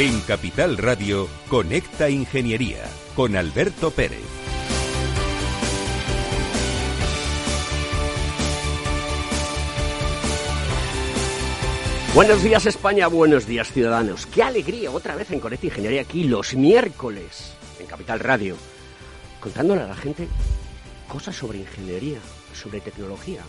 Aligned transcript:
En 0.00 0.20
Capital 0.20 0.78
Radio, 0.78 1.28
Conecta 1.48 2.08
Ingeniería 2.08 2.84
con 3.16 3.34
Alberto 3.34 3.90
Pérez. 3.90 4.22
Buenos 12.14 12.44
días 12.44 12.66
España, 12.66 13.08
buenos 13.08 13.44
días 13.48 13.72
ciudadanos. 13.72 14.26
Qué 14.26 14.44
alegría 14.44 14.92
otra 14.92 15.16
vez 15.16 15.32
en 15.32 15.40
Conecta 15.40 15.66
Ingeniería 15.66 16.02
aquí 16.02 16.22
los 16.22 16.54
miércoles 16.54 17.54
en 17.80 17.86
Capital 17.86 18.20
Radio, 18.20 18.54
contándole 19.40 19.82
a 19.82 19.88
la 19.88 19.96
gente 19.96 20.28
cosas 21.08 21.34
sobre 21.34 21.58
ingeniería, 21.58 22.20
sobre 22.54 22.80
tecnología. 22.80 23.40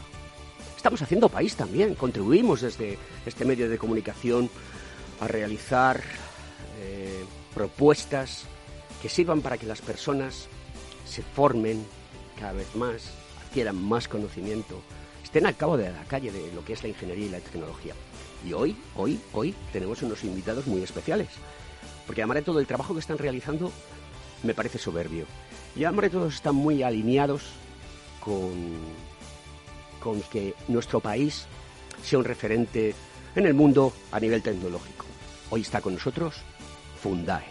Estamos 0.76 1.00
haciendo 1.04 1.30
país 1.30 1.56
también, 1.56 1.94
contribuimos 1.94 2.62
desde 2.62 2.98
este 3.24 3.46
medio 3.46 3.70
de 3.70 3.78
comunicación 3.78 4.50
a 5.20 5.28
realizar 5.28 6.02
eh, 6.82 7.26
propuestas 7.54 8.46
que 9.02 9.10
sirvan 9.10 9.42
para 9.42 9.58
que 9.58 9.66
las 9.66 9.82
personas 9.82 10.48
se 11.06 11.22
formen 11.22 11.86
cada 12.40 12.54
vez 12.54 12.74
más, 12.76 13.04
adquieran 13.46 13.76
más 13.76 14.08
conocimiento, 14.08 14.82
estén 15.24 15.46
al 15.46 15.56
cabo 15.56 15.78
de 15.78 15.92
la 15.92 16.04
calle 16.06 16.32
de 16.32 16.52
lo 16.54 16.64
que 16.64 16.74
es 16.74 16.84
la 16.84 16.90
ingeniería 16.90 17.26
y 17.26 17.30
la 17.30 17.40
tecnología. 17.40 17.94
Y 18.48 18.54
hoy, 18.54 18.78
hoy, 18.96 19.20
hoy 19.34 19.54
tenemos 19.74 20.02
unos 20.02 20.24
invitados 20.24 20.68
muy 20.68 20.82
especiales. 20.82 21.28
Porque 22.08 22.22
de 22.36 22.42
todo 22.42 22.60
el 22.60 22.68
trabajo 22.68 22.94
que 22.94 23.02
están 23.02 23.18
realizando, 23.18 23.72
me 24.44 24.54
parece 24.54 24.78
soberbio. 24.78 25.26
Y 25.76 25.84
de 26.08 26.10
todos 26.10 26.36
están 26.36 26.56
muy 26.56 26.82
alineados 26.82 27.44
con, 28.20 28.78
con 30.00 30.22
que 30.24 30.56
nuestro 30.68 31.00
país 31.00 31.46
sea 32.04 32.20
un 32.20 32.26
referente 32.26 32.96
en 33.36 33.46
el 33.46 33.54
mundo 33.54 33.94
a 34.12 34.20
nivel 34.20 34.42
tecnológico. 34.42 35.06
Hoy 35.52 35.62
está 35.62 35.82
con 35.82 35.94
nosotros 35.94 36.36
Fundae. 37.02 37.46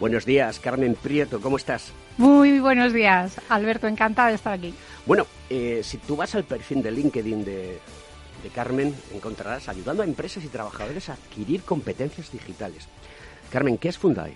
Buenos 0.00 0.24
días, 0.24 0.58
Carmen 0.58 0.96
Prieto, 0.96 1.40
¿cómo 1.40 1.56
estás? 1.56 1.92
Muy 2.16 2.58
buenos 2.58 2.92
días, 2.92 3.40
Alberto, 3.48 3.86
encantada 3.86 4.28
de 4.28 4.34
estar 4.34 4.52
aquí. 4.52 4.74
Bueno, 5.06 5.26
eh, 5.48 5.82
si 5.84 5.98
tú 5.98 6.16
vas 6.16 6.34
al 6.34 6.44
perfil 6.44 6.82
de 6.82 6.90
LinkedIn 6.90 7.44
de, 7.44 7.80
de 8.42 8.48
Carmen 8.50 8.94
encontrarás 9.12 9.68
ayudando 9.68 10.02
a 10.02 10.06
empresas 10.06 10.44
y 10.44 10.48
trabajadores 10.48 11.08
a 11.08 11.14
adquirir 11.14 11.62
competencias 11.62 12.32
digitales. 12.32 12.88
Carmen, 13.50 13.78
¿qué 13.78 13.88
es 13.88 13.98
Fundae? 13.98 14.34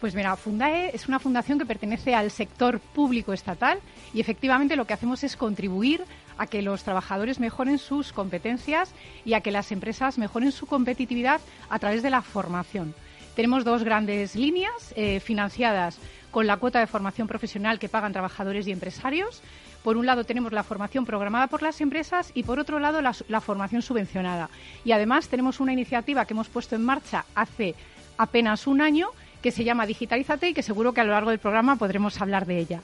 Pues 0.00 0.14
mira, 0.14 0.36
Fundae 0.36 0.90
es 0.94 1.08
una 1.08 1.18
fundación 1.18 1.58
que 1.58 1.66
pertenece 1.66 2.14
al 2.14 2.30
sector 2.30 2.78
público 2.78 3.32
estatal 3.32 3.78
y 4.12 4.20
efectivamente 4.20 4.76
lo 4.76 4.86
que 4.86 4.92
hacemos 4.92 5.24
es 5.24 5.36
contribuir 5.36 6.04
a 6.36 6.46
que 6.46 6.62
los 6.62 6.82
trabajadores 6.82 7.40
mejoren 7.40 7.78
sus 7.78 8.12
competencias 8.12 8.92
y 9.24 9.34
a 9.34 9.40
que 9.40 9.50
las 9.50 9.72
empresas 9.72 10.18
mejoren 10.18 10.52
su 10.52 10.66
competitividad 10.66 11.40
a 11.70 11.78
través 11.78 12.02
de 12.02 12.10
la 12.10 12.22
formación. 12.22 12.94
Tenemos 13.34 13.64
dos 13.64 13.82
grandes 13.82 14.36
líneas 14.36 14.92
eh, 14.96 15.20
financiadas 15.20 15.98
con 16.30 16.46
la 16.46 16.56
cuota 16.56 16.80
de 16.80 16.86
formación 16.86 17.26
profesional 17.26 17.78
que 17.78 17.88
pagan 17.88 18.12
trabajadores 18.12 18.66
y 18.66 18.72
empresarios. 18.72 19.42
Por 19.82 19.96
un 19.96 20.06
lado 20.06 20.24
tenemos 20.24 20.52
la 20.52 20.62
formación 20.62 21.04
programada 21.04 21.48
por 21.48 21.62
las 21.62 21.80
empresas 21.80 22.30
y 22.34 22.44
por 22.44 22.58
otro 22.58 22.78
lado 22.78 23.02
la, 23.02 23.14
la 23.28 23.40
formación 23.40 23.82
subvencionada. 23.82 24.50
Y 24.84 24.92
además 24.92 25.28
tenemos 25.28 25.60
una 25.60 25.72
iniciativa 25.72 26.24
que 26.24 26.34
hemos 26.34 26.48
puesto 26.48 26.76
en 26.76 26.84
marcha 26.84 27.24
hace 27.34 27.74
apenas 28.16 28.66
un 28.66 28.80
año 28.80 29.08
que 29.44 29.50
se 29.50 29.62
llama 29.62 29.84
Digitalízate 29.84 30.48
y 30.48 30.54
que 30.54 30.62
seguro 30.62 30.94
que 30.94 31.02
a 31.02 31.04
lo 31.04 31.10
largo 31.12 31.28
del 31.28 31.38
programa 31.38 31.76
podremos 31.76 32.18
hablar 32.22 32.46
de 32.46 32.58
ella. 32.60 32.80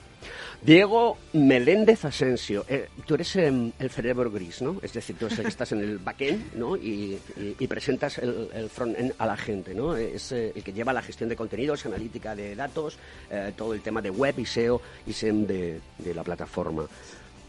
Diego 0.61 1.17
Meléndez 1.33 2.05
Asensio, 2.05 2.63
eh, 2.69 2.87
tú 3.07 3.15
eres 3.15 3.35
em, 3.35 3.71
el 3.79 3.89
cerebro 3.89 4.29
gris, 4.29 4.61
¿no? 4.61 4.77
Es 4.83 4.93
decir, 4.93 5.15
tú 5.17 5.25
eres 5.25 5.39
el 5.39 5.45
que 5.45 5.49
estás 5.49 5.71
en 5.71 5.79
el 5.79 5.97
backend, 5.97 6.53
¿no? 6.53 6.77
Y, 6.77 7.17
y- 7.35 7.55
y 7.57 7.65
presentas 7.65 8.19
el, 8.19 8.47
el 8.53 8.69
frontend 8.69 9.13
a 9.17 9.25
la 9.25 9.35
gente, 9.37 9.73
¿no? 9.73 9.95
Es 9.95 10.31
eh, 10.33 10.51
el 10.55 10.63
que 10.63 10.71
lleva 10.71 10.93
la 10.93 11.01
gestión 11.01 11.29
de 11.29 11.35
contenidos, 11.35 11.83
analítica 11.87 12.35
de 12.35 12.55
datos, 12.55 12.99
eh, 13.31 13.53
todo 13.57 13.73
el 13.73 13.81
tema 13.81 14.03
de 14.03 14.11
web 14.11 14.37
y 14.37 14.45
SEO 14.45 14.79
y 15.07 15.13
SEM 15.13 15.47
de, 15.47 15.81
de 15.97 16.13
la 16.13 16.23
plataforma. 16.23 16.85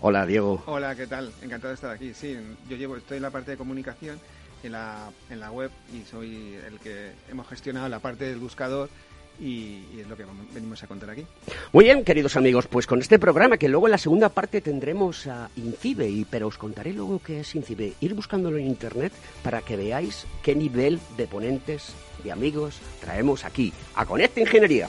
Hola, 0.00 0.24
Diego. 0.24 0.62
Hola, 0.64 0.96
¿qué 0.96 1.06
tal? 1.06 1.30
Encantado 1.42 1.68
de 1.68 1.74
estar 1.74 1.90
aquí. 1.90 2.14
Sí, 2.14 2.34
yo 2.66 2.76
llevo, 2.78 2.96
estoy 2.96 3.18
en 3.18 3.22
la 3.24 3.30
parte 3.30 3.50
de 3.50 3.56
comunicación 3.58 4.18
en 4.62 4.72
la, 4.72 5.10
en 5.30 5.40
la 5.40 5.50
web 5.50 5.70
y 5.92 6.02
soy 6.08 6.56
el 6.66 6.78
que 6.78 7.12
hemos 7.30 7.46
gestionado 7.48 7.88
la 7.88 7.98
parte 7.98 8.24
del 8.24 8.38
buscador 8.38 8.88
y, 9.40 9.84
y 9.94 10.00
es 10.00 10.08
lo 10.08 10.16
que 10.16 10.24
venimos 10.54 10.82
a 10.82 10.86
contar 10.86 11.10
aquí. 11.10 11.26
Muy 11.72 11.86
bien, 11.86 12.04
queridos 12.04 12.36
amigos, 12.36 12.66
pues 12.66 12.86
con 12.86 13.00
este 13.00 13.18
programa 13.18 13.56
que 13.56 13.68
luego 13.68 13.86
en 13.86 13.92
la 13.92 13.98
segunda 13.98 14.28
parte 14.28 14.60
tendremos 14.60 15.26
a 15.26 15.50
Incibe, 15.56 16.08
y, 16.08 16.24
pero 16.24 16.48
os 16.48 16.58
contaré 16.58 16.92
luego 16.92 17.20
qué 17.24 17.40
es 17.40 17.54
Incibe. 17.54 17.94
Ir 18.00 18.14
buscándolo 18.14 18.58
en 18.58 18.66
internet 18.66 19.12
para 19.42 19.62
que 19.62 19.76
veáis 19.76 20.26
qué 20.42 20.54
nivel 20.54 21.00
de 21.16 21.26
ponentes, 21.26 21.94
de 22.22 22.30
amigos, 22.30 22.78
traemos 23.00 23.44
aquí 23.44 23.72
a 23.94 24.06
Conecta 24.06 24.40
Ingeniería. 24.40 24.88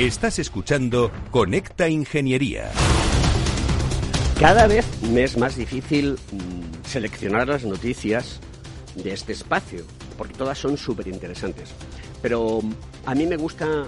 Estás 0.00 0.38
escuchando 0.38 1.10
Conecta 1.30 1.86
Ingeniería. 1.86 2.70
Cada 4.40 4.66
vez 4.66 4.86
me 5.02 5.24
es 5.24 5.36
más 5.36 5.56
difícil 5.56 6.14
mm, 6.14 6.86
seleccionar 6.86 7.48
las 7.48 7.66
noticias 7.66 8.40
de 8.94 9.12
este 9.12 9.34
espacio, 9.34 9.84
porque 10.16 10.32
todas 10.32 10.56
son 10.56 10.78
súper 10.78 11.06
interesantes. 11.06 11.74
Pero 12.22 12.60
mm, 12.62 12.72
a 13.04 13.14
mí 13.14 13.26
me 13.26 13.36
gusta 13.36 13.84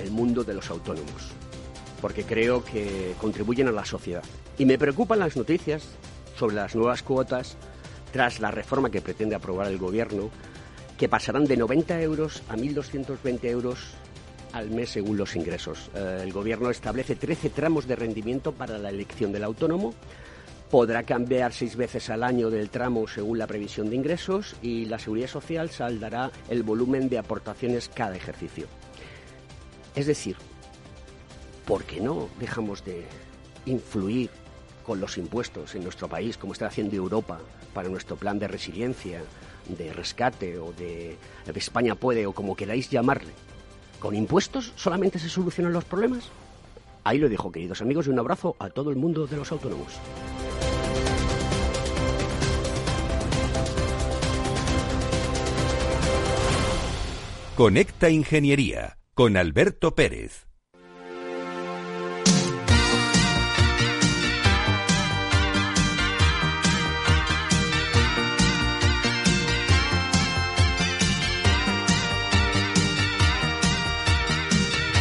el 0.00 0.12
mundo 0.12 0.44
de 0.44 0.54
los 0.54 0.70
autónomos, 0.70 1.32
porque 2.00 2.22
creo 2.22 2.64
que 2.64 3.16
contribuyen 3.20 3.66
a 3.66 3.72
la 3.72 3.84
sociedad. 3.84 4.22
Y 4.58 4.66
me 4.66 4.78
preocupan 4.78 5.18
las 5.18 5.36
noticias 5.36 5.82
sobre 6.38 6.54
las 6.54 6.76
nuevas 6.76 7.02
cuotas 7.02 7.56
tras 8.12 8.38
la 8.38 8.52
reforma 8.52 8.90
que 8.90 9.00
pretende 9.00 9.34
aprobar 9.34 9.66
el 9.66 9.78
Gobierno, 9.78 10.30
que 10.96 11.08
pasarán 11.08 11.44
de 11.46 11.56
90 11.56 12.00
euros 12.02 12.44
a 12.48 12.54
1.220 12.54 13.44
euros 13.46 13.96
al 14.56 14.70
mes 14.70 14.90
según 14.90 15.16
los 15.16 15.36
ingresos. 15.36 15.90
Eh, 15.94 16.20
el 16.22 16.32
Gobierno 16.32 16.70
establece 16.70 17.14
13 17.14 17.50
tramos 17.50 17.86
de 17.86 17.94
rendimiento 17.94 18.52
para 18.52 18.78
la 18.78 18.88
elección 18.88 19.30
del 19.30 19.44
autónomo. 19.44 19.94
Podrá 20.70 21.02
cambiar 21.02 21.52
seis 21.52 21.76
veces 21.76 22.10
al 22.10 22.24
año 22.24 22.50
del 22.50 22.70
tramo 22.70 23.06
según 23.06 23.38
la 23.38 23.46
previsión 23.46 23.90
de 23.90 23.96
ingresos 23.96 24.56
y 24.62 24.86
la 24.86 24.98
Seguridad 24.98 25.28
Social 25.28 25.70
saldará 25.70 26.32
el 26.48 26.62
volumen 26.62 27.08
de 27.08 27.18
aportaciones 27.18 27.88
cada 27.88 28.16
ejercicio. 28.16 28.66
Es 29.94 30.06
decir, 30.06 30.36
¿por 31.66 31.84
qué 31.84 32.00
no 32.00 32.28
dejamos 32.40 32.84
de 32.84 33.04
influir 33.66 34.30
con 34.84 35.00
los 35.00 35.18
impuestos 35.18 35.74
en 35.74 35.84
nuestro 35.84 36.08
país, 36.08 36.36
como 36.36 36.52
está 36.52 36.66
haciendo 36.66 36.96
Europa 36.96 37.38
para 37.74 37.88
nuestro 37.88 38.16
plan 38.16 38.38
de 38.38 38.48
resiliencia, 38.48 39.22
de 39.68 39.92
rescate 39.92 40.58
o 40.58 40.72
de 40.72 41.16
España 41.54 41.94
puede 41.94 42.26
o 42.26 42.32
como 42.32 42.56
queráis 42.56 42.90
llamarle? 42.90 43.32
¿Con 44.00 44.14
impuestos 44.14 44.72
solamente 44.76 45.18
se 45.18 45.28
solucionan 45.28 45.72
los 45.72 45.84
problemas? 45.84 46.28
Ahí 47.04 47.18
lo 47.18 47.28
dijo, 47.28 47.52
queridos 47.52 47.80
amigos, 47.82 48.06
y 48.06 48.10
un 48.10 48.18
abrazo 48.18 48.56
a 48.58 48.68
todo 48.68 48.90
el 48.90 48.96
mundo 48.96 49.26
de 49.26 49.36
los 49.36 49.52
autónomos. 49.52 49.92
Conecta 57.56 58.10
Ingeniería 58.10 58.98
con 59.14 59.36
Alberto 59.36 59.94
Pérez. 59.94 60.45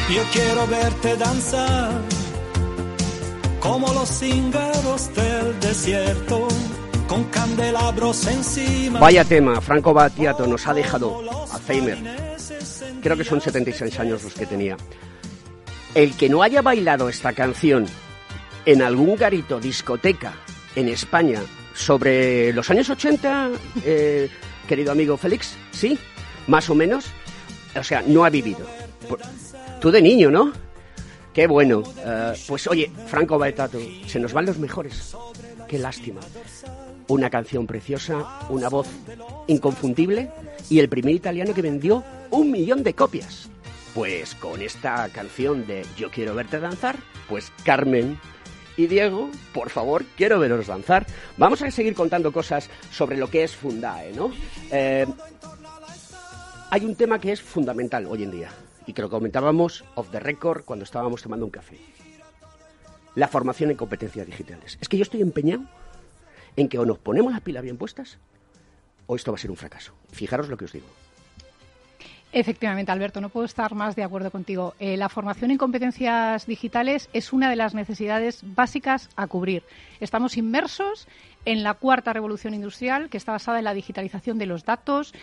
Yo 0.08 0.22
quiero 0.32 0.68
verte 0.68 1.18
danzar 1.18 1.90
como 3.60 3.92
los 3.92 4.08
cíngaros 4.08 5.12
del 5.16 5.60
desierto 5.60 6.48
con 7.08 7.24
candelabros 7.26 8.28
encima. 8.28 9.00
Vaya 9.00 9.26
tema, 9.26 9.60
Franco 9.62 9.96
Battiato 9.96 10.46
nos 10.46 10.68
ha 10.68 10.76
dejado 10.76 11.24
Alzheimer. 11.52 11.98
Creo 13.02 13.18
que 13.18 13.24
son 13.24 13.42
76 13.42 14.00
años 14.00 14.24
los 14.24 14.36
que 14.36 14.46
tenía. 14.46 14.78
El 15.96 16.16
que 16.16 16.30
no 16.30 16.44
haya 16.44 16.62
bailado 16.62 17.10
esta 17.10 17.34
canción 17.34 17.88
en 18.68 18.84
algún 18.84 19.16
garito, 19.16 19.60
discoteca, 19.60 20.34
en 20.76 20.88
España, 20.90 21.42
sobre 21.74 22.54
los 22.54 22.70
años 22.70 22.92
80, 22.92 23.50
eh, 23.84 24.30
querido 24.68 24.92
amigo 24.92 25.18
Félix, 25.18 25.56
¿sí? 25.72 25.98
Más 26.46 26.70
o 26.70 26.76
menos. 26.76 27.06
O 27.76 27.84
sea, 27.84 28.04
no 28.06 28.24
ha 28.24 28.30
vivido. 28.30 28.68
Tú 29.86 29.92
de 29.92 30.02
niño, 30.02 30.32
¿no? 30.32 30.52
Qué 31.32 31.46
bueno. 31.46 31.84
Eh, 32.04 32.34
pues 32.48 32.66
oye, 32.66 32.90
Franco 33.06 33.38
Battiato, 33.38 33.78
se 34.08 34.20
nos 34.20 34.34
van 34.34 34.48
los 34.48 34.58
mejores. 34.58 35.16
Qué 35.68 35.78
lástima. 35.78 36.22
Una 37.08 37.30
canción 37.30 37.68
preciosa, 37.68 38.40
una 38.50 38.68
voz 38.68 38.88
inconfundible 39.46 40.32
y 40.72 40.80
el 40.80 40.90
primer 40.90 41.14
italiano 41.14 41.54
que 41.54 41.62
vendió 41.62 42.04
un 42.32 42.50
millón 42.50 42.82
de 42.82 42.96
copias. 42.96 43.48
Pues 43.94 44.34
con 44.34 44.60
esta 44.60 45.08
canción 45.10 45.68
de 45.68 45.86
Yo 45.96 46.10
quiero 46.10 46.34
verte 46.34 46.60
danzar, 46.60 46.96
pues 47.30 47.52
Carmen 47.64 48.20
y 48.78 48.88
Diego, 48.88 49.30
por 49.54 49.70
favor, 49.70 50.04
quiero 50.18 50.40
veros 50.40 50.66
danzar. 50.66 51.06
Vamos 51.38 51.62
a 51.62 51.70
seguir 51.70 51.94
contando 51.94 52.34
cosas 52.34 52.72
sobre 52.90 53.18
lo 53.18 53.30
que 53.30 53.44
es 53.44 53.56
Fundae, 53.56 54.14
¿no? 54.14 54.32
Eh, 54.72 55.06
hay 56.72 56.86
un 56.86 56.96
tema 56.96 57.20
que 57.20 57.34
es 57.34 57.40
fundamental 57.40 58.08
hoy 58.08 58.24
en 58.24 58.32
día 58.32 58.50
y 58.86 58.94
que 58.94 59.02
lo 59.02 59.10
comentábamos 59.10 59.84
off 59.96 60.10
the 60.12 60.20
record 60.20 60.64
cuando 60.66 60.84
estábamos 60.84 61.22
tomando 61.22 61.46
un 61.46 61.52
café. 61.52 61.78
La 63.16 63.28
formación 63.28 63.72
en 63.72 63.78
competencias 63.78 64.26
digitales. 64.26 64.78
Es 64.82 64.90
que 64.90 64.98
yo 64.98 65.04
estoy 65.04 65.22
empeñado 65.22 65.64
en 66.56 66.70
que 66.70 66.78
o 66.78 66.86
nos 66.86 67.00
ponemos 67.00 67.32
las 67.32 67.42
pilas 67.42 67.64
bien 67.64 67.78
puestas 67.78 68.18
o 69.08 69.16
esto 69.16 69.32
va 69.32 69.36
a 69.36 69.40
ser 69.40 69.52
un 69.52 69.58
fracaso. 69.58 69.94
Fijaros 70.12 70.50
lo 70.50 70.58
que 70.58 70.66
os 70.66 70.74
digo. 70.74 70.88
Efectivamente, 72.32 72.92
Alberto, 72.92 73.22
no 73.22 73.30
puedo 73.30 73.46
estar 73.46 73.76
más 73.76 73.96
de 73.96 74.04
acuerdo 74.04 74.30
contigo. 74.30 74.74
Eh, 74.78 74.98
la 74.98 75.08
formación 75.08 75.52
en 75.52 75.58
competencias 75.58 76.46
digitales 76.46 77.10
es 77.14 77.32
una 77.32 77.50
de 77.50 77.56
las 77.56 77.74
necesidades 77.74 78.42
básicas 78.44 79.10
a 79.16 79.28
cubrir. 79.28 79.64
Estamos 80.02 80.36
inmersos 80.36 81.08
en 81.46 81.64
la 81.64 81.76
cuarta 81.76 82.12
revolución 82.12 82.54
industrial, 82.54 83.10
que 83.10 83.16
está 83.16 83.32
basada 83.32 83.60
en 83.60 83.64
la 83.64 83.74
digitalización 83.74 84.38
de 84.38 84.48
los 84.48 84.66
datos, 84.66 85.14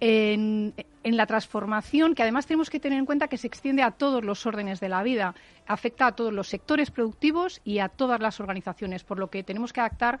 en, 0.00 0.74
la 1.04 1.26
transformación, 1.26 2.14
que 2.14 2.22
además 2.22 2.46
tenemos 2.46 2.70
que 2.70 2.80
tener 2.80 2.98
en 2.98 3.06
cuenta 3.06 3.28
que 3.28 3.36
se 3.36 3.46
extiende 3.46 3.82
a 3.82 3.90
todos 3.90 4.24
los 4.24 4.46
órdenes 4.46 4.80
de 4.80 4.88
la 4.88 5.02
vida, 5.02 5.34
afecta 5.66 6.06
a 6.06 6.12
todos 6.12 6.32
los 6.32 6.48
sectores 6.48 6.90
productivos 6.90 7.60
y 7.64 7.78
a 7.78 7.88
todas 7.88 8.20
las 8.20 8.40
organizaciones, 8.40 9.04
por 9.04 9.18
lo 9.18 9.28
que 9.28 9.42
tenemos 9.42 9.72
que 9.72 9.80
adaptar 9.80 10.20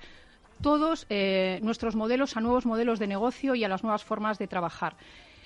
todos 0.60 1.06
eh, 1.08 1.58
nuestros 1.62 1.96
modelos 1.96 2.36
a 2.36 2.40
nuevos 2.40 2.66
modelos 2.66 2.98
de 2.98 3.06
negocio 3.06 3.54
y 3.54 3.64
a 3.64 3.68
las 3.68 3.82
nuevas 3.82 4.04
formas 4.04 4.38
de 4.38 4.46
trabajar. 4.46 4.96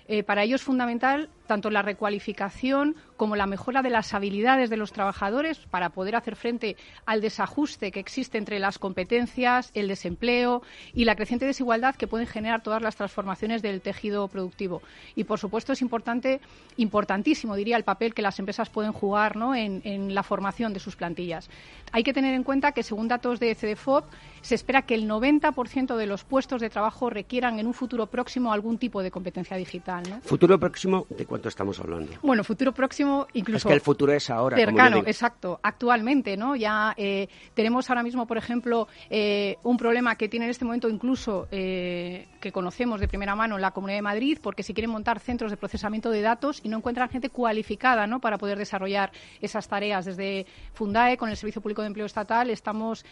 Eh, 0.07 0.23
para 0.23 0.43
ello 0.43 0.57
es 0.57 0.63
fundamental 0.63 1.31
tanto 1.47 1.71
la 1.71 1.81
recualificación 1.81 2.95
como 3.17 3.37
la 3.37 3.47
mejora 3.47 3.83
de 3.83 3.91
las 3.91 4.15
habilidades 4.15 4.71
de 4.71 4.77
los 4.77 4.93
trabajadores 4.93 5.59
para 5.71 5.91
poder 5.91 6.17
hacer 6.17 6.37
frente 6.37 6.77
al 7.07 7.21
desajuste 7.21 7.93
que 7.93 8.01
existe 8.01 8.39
entre 8.39 8.59
las 8.59 8.79
competencias, 8.79 9.71
el 9.75 9.89
desempleo 9.89 10.63
y 10.93 11.05
la 11.05 11.17
creciente 11.17 11.47
desigualdad 11.47 11.95
que 11.95 12.07
pueden 12.07 12.27
generar 12.27 12.63
todas 12.63 12.83
las 12.83 12.97
transformaciones 12.97 13.63
del 13.63 13.81
tejido 13.81 14.29
productivo. 14.29 14.83
Y, 15.15 15.25
por 15.25 15.39
supuesto, 15.39 15.73
es 15.73 15.83
importante, 15.83 16.41
importantísimo, 16.77 17.57
diría, 17.57 17.77
el 17.77 17.85
papel 17.85 18.15
que 18.15 18.23
las 18.23 18.39
empresas 18.39 18.71
pueden 18.71 18.93
jugar 18.93 19.37
en, 19.57 19.83
en 19.85 20.15
la 20.15 20.23
formación 20.23 20.73
de 20.73 20.81
sus 20.81 20.97
plantillas. 20.97 21.49
Hay 21.93 22.03
que 22.03 22.13
tener 22.13 22.35
en 22.35 22.43
cuenta 22.43 22.73
que, 22.73 22.83
según 22.83 23.09
datos 23.09 23.41
de 23.41 23.55
CDFOP, 23.55 24.05
se 24.41 24.55
espera 24.55 24.83
que 24.83 24.95
el 24.95 25.09
90% 25.09 25.97
de 25.97 26.07
los 26.07 26.25
puestos 26.25 26.61
de 26.61 26.69
trabajo 26.69 27.11
requieran 27.11 27.59
en 27.59 27.67
un 27.67 27.75
futuro 27.75 28.07
próximo 28.07 28.53
algún 28.53 28.79
tipo 28.79 29.03
de 29.03 29.11
competencia 29.11 29.57
digital. 29.57 30.03
¿no? 30.09 30.21
¿Futuro 30.21 30.59
próximo 30.59 31.07
de 31.09 31.25
cuánto 31.25 31.49
estamos 31.49 31.81
hablando? 31.81 32.13
Bueno, 32.23 32.45
futuro 32.45 32.73
próximo 32.73 33.04
incluso... 33.33 33.69
Es 33.69 33.71
que 33.71 33.75
el 33.75 33.81
futuro 33.81 34.13
es 34.13 34.31
ahora. 34.31 34.57
Cercano, 34.57 34.99
exacto. 35.07 35.61
Actualmente, 35.63 36.37
¿no? 36.37 36.57
Ya 36.57 36.95
eh, 36.97 37.29
tenemos 37.55 37.89
ahora 37.91 38.03
mismo, 38.03 38.27
por 38.27 38.37
ejemplo, 38.37 38.89
eh, 39.11 39.57
un 39.63 39.77
problema 39.77 40.17
que 40.17 40.29
tiene 40.29 40.47
en 40.47 40.51
este 40.51 40.65
momento 40.65 40.89
incluso 40.89 41.49
eh, 41.51 42.29
que 42.41 42.53
conocemos 42.53 43.01
de 43.01 43.09
primera 43.09 43.35
mano 43.35 43.57
en 43.57 43.63
la 43.63 43.71
Comunidad 43.71 43.99
de 43.99 44.03
Madrid, 44.03 44.39
porque 44.43 44.63
si 44.63 44.75
quieren 44.75 44.91
montar 44.91 45.21
centros 45.21 45.51
de 45.51 45.57
procesamiento 45.57 46.11
de 46.11 46.23
datos 46.23 46.61
y 46.63 46.69
no 46.69 46.79
encuentran 46.79 47.09
gente 47.09 47.31
cualificada 47.31 48.07
¿no? 48.07 48.21
para 48.21 48.39
poder 48.39 48.59
desarrollar 48.59 49.13
esas 49.41 49.69
tareas. 49.69 50.05
Desde 50.05 50.47
Fundae, 50.73 51.17
con 51.17 51.29
el 51.29 51.37
Servicio 51.37 51.63
Público 51.63 51.83
de 51.83 51.89
Empleo 51.89 52.07
Estatal, 52.07 52.51
estamos 52.51 53.05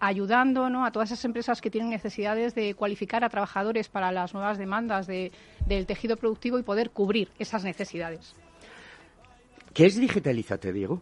ayudando 0.00 0.68
¿no? 0.68 0.84
a 0.84 0.90
todas 0.90 1.10
esas 1.10 1.24
empresas 1.24 1.60
que 1.60 1.70
tienen 1.70 1.90
necesidades 1.90 2.54
de 2.54 2.74
cualificar 2.74 3.24
a 3.24 3.28
trabajadores 3.28 3.88
para 3.88 4.12
las 4.12 4.34
nuevas 4.34 4.58
demandas 4.58 5.06
de, 5.06 5.32
del 5.66 5.86
tejido 5.86 6.16
productivo 6.16 6.58
y 6.58 6.62
poder 6.62 6.90
cubrir 6.90 7.30
esas 7.38 7.64
necesidades. 7.64 8.34
¿Qué 9.74 9.86
es 9.86 9.98
Digitalizate, 9.98 10.72
Diego? 10.72 11.00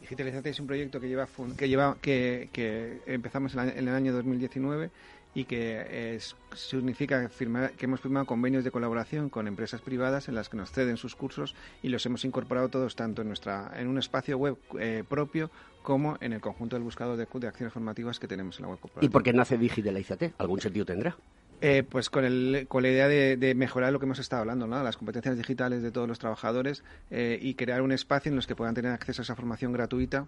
Digitalizate 0.00 0.50
es 0.50 0.60
un 0.60 0.66
proyecto 0.66 1.00
que 1.00 1.08
lleva 1.08 1.26
que 1.56 1.68
lleva 1.68 1.96
que, 2.00 2.48
que 2.52 3.00
empezamos 3.06 3.54
en, 3.54 3.60
el 3.70 3.88
año 3.88 4.12
2019 4.12 4.90
y 5.34 5.44
que 5.44 6.14
es, 6.14 6.36
significa 6.54 7.28
firmar, 7.28 7.72
que 7.72 7.84
hemos 7.86 8.00
firmado 8.00 8.24
convenios 8.24 8.64
de 8.64 8.70
colaboración 8.70 9.28
con 9.28 9.48
empresas 9.48 9.82
privadas 9.82 10.28
en 10.28 10.34
las 10.34 10.48
que 10.48 10.56
nos 10.56 10.70
ceden 10.70 10.96
sus 10.96 11.14
cursos 11.14 11.54
y 11.82 11.88
los 11.88 12.06
hemos 12.06 12.24
incorporado 12.24 12.68
todos 12.68 12.96
tanto 12.96 13.22
en 13.22 13.28
nuestra 13.28 13.72
en 13.76 13.88
un 13.88 13.98
espacio 13.98 14.38
web 14.38 14.56
eh, 14.78 15.02
propio 15.08 15.50
como 15.82 16.16
en 16.20 16.32
el 16.32 16.40
conjunto 16.40 16.76
del 16.76 16.84
buscador 16.84 17.16
de, 17.16 17.26
de, 17.40 17.48
acciones 17.48 17.72
formativas 17.72 18.18
que 18.18 18.28
tenemos 18.28 18.58
en 18.58 18.66
la 18.66 18.70
web 18.70 18.78
¿Y 19.00 19.08
por 19.08 19.22
qué 19.22 19.32
nace 19.32 19.58
Digitalizate? 19.58 20.32
¿Algún 20.38 20.60
sentido 20.60 20.86
tendrá? 20.86 21.16
Eh, 21.62 21.84
pues 21.88 22.10
con, 22.10 22.24
el, 22.24 22.66
con 22.68 22.82
la 22.82 22.90
idea 22.90 23.08
de, 23.08 23.54
mejorar 23.54 23.92
lo 23.92 23.98
que 23.98 24.04
hemos 24.04 24.18
estado 24.18 24.40
hablando, 24.40 24.66
¿no? 24.66 24.82
las 24.82 24.96
competencias 24.96 25.36
digitales 25.36 25.82
de 25.82 25.90
todos 25.90 26.06
los 26.06 26.18
trabajadores 26.18 26.84
eh, 27.10 27.38
y 27.40 27.54
crear 27.54 27.80
un 27.80 27.92
espacio 27.92 28.28
en 28.28 28.36
los 28.36 28.46
que 28.46 28.54
puedan 28.54 28.74
tener 28.74 28.92
acceso 28.92 29.22
a 29.22 29.24
esa 29.24 29.36
formación 29.36 29.72
gratuita 29.72 30.26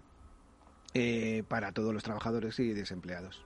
eh, 0.95 1.43
para 1.47 1.71
todos 1.71 1.93
los 1.93 2.03
trabajadores 2.03 2.59
y 2.59 2.73
desempleados. 2.73 3.45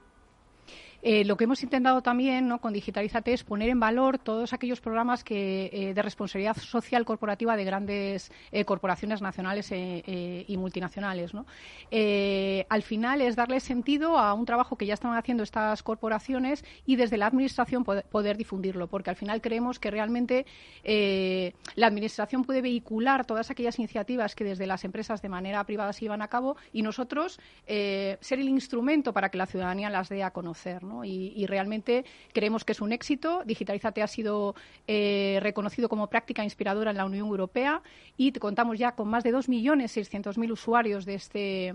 Eh, 1.06 1.22
lo 1.26 1.36
que 1.36 1.44
hemos 1.44 1.62
intentado 1.62 2.00
también 2.00 2.56
con 2.56 2.72
Digitalizate 2.72 3.34
es 3.34 3.44
poner 3.44 3.68
en 3.68 3.78
valor 3.78 4.18
todos 4.18 4.54
aquellos 4.54 4.80
programas 4.80 5.22
eh, 5.28 5.92
de 5.94 6.02
responsabilidad 6.02 6.56
social 6.56 7.04
corporativa 7.04 7.58
de 7.58 7.64
grandes 7.64 8.32
eh, 8.50 8.64
corporaciones 8.64 9.20
nacionales 9.20 9.70
y 9.70 10.56
multinacionales. 10.56 11.34
¿no? 11.34 11.44
al 11.90 12.82
final 12.82 13.20
es 13.20 13.36
darle 13.36 13.60
sentido 13.60 14.18
a 14.18 14.32
un 14.32 14.46
trabajo 14.46 14.76
que 14.76 14.86
ya 14.86 14.94
están 14.94 15.14
haciendo 15.14 15.42
estas 15.42 15.82
corporaciones 15.82 16.64
y 16.86 16.96
desde 16.96 17.18
la 17.18 17.26
Administración 17.26 17.84
poder, 17.84 18.36
difundirlo, 18.38 18.86
porque 18.86 19.10
al 19.10 19.16
final 19.16 19.42
creemos 19.42 19.78
que 19.78 19.90
realmente 19.90 20.46
la 20.84 21.86
Administración 21.86 22.44
puede 22.44 22.62
vehicular 22.62 23.26
todas 23.26 23.50
aquellas 23.50 23.78
iniciativas 23.78 24.34
que 24.34 24.44
desde 24.44 24.66
las 24.66 24.84
empresas 24.84 25.20
de 25.20 25.28
manera 25.28 25.62
privada 25.64 25.92
se 25.92 26.02
llevan 26.02 26.22
a 26.22 26.28
cabo 26.28 26.56
y 26.72 26.82
nosotros 26.82 27.38
ser 27.66 28.38
el 28.38 28.48
instrumento 28.48 29.12
para 29.12 29.28
que 29.28 29.38
la 29.38 29.46
ciudadanía 29.46 29.90
las 29.90 30.08
dé 30.08 30.22
a 30.22 30.30
conocer. 30.30 30.82
¿no? 30.82 30.93
Y, 31.02 31.46
realmente 31.46 32.04
creemos 32.32 32.64
que 32.64 32.72
es 32.72 32.80
un 32.80 32.92
éxito. 32.92 33.42
Digitalizate 33.44 34.02
ha 34.02 34.06
sido 34.06 34.54
eh, 34.86 35.38
reconocido 35.42 35.88
como 35.88 36.08
práctica 36.08 36.44
inspiradora 36.44 36.90
en 36.90 36.96
la 36.96 37.04
Unión 37.04 37.26
Europea 37.26 37.82
y 38.16 38.32
contamos 38.32 38.78
ya 38.78 38.92
con 38.92 39.08
más 39.08 39.24
de 39.24 39.32
2.600.000 39.32 40.52
usuarios 40.52 41.04
de 41.04 41.14
este 41.14 41.74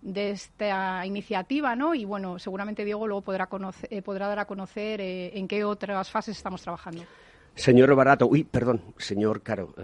de 0.00 0.30
esta 0.30 1.04
iniciativa, 1.04 1.76
¿no? 1.76 1.94
Y 1.94 2.04
bueno, 2.04 2.38
seguramente 2.38 2.84
Diego 2.84 3.06
luego 3.06 3.20
podrá, 3.20 3.46
conocer, 3.46 3.92
eh, 3.92 4.00
podrá 4.00 4.26
dar 4.26 4.38
a 4.38 4.46
conocer 4.46 5.00
eh, 5.00 5.38
en 5.38 5.46
qué 5.46 5.64
otras 5.64 6.10
fases 6.10 6.36
estamos 6.36 6.62
trabajando. 6.62 7.04
Señor 7.54 7.94
Barato, 7.94 8.26
uy, 8.26 8.44
perdón, 8.44 8.80
señor 8.96 9.42
Caro. 9.42 9.74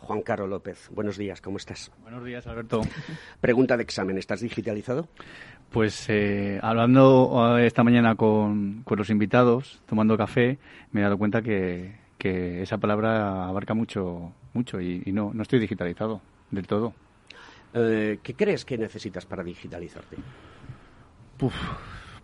Juan 0.00 0.22
Caro 0.22 0.46
López, 0.46 0.88
buenos 0.92 1.16
días, 1.18 1.40
¿cómo 1.40 1.56
estás? 1.56 1.90
Buenos 2.02 2.24
días, 2.24 2.46
Alberto. 2.46 2.80
Pregunta 3.40 3.76
de 3.76 3.82
examen, 3.82 4.18
¿estás 4.18 4.40
digitalizado? 4.40 5.08
Pues 5.70 6.06
eh, 6.08 6.58
hablando 6.62 7.58
eh, 7.58 7.66
esta 7.66 7.84
mañana 7.84 8.14
con, 8.14 8.84
los 8.88 9.10
invitados, 9.10 9.82
tomando 9.86 10.16
café, 10.16 10.58
me 10.92 11.00
he 11.00 11.04
dado 11.04 11.18
cuenta 11.18 11.42
que, 11.42 12.06
esa 12.20 12.78
palabra 12.78 13.46
abarca 13.46 13.74
mucho, 13.74 14.32
mucho 14.52 14.80
y, 14.80 15.02
no, 15.12 15.32
no 15.32 15.42
estoy 15.42 15.60
digitalizado 15.60 16.20
del 16.50 16.66
todo. 16.66 16.94
Eh, 17.74 18.18
¿Qué 18.22 18.34
crees 18.34 18.64
que 18.64 18.78
necesitas 18.78 19.26
para 19.26 19.42
digitalizarte? 19.42 20.16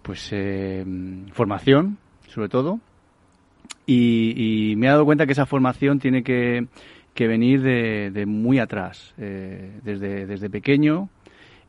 pues 0.03 0.29
eh, 0.33 0.85
formación, 1.33 1.99
sobre 2.29 2.49
todo. 2.49 2.81
Y, 3.87 4.75
me 4.77 4.87
he 4.87 4.91
dado 4.91 5.05
cuenta 5.05 5.27
que 5.27 5.33
esa 5.33 5.47
formación 5.47 5.99
tiene 5.99 6.23
que, 6.23 6.67
venir 7.17 7.63
de, 7.63 8.27
muy 8.27 8.59
atrás, 8.59 9.15
eh, 9.19 9.81
desde, 9.83 10.27
desde 10.27 10.51
pequeño 10.51 11.09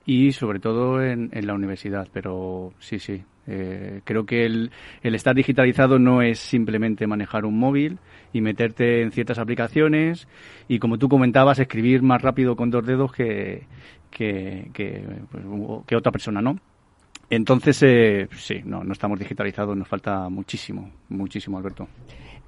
y 0.06 0.32
sobre 0.32 0.60
todo 0.60 1.02
en, 1.04 1.30
la 1.34 1.54
universidad. 1.54 2.08
Pero 2.12 2.74
sí, 2.80 3.00
sí, 3.00 3.24
eh, 3.48 4.02
creo 4.04 4.26
que 4.26 4.46
el, 4.46 4.72
el, 5.02 5.16
estar 5.16 5.36
digitalizado 5.36 6.00
no 6.00 6.22
es 6.22 6.40
simplemente 6.40 7.08
manejar 7.08 7.46
un 7.46 7.58
móvil 7.58 8.00
y 8.34 8.42
meterte 8.42 9.02
en 9.02 9.12
ciertas 9.12 9.40
aplicaciones 9.40 10.28
y, 10.68 10.80
como 10.80 10.98
tú 10.98 11.10
comentabas, 11.10 11.60
escribir 11.60 12.02
más 12.02 12.22
rápido 12.22 12.56
con 12.56 12.70
dos 12.70 12.86
dedos 12.86 13.12
que, 13.12 13.66
que, 14.12 14.70
que, 14.74 15.04
pues, 15.32 15.44
que 15.88 15.96
otra 15.96 16.12
persona, 16.12 16.42
¿no? 16.42 16.60
Entonces, 17.30 17.82
eh, 17.84 18.28
sí, 18.36 18.62
no, 18.64 18.84
no 18.84 18.94
estamos 18.94 19.18
digitalizados, 19.20 19.76
nos 19.76 19.88
falta 19.88 20.30
muchísimo, 20.30 20.92
muchísimo, 21.10 21.58
Alberto. 21.58 21.88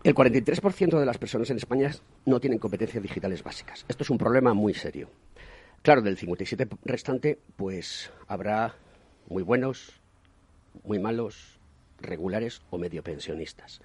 El 0.03 0.15
43% 0.15 0.99
de 0.99 1.05
las 1.05 1.17
personas 1.17 1.49
en 1.49 1.57
España 1.57 1.91
no 2.25 2.39
tienen 2.39 2.59
competencias 2.59 3.03
digitales 3.03 3.43
básicas. 3.43 3.85
Esto 3.87 4.03
es 4.03 4.09
un 4.09 4.17
problema 4.17 4.53
muy 4.53 4.73
serio. 4.73 5.09
Claro, 5.81 6.01
del 6.01 6.17
57 6.17 6.67
restante, 6.85 7.39
pues 7.55 8.11
habrá 8.27 8.75
muy 9.27 9.43
buenos, 9.43 10.01
muy 10.83 10.99
malos, 10.99 11.59
regulares 11.99 12.61
o 12.69 12.77
medio 12.77 13.03
pensionistas. 13.03 13.81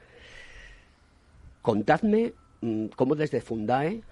Contadme 1.62 2.34
mm, 2.60 2.86
cómo 2.96 3.14
desde 3.14 3.40
Fundae 3.40 4.02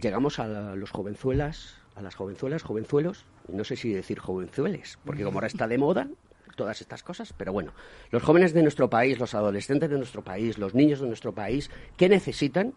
llegamos 0.00 0.38
a 0.38 0.74
los 0.74 0.90
jovenzuelas, 0.90 1.76
a 1.94 2.02
las 2.02 2.14
jovenzuelas, 2.14 2.62
jovenzuelos, 2.62 3.26
no 3.48 3.64
sé 3.64 3.76
si 3.76 3.92
decir 3.92 4.18
jovenzueles, 4.18 4.98
porque 5.04 5.22
como 5.22 5.38
ahora 5.38 5.46
está 5.46 5.68
de 5.68 5.78
moda, 5.78 6.08
todas 6.56 6.80
estas 6.80 7.02
cosas, 7.02 7.32
pero 7.32 7.52
bueno, 7.52 7.72
los 8.10 8.22
jóvenes 8.22 8.52
de 8.54 8.62
nuestro 8.62 8.88
país, 8.90 9.18
los 9.18 9.34
adolescentes 9.34 9.90
de 9.90 9.96
nuestro 9.98 10.22
país, 10.22 10.58
los 10.58 10.74
niños 10.74 11.00
de 11.00 11.08
nuestro 11.08 11.32
país, 11.32 11.70
¿qué 11.96 12.08
necesitan 12.08 12.74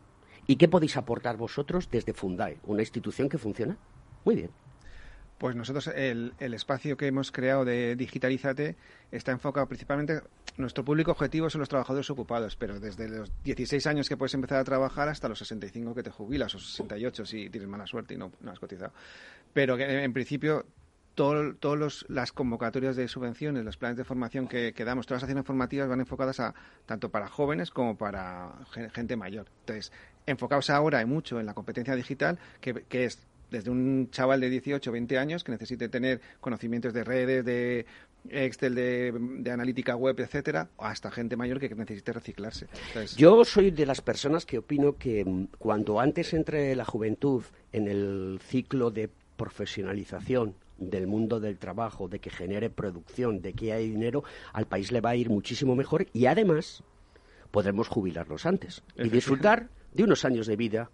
y 0.48 0.56
qué 0.56 0.68
podéis 0.68 0.98
aportar 0.98 1.38
vosotros 1.38 1.90
desde 1.92 2.14
Fundae, 2.14 2.58
una 2.64 2.82
institución 2.82 3.30
que 3.30 3.38
funciona 3.38 3.78
muy 4.24 4.36
bien? 4.36 4.52
Pues 5.38 5.56
nosotros 5.56 5.88
el, 5.88 6.34
espacio 6.40 6.98
que 6.98 7.06
hemos 7.06 7.32
creado 7.32 7.64
de 7.64 7.96
Digitalízate 7.96 8.76
está 9.12 9.32
enfocado 9.32 9.68
principalmente, 9.68 10.22
nuestro 10.58 10.84
público 10.84 11.12
objetivo 11.12 11.48
son 11.52 11.60
los 11.60 11.70
trabajadores 11.70 12.10
ocupados, 12.10 12.56
pero 12.56 12.80
desde 12.80 13.08
los 13.08 13.32
16 13.44 13.86
años 13.86 14.10
que 14.10 14.18
puedes 14.18 14.34
empezar 14.34 14.58
a 14.58 14.64
trabajar 14.64 15.10
hasta 15.10 15.30
los 15.30 15.38
65 15.38 15.94
que 15.94 16.02
te 16.02 16.10
jubilas 16.10 16.56
o 16.56 16.60
68 16.60 17.26
si 17.28 17.50
tienes 17.52 17.70
mala 17.70 17.86
suerte 17.86 18.16
y 18.16 18.18
no, 18.18 18.32
has 18.48 18.60
cotizado. 18.60 18.94
Pero 19.54 19.78
en 19.78 20.12
principio 20.12 20.66
todas 21.18 22.06
las 22.10 22.32
convocatorias 22.32 22.96
de 22.96 23.08
subvenciones, 23.08 23.66
los 23.66 23.76
planes 23.76 23.98
de 23.98 24.04
formación 24.04 24.48
que, 24.48 24.72
damos, 24.86 25.08
todas 25.08 25.18
las 25.18 25.24
acciones 25.24 25.46
formativas 25.46 25.90
van 25.90 26.00
enfocadas 26.00 26.40
a 26.40 26.54
tanto 26.86 27.10
para 27.10 27.28
jóvenes 27.28 27.72
como 27.72 27.98
para 27.98 28.54
gente 28.94 29.16
mayor. 29.16 29.48
Entonces, 29.62 29.92
enfocados 30.28 30.70
ahora 30.70 31.02
y 31.02 31.06
mucho 31.06 31.40
en 31.40 31.48
la 31.48 31.56
competencia 31.56 31.96
digital, 31.96 32.38
que, 32.62 32.86
es 32.92 33.20
desde 33.50 33.72
un 33.72 34.10
chaval 34.12 34.42
de 34.42 34.50
18 34.52 34.90
o 34.90 34.94
20 34.94 35.18
años 35.18 35.44
que 35.44 35.52
necesite 35.52 35.90
tener 35.90 36.22
conocimientos 36.40 36.94
de 36.94 37.04
redes, 37.04 37.44
de 37.44 37.88
Excel, 38.30 38.76
de, 38.76 39.52
analítica 39.52 39.96
web, 39.96 40.20
etcétera, 40.20 40.70
hasta 40.78 41.10
gente 41.10 41.36
mayor 41.36 41.60
que 41.60 41.74
necesite 41.74 42.14
reciclarse. 42.14 42.68
Yo 43.16 43.44
soy 43.44 43.72
de 43.72 43.88
las 43.88 44.02
personas 44.02 44.46
que 44.46 44.60
opino 44.60 44.98
que 44.98 45.26
mm, 45.26 45.48
cuando 45.58 46.00
antes 46.00 46.34
entre 46.36 46.76
la 46.76 46.86
juventud 46.86 47.44
en 47.72 47.88
el 47.88 48.40
ciclo 48.44 48.92
de 48.92 49.10
profesionalización 49.38 50.54
del 50.78 51.08
mundo 51.08 51.40
del 51.40 51.58
trabajo, 51.58 52.08
de 52.08 52.20
que 52.20 52.30
genere 52.30 52.70
producción, 52.70 53.42
de 53.42 53.54
que 53.54 53.74
hay 53.74 53.90
dinero, 53.90 54.24
al 54.54 54.68
país 54.68 54.92
le 54.92 55.02
va 55.02 55.12
a 55.12 55.16
ir 55.16 55.30
muchísimo 55.30 55.76
mejor 55.76 56.08
y 56.14 56.26
además 56.26 56.84
podremos 57.52 57.88
jubilarnos 57.88 58.46
antes 58.46 58.84
y 58.96 59.10
disfrutar 59.10 59.70
de 59.94 60.04
unos 60.04 60.26
años 60.26 60.48
de 60.48 60.56
vida 60.56 60.90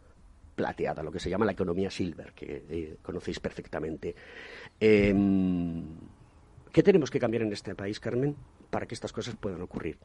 plateada, 0.56 1.04
lo 1.04 1.12
que 1.12 1.20
se 1.20 1.30
llama 1.30 1.46
la 1.46 1.52
economía 1.52 1.90
silver, 1.90 2.34
que 2.34 2.64
eh, 2.70 2.98
conocéis 3.02 3.40
perfectamente. 3.40 4.16
Em, 4.80 5.84
¿Qué 6.72 6.84
tenemos 6.84 7.10
que 7.10 7.20
cambiar 7.20 7.44
en 7.44 7.54
este 7.54 7.76
país, 7.76 8.00
Carmen, 8.00 8.36
para 8.70 8.86
que 8.86 8.94
estas 8.94 9.12
cosas 9.12 9.36
puedan 9.36 9.62
ocurrir? 9.62 9.98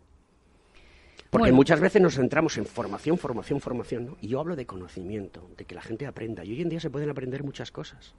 Porque 1.30 1.52
muchas 1.52 1.80
veces 1.80 2.00
nos 2.00 2.14
centramos 2.14 2.56
en 2.56 2.64
formación, 2.64 3.18
formación, 3.18 3.60
formación, 3.60 4.06
¿no? 4.06 4.16
Y 4.22 4.28
yo 4.28 4.40
hablo 4.40 4.56
de 4.56 4.64
conocimiento, 4.64 5.50
de 5.58 5.66
que 5.66 5.74
la 5.74 5.82
gente 5.82 6.06
aprenda. 6.06 6.42
Y 6.44 6.52
hoy 6.52 6.62
en 6.62 6.70
día 6.70 6.80
se 6.80 6.88
pueden 6.88 7.10
aprender 7.10 7.44
muchas 7.44 7.70
cosas 7.70 8.14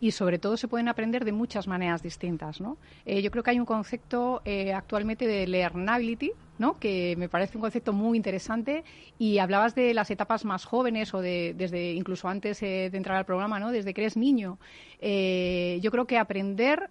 y 0.00 0.10
sobre 0.10 0.38
todo 0.38 0.56
se 0.56 0.68
pueden 0.68 0.88
aprender 0.88 1.24
de 1.24 1.32
muchas 1.32 1.66
maneras 1.66 2.02
distintas. 2.02 2.60
¿no? 2.60 2.76
Eh, 3.04 3.22
yo 3.22 3.30
creo 3.30 3.42
que 3.42 3.50
hay 3.50 3.58
un 3.58 3.66
concepto 3.66 4.42
eh, 4.44 4.72
actualmente 4.72 5.26
de 5.26 5.46
learnability, 5.46 6.32
¿no? 6.58 6.78
que 6.78 7.14
me 7.16 7.28
parece 7.28 7.56
un 7.56 7.62
concepto 7.62 7.92
muy 7.92 8.16
interesante 8.16 8.84
y 9.18 9.38
hablabas 9.38 9.74
de 9.74 9.94
las 9.94 10.10
etapas 10.10 10.44
más 10.44 10.64
jóvenes 10.64 11.14
o 11.14 11.20
de, 11.20 11.54
desde 11.56 11.92
incluso 11.92 12.28
antes 12.28 12.62
eh, 12.62 12.88
de 12.90 12.96
entrar 12.96 13.16
al 13.16 13.24
programa, 13.24 13.58
¿no? 13.58 13.70
desde 13.70 13.94
que 13.94 14.02
eres 14.02 14.16
niño. 14.16 14.58
yo 15.00 15.90
creo 15.90 16.06
que 16.06 16.18
aprender 16.18 16.88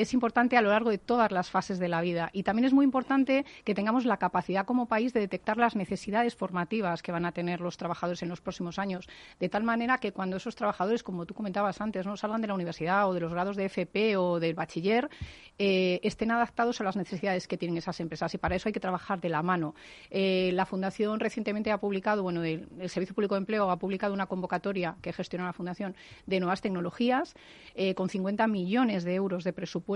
es 0.00 0.14
importante 0.14 0.56
a 0.56 0.62
lo 0.62 0.70
largo 0.70 0.90
de 0.90 0.98
todas 0.98 1.30
las 1.30 1.50
fases 1.50 1.78
de 1.78 1.88
la 1.88 2.00
vida. 2.00 2.30
Y 2.32 2.42
también 2.42 2.64
es 2.64 2.72
muy 2.72 2.84
importante 2.84 3.44
que 3.64 3.74
tengamos 3.74 4.06
la 4.06 4.16
capacidad 4.16 4.64
como 4.64 4.86
país 4.86 5.12
de 5.12 5.20
detectar 5.20 5.58
las 5.58 5.76
necesidades 5.76 6.34
formativas 6.34 7.02
que 7.02 7.12
van 7.12 7.26
a 7.26 7.32
tener 7.32 7.60
los 7.60 7.76
trabajadores 7.76 8.22
en 8.22 8.30
los 8.30 8.40
próximos 8.40 8.78
años. 8.78 9.08
De 9.38 9.50
tal 9.50 9.62
manera 9.62 9.98
que 9.98 10.12
cuando 10.12 10.38
esos 10.38 10.56
trabajadores, 10.56 11.02
como 11.02 11.26
tú 11.26 11.34
comentabas 11.34 11.80
antes, 11.82 12.06
no 12.06 12.16
salgan 12.16 12.40
de 12.40 12.48
la 12.48 12.54
universidad 12.54 13.08
o 13.10 13.14
de 13.14 13.20
los 13.20 13.32
grados 13.32 13.56
de 13.56 13.66
FP 13.66 14.16
o 14.16 14.40
del 14.40 14.54
bachiller, 14.54 15.10
eh, 15.58 16.00
estén 16.02 16.30
adaptados 16.30 16.80
a 16.80 16.84
las 16.84 16.96
necesidades 16.96 17.46
que 17.46 17.58
tienen 17.58 17.76
esas 17.76 18.00
empresas. 18.00 18.32
Y 18.32 18.38
para 18.38 18.56
eso 18.56 18.68
hay 18.68 18.72
que 18.72 18.80
trabajar 18.80 19.20
de 19.20 19.28
la 19.28 19.42
mano. 19.42 19.74
Eh, 20.08 20.50
la 20.54 20.64
Fundación 20.64 21.20
recientemente 21.20 21.70
ha 21.72 21.78
publicado, 21.78 22.22
bueno, 22.22 22.42
el, 22.42 22.68
Servicio 22.88 23.14
Público 23.14 23.34
de 23.34 23.40
Empleo 23.40 23.70
ha 23.70 23.78
publicado 23.78 24.14
una 24.14 24.26
convocatoria 24.26 24.96
que 25.02 25.12
gestiona 25.12 25.44
la 25.44 25.52
Fundación 25.52 25.94
de 26.26 26.40
nuevas 26.40 26.62
tecnologías 26.62 27.34
eh, 27.74 27.94
con 27.94 28.08
50 28.08 28.46
millones 28.46 29.04
de 29.04 29.14
euros 29.14 29.44
de 29.44 29.52
presupuesto 29.52 29.89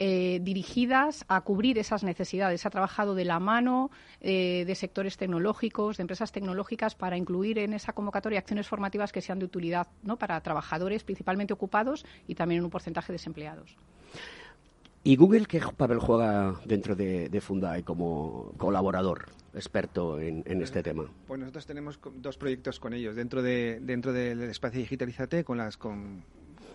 eh, 0.00 0.40
dirigidas 0.42 1.24
a 1.28 1.40
cubrir 1.42 1.78
esas 1.78 2.02
necesidades. 2.02 2.66
Ha 2.66 2.70
trabajado 2.70 3.14
de 3.14 3.24
la 3.24 3.38
mano 3.38 3.92
eh, 4.20 4.64
de 4.66 4.74
sectores 4.74 5.16
tecnológicos, 5.16 5.98
de 5.98 6.02
empresas 6.02 6.32
tecnológicas, 6.32 6.96
para 6.96 7.16
incluir 7.16 7.58
en 7.58 7.74
esa 7.74 7.92
convocatoria 7.92 8.40
acciones 8.40 8.66
formativas 8.66 9.12
que 9.12 9.20
sean 9.20 9.38
de 9.38 9.44
utilidad 9.44 9.86
¿no? 10.02 10.16
para 10.16 10.40
trabajadores 10.40 11.04
principalmente 11.04 11.52
ocupados 11.52 12.04
y 12.26 12.34
también 12.34 12.58
en 12.58 12.64
un 12.64 12.70
porcentaje 12.70 13.12
de 13.12 13.14
desempleados. 13.14 13.76
¿Y 15.04 15.14
Google 15.16 15.46
qué 15.46 15.60
papel 15.76 16.00
juega 16.00 16.60
dentro 16.64 16.96
de, 16.96 17.28
de 17.28 17.40
Fundae 17.40 17.84
como 17.84 18.52
colaborador? 18.56 19.26
experto 19.54 20.18
en, 20.20 20.42
este 20.62 20.82
tema? 20.82 21.04
Pues 21.26 21.38
nosotros 21.38 21.66
tenemos 21.66 22.00
dos 22.16 22.36
proyectos 22.36 22.80
con 22.80 22.92
ellos 22.92 23.14
dentro 23.14 23.42
de 23.42 23.78
dentro 23.80 24.12
del 24.12 24.42
espacio 24.42 24.80
Digitalizate 24.80 25.44
con 25.44 25.58
las 25.58 25.76
con 25.76 26.24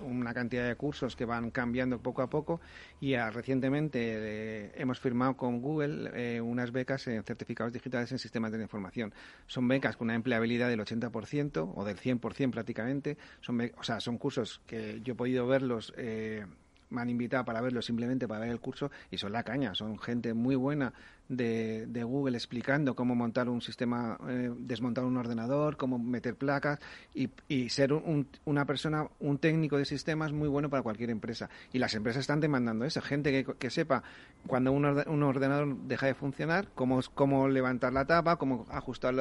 una 0.02 0.34
cantidad 0.34 0.68
de 0.68 0.76
cursos 0.76 1.16
que 1.16 1.26
van 1.26 1.52
cambiando 1.52 2.00
poco 2.00 2.22
a 2.22 2.30
poco 2.30 2.62
y 3.02 3.16
recientemente 3.16 4.00
eh, 4.02 4.72
hemos 4.76 5.00
firmado 5.00 5.36
con 5.38 5.62
Google 5.62 6.12
eh, 6.14 6.42
unas 6.42 6.72
becas 6.72 7.08
en 7.08 7.24
certificados 7.24 7.74
digitales 7.74 8.12
en 8.12 8.20
sistemas 8.20 8.52
de 8.52 8.62
información. 8.62 9.14
Son 9.48 9.68
becas 9.68 9.98
con 9.98 10.08
una 10.08 10.16
empleabilidad 10.16 10.70
del 10.70 10.80
80% 10.80 11.74
o 11.76 11.86
del 11.86 11.98
100% 11.98 12.52
prácticamente. 12.52 13.18
Son, 13.42 13.60
o 13.78 13.84
sea, 13.84 14.00
son 14.00 14.18
cursos 14.18 14.62
que 14.66 15.02
yo 15.04 15.14
he 15.14 15.16
podido 15.16 15.48
verlos 15.48 15.94
eh, 15.98 16.46
me 16.90 17.02
han 17.02 17.10
invitado 17.10 17.46
para 17.46 17.62
verlo 17.62 17.82
simplemente 17.82 18.28
para 18.28 18.42
ver 18.42 18.50
el 18.50 18.60
curso 18.60 18.92
y 19.12 19.18
son 19.18 19.32
la 19.32 19.44
caña, 19.44 19.76
son 19.76 20.00
gente 20.00 20.34
muy 20.34 20.56
buena 20.56 20.94
de, 21.30 21.86
de 21.86 22.04
Google 22.04 22.36
explicando 22.36 22.96
cómo 22.96 23.16
montar 23.16 23.50
un 23.50 23.62
sistema, 23.62 24.18
eh, 24.28 24.52
desmontar 24.58 25.06
un 25.06 25.16
ordenador, 25.16 25.78
cómo 25.78 26.00
meter 26.00 26.36
placas 26.36 26.80
y, 27.14 27.30
ser 27.70 27.94
un, 27.94 28.28
una 28.46 28.66
persona, 28.66 29.08
un 29.20 29.38
técnico 29.38 29.78
de 29.78 29.86
sistemas 29.86 30.34
muy 30.34 30.48
bueno 30.48 30.70
para 30.70 30.82
cualquier 30.82 31.12
empresa. 31.12 31.50
Y 31.72 31.78
las 31.78 31.94
empresas 31.94 32.22
están 32.22 32.40
demandando 32.40 32.84
eso, 32.84 33.02
gente 33.02 33.46
que, 33.46 33.70
sepa 33.70 34.04
cuando 34.48 34.72
un, 34.72 34.86
ordenador 35.24 35.78
deja 35.84 36.08
de 36.08 36.16
funcionar, 36.16 36.68
cómo, 36.74 37.00
cómo 37.14 37.48
levantar 37.48 37.94
la 37.94 38.06
tapa, 38.06 38.38
cómo 38.38 38.66
ajustar 38.70 39.14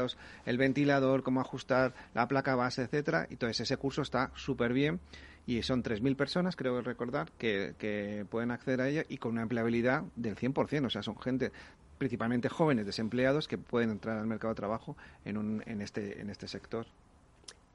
el 0.46 0.58
ventilador, 0.58 1.22
cómo 1.22 1.40
ajustar 1.40 1.94
la 2.14 2.26
placa 2.26 2.54
base, 2.54 2.82
etcétera. 2.82 3.26
Y 3.28 3.34
entonces 3.34 3.60
ese 3.60 3.76
curso 3.76 4.00
está 4.02 4.30
súper 4.34 4.72
bien 4.72 5.00
y 5.46 5.62
son 5.62 5.82
3.000 5.82 6.16
personas, 6.16 6.56
creo 6.56 6.80
recordar, 6.82 7.32
que, 7.38 7.74
que 7.78 8.26
pueden 8.28 8.50
acceder 8.50 8.80
a 8.80 8.88
ella 8.88 9.04
y 9.08 9.18
con 9.18 9.32
una 9.32 9.42
empleabilidad 9.42 10.04
del 10.14 10.36
100%, 10.36 10.86
o 10.86 10.90
sea, 10.90 11.02
son 11.02 11.18
gente 11.18 11.52
principalmente 11.99 12.49
jóvenes 12.49 12.87
desempleados 12.87 13.49
que 13.49 13.59
pueden 13.59 13.90
entrar 13.90 14.19
al 14.19 14.26
mercado 14.26 14.55
de 14.55 14.57
trabajo 14.57 14.97
en, 15.25 15.37
un, 15.37 15.62
en, 15.67 15.83
este, 15.83 16.21
en 16.21 16.31
este 16.31 16.49
sector. 16.49 16.87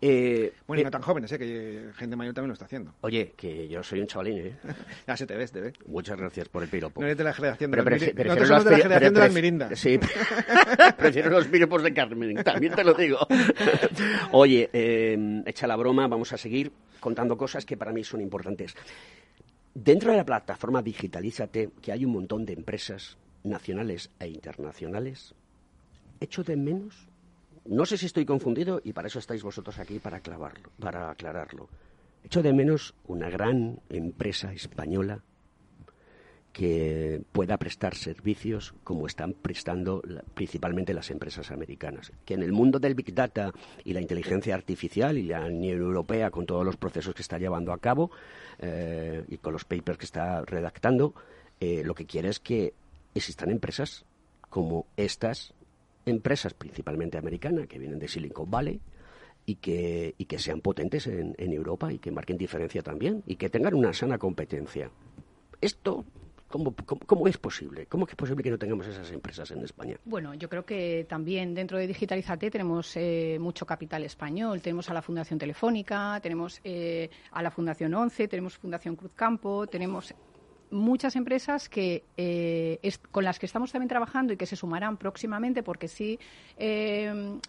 Eh, 0.06 0.52
bueno, 0.68 0.82
y 0.82 0.84
no 0.84 0.90
eh, 0.90 0.92
tan 0.92 1.02
jóvenes, 1.02 1.32
¿eh? 1.32 1.40
que 1.40 1.92
gente 1.96 2.18
mayor 2.18 2.34
también 2.34 2.50
lo 2.50 2.54
está 2.54 2.66
haciendo. 2.66 2.94
Oye, 3.00 3.34
que 3.38 3.70
yo 3.70 3.82
soy 3.84 4.02
un 4.02 4.08
chavalín, 4.08 4.38
¿eh? 4.40 4.58
ya 5.08 5.16
se 5.16 5.26
te 5.26 5.34
ves, 5.38 5.54
te 5.54 5.62
ve. 5.62 5.74
Muchas 5.86 6.18
gracias 6.18 6.50
por 6.50 6.62
el 6.62 6.68
piropo. 6.68 7.00
No 7.00 7.08
eres 7.08 7.18
de 7.18 7.24
la 7.24 7.34
generación 7.34 7.72
de, 7.72 7.78
pero 8.14 8.36
Nosotros 8.36 8.48
somos 8.50 8.66
de 8.66 8.72
la 8.72 8.78
generación 8.80 9.14
de 9.14 9.20
las 9.22 9.34
mirindas. 9.34 9.80
Sí, 9.80 9.98
prefiero 10.98 11.30
los 11.30 11.48
piropos 11.48 11.84
de 11.84 11.94
Carmen, 11.94 12.36
también 12.44 12.74
te 12.76 12.84
lo 12.84 12.94
digo. 12.96 13.20
Oye, 14.34 14.70
eh, 14.74 15.42
echa 15.46 15.68
la 15.68 15.78
broma, 15.78 16.06
vamos 16.10 16.34
a 16.34 16.38
seguir. 16.38 16.74
contando 17.00 17.38
cosas 17.38 17.66
que 17.66 17.78
para 17.78 17.94
mí 17.94 18.04
son 18.04 18.20
importantes. 18.20 18.76
Dentro 19.74 20.12
de 20.12 20.18
la 20.18 20.26
plataforma 20.26 20.82
Digitalízate, 20.82 21.70
que 21.82 21.94
hay 21.94 22.04
un 22.04 22.12
montón 22.12 22.46
de 22.46 22.52
empresas 22.52 23.18
nacionales 23.44 24.10
e 24.20 24.28
internacionales, 24.28 25.36
echo 26.20 26.44
de 26.44 26.56
menos, 26.56 27.08
no 27.66 27.86
sé 27.86 27.98
si 27.98 28.06
estoy 28.06 28.26
confundido 28.26 28.82
y 28.84 28.94
para 28.94 29.08
eso 29.08 29.20
estáis 29.20 29.44
vosotros 29.44 29.80
aquí 29.80 30.00
para, 30.00 30.20
clavarlo, 30.20 30.70
para 30.80 31.10
aclararlo, 31.10 31.70
echo 32.24 32.42
de 32.42 32.54
menos 32.54 32.94
una 33.08 33.30
gran 33.30 33.80
empresa 33.90 34.54
española 34.54 35.24
que 36.54 37.24
pueda 37.32 37.58
prestar 37.58 37.96
servicios 37.96 38.76
como 38.84 39.08
están 39.08 39.34
prestando 39.34 40.04
principalmente 40.36 40.94
las 40.94 41.10
empresas 41.10 41.50
americanas. 41.50 42.12
Que 42.26 42.36
en 42.36 42.44
el 42.44 42.52
mundo 42.52 42.78
del 42.78 42.94
Big 42.94 43.14
Data 43.14 43.52
y 43.84 43.92
la 43.92 44.02
inteligencia 44.02 44.54
artificial 44.54 45.18
y 45.18 45.24
la 45.24 45.42
Unión 45.46 45.82
Europea 45.82 46.30
con 46.30 46.46
todos 46.46 46.64
los 46.64 46.78
procesos 46.78 47.16
que 47.16 47.24
está 47.24 47.40
llevando 47.40 47.74
a 47.74 47.80
cabo 47.80 48.12
eh, 48.60 49.26
y 49.28 49.38
con 49.38 49.52
los 49.52 49.66
papers 49.66 49.98
que 49.98 50.06
está 50.06 50.44
redactando, 50.46 51.16
eh, 51.60 51.82
lo 51.84 51.96
que 51.96 52.06
quiere 52.06 52.30
es 52.30 52.40
que 52.40 52.74
existan 53.14 53.50
empresas 53.50 54.06
como 54.50 54.86
estas 54.98 55.54
empresas, 56.06 56.54
principalmente 56.54 57.18
americanas, 57.18 57.68
que 57.68 57.80
vienen 57.80 58.00
de 58.00 58.08
Silicon 58.08 58.50
Valley, 58.50 58.82
y 59.46 59.56
que, 59.56 60.16
y 60.18 60.26
que 60.26 60.40
sean 60.40 60.62
potentes 60.62 61.08
en, 61.08 61.36
en 61.38 61.54
Europa 61.54 61.92
y 61.92 62.00
que 62.00 62.12
marquen 62.12 62.38
diferencia 62.38 62.82
también 62.82 63.24
y 63.26 63.36
que 63.36 63.50
tengan 63.50 63.74
una 63.74 63.94
sana 63.94 64.18
competencia. 64.18 64.90
Esto 65.60 66.06
¿Cómo, 66.54 67.28
es 67.28 67.38
posible? 67.40 67.88
¿Cómo 67.88 68.06
es 68.08 68.14
posible 68.14 68.44
que 68.44 68.52
no 68.52 68.60
tengamos 68.60 68.86
esas 68.86 69.12
empresas 69.12 69.50
en 69.50 69.64
España? 69.64 69.98
Bueno, 70.06 70.36
yo 70.36 70.48
creo 70.48 70.64
que 70.64 71.04
también 71.10 71.56
dentro 71.56 71.80
de 71.80 71.88
Digitalizate 71.88 72.52
tenemos 72.52 72.96
eh, 72.96 73.38
mucho 73.40 73.66
capital 73.66 74.04
español. 74.04 74.62
Tenemos 74.62 74.88
a 74.92 74.94
la 74.94 75.02
Fundación 75.02 75.40
Telefónica, 75.40 76.20
tenemos 76.22 76.62
eh, 76.64 77.10
a 77.32 77.42
la 77.42 77.50
Fundación 77.50 77.96
ONCE, 77.96 78.28
tenemos 78.28 78.56
Fundación 78.56 78.96
Cruz 78.96 79.14
Campo, 79.16 79.66
tenemos 79.66 80.14
muchas 80.74 81.16
empresas 81.16 81.70
que 81.70 82.04
eh, 82.18 82.80
con 83.12 83.24
las 83.24 83.40
que 83.40 83.46
estamos 83.46 83.72
también 83.72 83.90
trabajando 83.90 84.34
y 84.34 84.38
que 84.38 84.46
se 84.46 84.56
sumarán 84.56 84.98
próximamente, 84.98 85.64
porque 85.64 85.88
sí, 85.88 86.20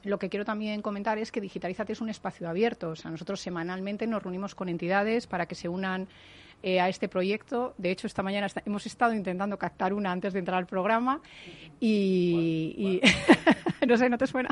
lo 0.05 0.19
que 0.19 0.29
quiero 0.29 0.45
también 0.45 0.83
comentar 0.83 1.19
es 1.19 1.33
que 1.33 1.41
Digitalizate 1.41 1.93
es 1.93 2.01
un 2.01 2.09
espacio 2.09 2.49
abierto. 2.49 2.91
O 2.91 2.97
sea, 2.97 3.11
nosotros 3.11 3.41
semanalmente 3.41 4.07
nos 4.07 4.23
reunimos 4.23 4.55
con 4.55 4.69
entidades 4.69 5.27
para 5.27 5.47
que 5.47 5.55
se 5.55 5.69
unan 5.69 6.07
eh, 6.67 6.81
a 6.81 6.89
este 6.89 7.11
proyecto. 7.11 7.75
De 7.77 7.91
hecho, 7.91 8.07
esta 8.07 8.23
mañana 8.23 8.47
hemos 8.65 8.87
estado 8.87 9.13
intentando 9.13 9.59
captar 9.59 9.93
una 9.93 10.11
antes 10.11 10.33
de 10.33 10.39
entrar 10.39 10.57
al 10.57 10.67
programa 10.67 11.21
y, 11.79 13.03
no 13.87 13.99
sé, 13.99 14.09
¿no 14.09 14.17
te 14.17 14.27
suena? 14.27 14.49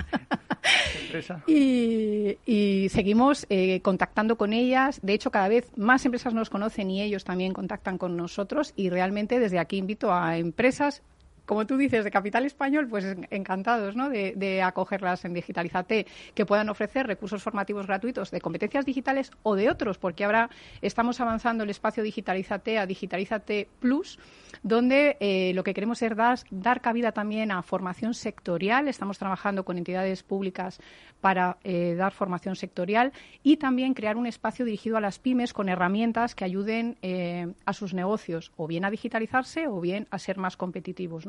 y, 1.46 2.36
y, 2.44 2.88
seguimos 2.90 3.46
eh, 3.48 3.80
contactando 3.80 4.36
con 4.36 4.52
ellas. 4.52 5.00
De 5.02 5.14
hecho, 5.14 5.30
cada 5.30 5.48
vez 5.48 5.72
más 5.78 6.04
empresas 6.04 6.34
nos 6.34 6.50
conocen 6.50 6.90
y 6.90 7.00
ellos 7.00 7.24
también 7.24 7.54
contactan 7.54 7.96
con 7.96 8.14
nosotros. 8.14 8.74
Y 8.76 8.90
realmente 8.90 9.40
desde 9.40 9.58
aquí 9.58 9.78
invito 9.78 10.12
a 10.12 10.36
empresas 10.36 11.02
como 11.46 11.66
tú 11.66 11.76
dices, 11.76 12.04
de 12.04 12.10
capital 12.10 12.44
español, 12.44 12.86
pues 12.88 13.16
encantados 13.30 13.96
¿no? 13.96 14.08
de, 14.08 14.62
acogerlas 14.62 15.24
en 15.24 15.34
Digitalizate, 15.34 16.06
que 16.34 16.46
puedan 16.46 16.68
ofrecer 16.68 17.06
recursos 17.06 17.42
formativos 17.42 17.86
gratuitos 17.86 18.30
de 18.30 18.40
competencias 18.40 18.84
digitales 18.84 19.30
o 19.42 19.54
de 19.54 19.70
otros, 19.70 19.98
porque 19.98 20.24
ahora 20.24 20.50
estamos 20.80 21.20
avanzando 21.20 21.64
el 21.64 21.70
espacio 21.70 22.02
Digitalizate 22.02 22.78
a 22.78 22.86
Digitalizate 22.86 23.68
Plus, 23.80 24.18
donde 24.62 25.16
eh, 25.20 25.52
lo 25.54 25.64
que 25.64 25.74
queremos 25.74 26.00
es 26.02 26.16
dar, 26.16 26.38
dar 26.50 26.80
cabida 26.80 27.12
también 27.12 27.50
a 27.50 27.62
formación 27.62 28.14
sectorial. 28.14 28.88
Estamos 28.88 29.18
trabajando 29.18 29.64
con 29.64 29.78
entidades 29.78 30.22
públicas 30.22 30.80
para 31.20 31.58
eh, 31.64 31.94
dar 31.96 32.12
formación 32.12 32.56
sectorial 32.56 33.12
y 33.42 33.56
también 33.56 33.94
crear 33.94 34.16
un 34.16 34.26
espacio 34.26 34.64
dirigido 34.64 34.96
a 34.96 35.00
las 35.00 35.18
pymes 35.18 35.52
con 35.52 35.68
herramientas 35.68 36.34
que 36.34 36.44
ayuden 36.44 36.96
eh, 37.02 37.52
a 37.64 37.72
sus 37.72 37.94
negocios 37.94 38.52
o 38.56 38.66
bien 38.66 38.84
a 38.84 38.90
digitalizarse 38.90 39.66
o 39.68 39.80
bien 39.80 40.06
a 40.10 40.18
ser 40.18 40.38
más 40.38 40.56
competitivos 40.56 41.26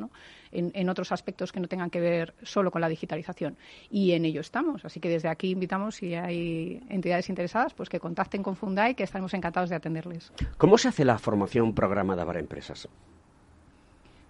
en, 0.52 0.90
otros 0.90 1.12
aspectos 1.12 1.52
que 1.52 1.60
no 1.60 1.68
tengan 1.68 1.90
que 1.90 2.00
ver 2.00 2.34
solo 2.44 2.72
con 2.72 2.82
la 2.82 2.90
digitalización. 2.90 3.58
Y 3.90 4.12
en 4.12 4.26
ello 4.26 4.42
estamos. 4.42 4.86
Así 4.86 5.00
que 5.00 5.10
desde 5.10 5.30
aquí 5.30 5.52
invitamos, 5.52 5.96
si 5.96 6.14
hay 6.16 6.82
entidades 6.90 7.30
interesadas, 7.30 7.74
pues 7.74 7.90
que 7.90 8.00
contacten 8.00 8.44
con 8.44 8.56
Fundai, 8.56 8.96
que 8.96 9.04
estaremos 9.04 9.34
encantados 9.34 9.70
de 9.70 9.76
atenderles. 9.76 10.32
¿Cómo 10.58 10.78
se 10.78 10.90
hace 10.90 11.06
la 11.06 11.18
formación 11.18 11.74
programada 11.74 12.26
para 12.26 12.40
empresas? 12.40 12.88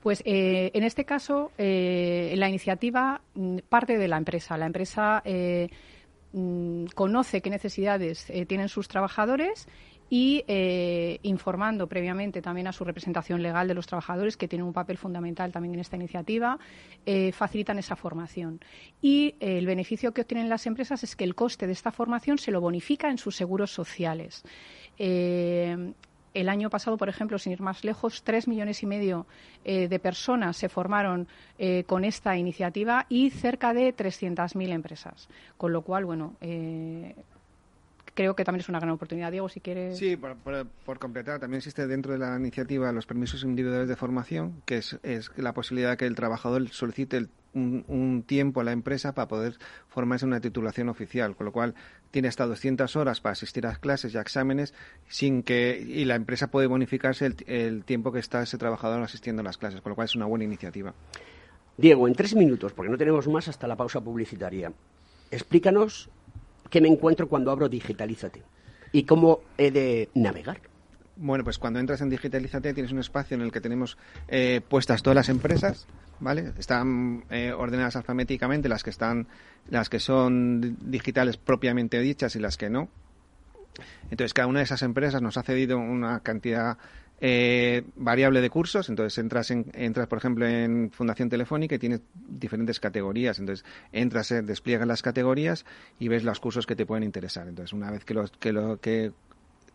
Pues 0.04 0.22
eh, 0.26 0.70
en 0.74 0.84
este 0.84 1.06
caso, 1.06 1.52
eh, 1.58 2.34
la 2.36 2.50
iniciativa 2.50 3.22
mm, 3.36 3.60
parte 3.70 3.98
de 3.98 4.10
la 4.10 4.18
empresa. 4.18 4.58
La 4.58 4.66
empresa 4.66 5.22
eh, 5.24 5.70
mm, 6.34 6.88
conoce 6.94 7.42
qué 7.42 7.50
necesidades 7.50 8.30
tienen 8.50 8.68
sus 8.68 8.90
trabajadores 8.90 9.68
y 10.10 10.44
eh, 10.48 11.20
informando 11.24 11.88
previamente 11.88 12.42
también 12.42 12.68
a 12.68 12.72
su 12.72 12.84
representación 12.84 13.42
legal 13.42 13.68
de 13.68 13.74
los 13.74 13.88
trabajadores, 13.88 14.38
que 14.38 14.48
tienen 14.48 14.68
un 14.68 14.74
papel 14.74 14.98
fundamental 14.98 15.52
también 15.52 15.74
en 15.74 15.80
esta 15.80 15.96
iniciativa, 15.96 16.60
eh, 17.06 17.32
facilitan 17.32 17.80
esa 17.80 17.96
formación. 17.96 18.60
Y 19.02 19.36
eh, 19.40 19.58
el 19.58 19.66
beneficio 19.66 20.14
que 20.14 20.22
obtienen 20.22 20.50
las 20.50 20.68
empresas 20.68 21.04
es 21.04 21.16
que 21.16 21.24
el 21.24 21.36
coste 21.36 21.68
de 21.68 21.74
esta 21.74 21.92
formación 21.92 22.38
se 22.38 22.52
lo 22.52 22.62
bonifica 22.62 23.10
en 23.10 23.18
sus 23.18 23.36
seguros 23.36 23.72
sociales. 23.72 24.44
el 24.98 26.50
año 26.50 26.70
pasado, 26.70 26.98
por 26.98 27.10
ejemplo, 27.10 27.38
sin 27.38 27.54
ir 27.54 27.62
más 27.62 27.84
lejos, 27.84 28.24
tres 28.24 28.48
millones 28.48 28.82
y 28.82 28.88
medio 28.88 29.28
de 29.64 30.00
personas 30.00 30.58
se 30.58 30.68
formaron 30.68 31.28
con 31.86 32.06
esta 32.06 32.36
iniciativa 32.38 33.06
y 33.08 33.30
cerca 33.30 33.74
de 33.74 33.96
300.000 33.96 34.72
empresas. 34.72 35.30
Con 35.58 35.74
lo 35.74 35.84
cual, 35.84 36.06
bueno, 36.06 36.34
creo 38.14 38.36
que 38.36 38.44
también 38.44 38.62
es 38.62 38.70
una 38.70 38.80
gran 38.80 38.92
oportunidad. 38.92 39.32
Diego, 39.32 39.50
si 39.50 39.60
quieres. 39.60 39.98
Sí, 39.98 40.16
por, 40.18 41.00
completar, 41.00 41.40
también 41.40 41.58
existe 41.58 41.88
dentro 41.88 42.14
de 42.14 42.20
la 42.20 42.36
iniciativa 42.38 42.92
los 42.92 43.06
permisos 43.06 43.44
individuales 43.44 43.88
de 43.88 43.96
formación, 43.96 44.62
que 44.66 44.78
es, 44.78 45.00
la 45.36 45.54
posibilidad 45.54 45.92
de 45.92 45.98
que 45.98 46.06
el 46.06 46.16
trabajador 46.16 46.70
solicite 46.70 47.28
un, 47.54 48.24
tiempo 48.26 48.62
a 48.62 48.64
la 48.64 48.72
empresa 48.72 49.14
para 49.14 49.28
poder 49.28 49.58
formarse 49.88 50.26
en 50.26 50.32
una 50.32 50.42
titulación 50.42 50.90
oficial, 50.90 51.36
con 51.36 51.46
lo 51.46 51.52
cual 51.52 51.76
tiene 52.12 52.28
hasta 52.28 52.46
200 52.46 52.96
horas 52.96 53.22
para 53.22 53.34
asistir 53.34 53.68
a 53.68 53.76
clases 53.76 54.14
y 54.14 54.18
a 54.18 54.22
exámenes 54.22 54.74
sin 55.08 55.44
que 55.44 55.80
y 55.80 56.06
la 56.06 56.16
empresa 56.16 56.48
puede 56.48 56.68
bonificarse 56.68 57.28
el, 57.28 57.36
el 57.48 57.84
tiempo 57.84 58.12
que 58.12 58.20
está 58.20 58.42
ese 58.42 58.58
trabajador 58.58 59.02
asistiendo 59.04 59.42
a 59.42 59.44
las 59.44 59.58
clases, 59.58 59.82
con 59.82 59.92
lo 59.92 59.96
cual 59.96 60.06
es 60.06 60.16
una 60.16 60.26
buena 60.26 60.46
iniciativa. 60.46 60.94
Diego, 61.78 62.08
en 62.08 62.14
tres 62.14 62.36
minutos, 62.36 62.74
porque 62.74 62.92
no 62.92 62.98
tenemos 62.98 63.28
más 63.28 63.48
hasta 63.48 63.68
la 63.68 63.76
pausa 63.76 64.02
publicitaria, 64.02 64.72
explícanos 65.32 66.10
¿Qué 66.74 66.82
me 66.82 66.88
encuentro 66.88 67.30
cuando 67.30 67.52
abro 67.52 67.70
Digitalízate? 67.70 68.42
¿Y 68.92 69.04
cómo 69.04 69.42
he 69.60 69.70
de 69.70 70.10
navegar? 70.16 70.60
Bueno, 71.18 71.44
pues 71.44 71.60
cuando 71.60 71.80
entras 71.80 72.02
en 72.02 72.10
Digitalízate 72.10 72.74
tienes 72.74 72.92
un 72.92 72.98
espacio 72.98 73.36
en 73.36 73.44
el 73.44 73.52
que 73.52 73.62
tenemos 73.62 73.96
eh, 74.28 74.60
puestas 74.68 75.04
todas 75.04 75.14
las 75.14 75.30
empresas, 75.30 75.86
¿vale? 76.20 76.52
Están 76.58 77.26
eh, 77.30 77.54
ordenadas 77.56 77.96
alfabéticamente 77.96 78.70
las 78.70 78.82
que 78.82 78.90
están, 78.90 79.28
las 79.70 79.88
que 79.88 80.00
son 80.00 80.76
digitales 80.90 81.38
propiamente 81.38 82.00
dichas 82.00 82.36
y 82.36 82.40
las 82.40 82.58
que 82.58 82.72
no. 82.72 82.90
Entonces 84.10 84.34
cada 84.34 84.48
una 84.48 84.58
de 84.58 84.66
esas 84.66 84.82
empresas 84.82 85.22
nos 85.22 85.38
ha 85.38 85.44
cedido 85.44 85.78
una 85.78 86.22
cantidad 86.22 86.80
eh, 87.26 87.84
variable 87.96 88.42
de 88.42 88.50
cursos, 88.50 88.90
entonces 88.90 89.18
entras, 89.18 89.50
en, 89.50 89.68
entras 89.76 90.08
por 90.10 90.18
ejemplo 90.18 90.46
en 90.46 90.92
Fundación 90.92 91.30
Telefónica 91.30 91.76
y 91.76 91.80
tienes 91.80 92.02
diferentes 92.14 92.82
categorías, 92.82 93.40
entonces 93.40 93.66
entras, 93.94 94.30
eh, 94.32 94.42
despliegas 94.42 94.86
las 94.86 95.02
categorías 95.02 95.66
y 96.00 96.10
ves 96.10 96.26
los 96.26 96.42
cursos 96.42 96.66
que 96.66 96.76
te 96.76 96.86
pueden 96.86 97.06
interesar. 97.06 97.48
Entonces 97.48 97.72
una 97.72 97.92
vez 97.92 98.04
que, 98.04 98.22
que, 98.42 98.52
lo, 98.52 98.78
que 98.82 99.14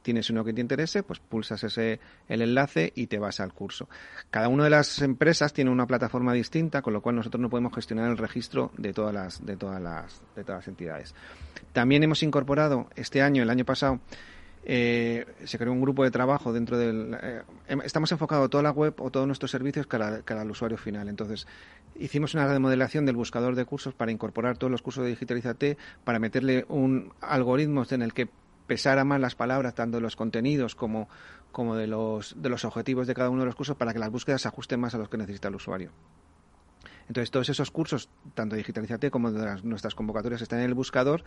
tienes 0.02 0.28
uno 0.28 0.44
que 0.44 0.52
te 0.52 0.60
interese, 0.60 1.02
pues 1.02 1.20
pulsas 1.20 1.64
ese, 1.64 2.00
el 2.28 2.42
enlace 2.42 2.92
y 2.94 3.06
te 3.06 3.18
vas 3.18 3.40
al 3.40 3.54
curso. 3.54 3.88
Cada 4.28 4.48
una 4.48 4.64
de 4.64 4.70
las 4.70 5.00
empresas 5.00 5.54
tiene 5.54 5.70
una 5.70 5.86
plataforma 5.86 6.34
distinta, 6.34 6.82
con 6.82 6.92
lo 6.92 7.00
cual 7.00 7.16
nosotros 7.16 7.40
no 7.40 7.48
podemos 7.48 7.74
gestionar 7.74 8.10
el 8.10 8.18
registro 8.18 8.72
de 8.76 8.92
todas 8.92 9.14
las, 9.14 9.46
de 9.46 9.56
todas 9.56 9.80
las, 9.80 10.20
de 10.36 10.44
todas 10.44 10.58
las 10.58 10.68
entidades. 10.68 11.14
También 11.72 12.02
hemos 12.02 12.22
incorporado 12.22 12.90
este 12.94 13.22
año, 13.22 13.42
el 13.42 13.48
año 13.48 13.64
pasado, 13.64 14.00
eh, 14.70 15.24
se 15.44 15.56
creó 15.56 15.72
un 15.72 15.80
grupo 15.80 16.04
de 16.04 16.10
trabajo 16.10 16.52
dentro 16.52 16.76
del... 16.76 17.16
Eh, 17.22 17.42
em, 17.68 17.80
estamos 17.80 18.12
enfocados 18.12 18.50
toda 18.50 18.62
la 18.62 18.70
web 18.70 18.94
o 18.98 19.10
todos 19.10 19.26
nuestros 19.26 19.50
servicios 19.50 19.86
cara, 19.86 20.22
al 20.28 20.50
usuario 20.50 20.76
final. 20.76 21.08
Entonces, 21.08 21.46
hicimos 21.98 22.34
una 22.34 22.46
remodelación 22.46 23.06
del 23.06 23.16
buscador 23.16 23.54
de 23.54 23.64
cursos 23.64 23.94
para 23.94 24.12
incorporar 24.12 24.58
todos 24.58 24.70
los 24.70 24.82
cursos 24.82 25.04
de 25.04 25.10
Digitalizate, 25.10 25.78
para 26.04 26.18
meterle 26.18 26.66
un 26.68 27.14
algoritmo 27.22 27.84
en 27.88 28.02
el 28.02 28.12
que 28.12 28.28
pesara 28.66 29.04
más 29.06 29.22
las 29.22 29.34
palabras, 29.34 29.74
tanto 29.74 29.96
de 29.96 30.02
los 30.02 30.16
contenidos 30.16 30.74
como, 30.74 31.08
como 31.50 31.74
de, 31.74 31.86
los, 31.86 32.34
de 32.36 32.50
los 32.50 32.66
objetivos 32.66 33.06
de 33.06 33.14
cada 33.14 33.30
uno 33.30 33.40
de 33.40 33.46
los 33.46 33.54
cursos, 33.54 33.74
para 33.74 33.94
que 33.94 33.98
las 33.98 34.10
búsquedas 34.10 34.42
se 34.42 34.48
ajusten 34.48 34.80
más 34.80 34.94
a 34.94 34.98
los 34.98 35.08
que 35.08 35.16
necesita 35.16 35.48
el 35.48 35.54
usuario. 35.54 35.92
Entonces, 37.08 37.30
todos 37.30 37.48
esos 37.48 37.70
cursos, 37.70 38.10
tanto 38.34 38.54
Digitalizate 38.54 39.10
como 39.10 39.32
de 39.32 39.62
nuestras 39.62 39.94
convocatorias, 39.94 40.42
están 40.42 40.58
en 40.58 40.66
el 40.66 40.74
buscador 40.74 41.24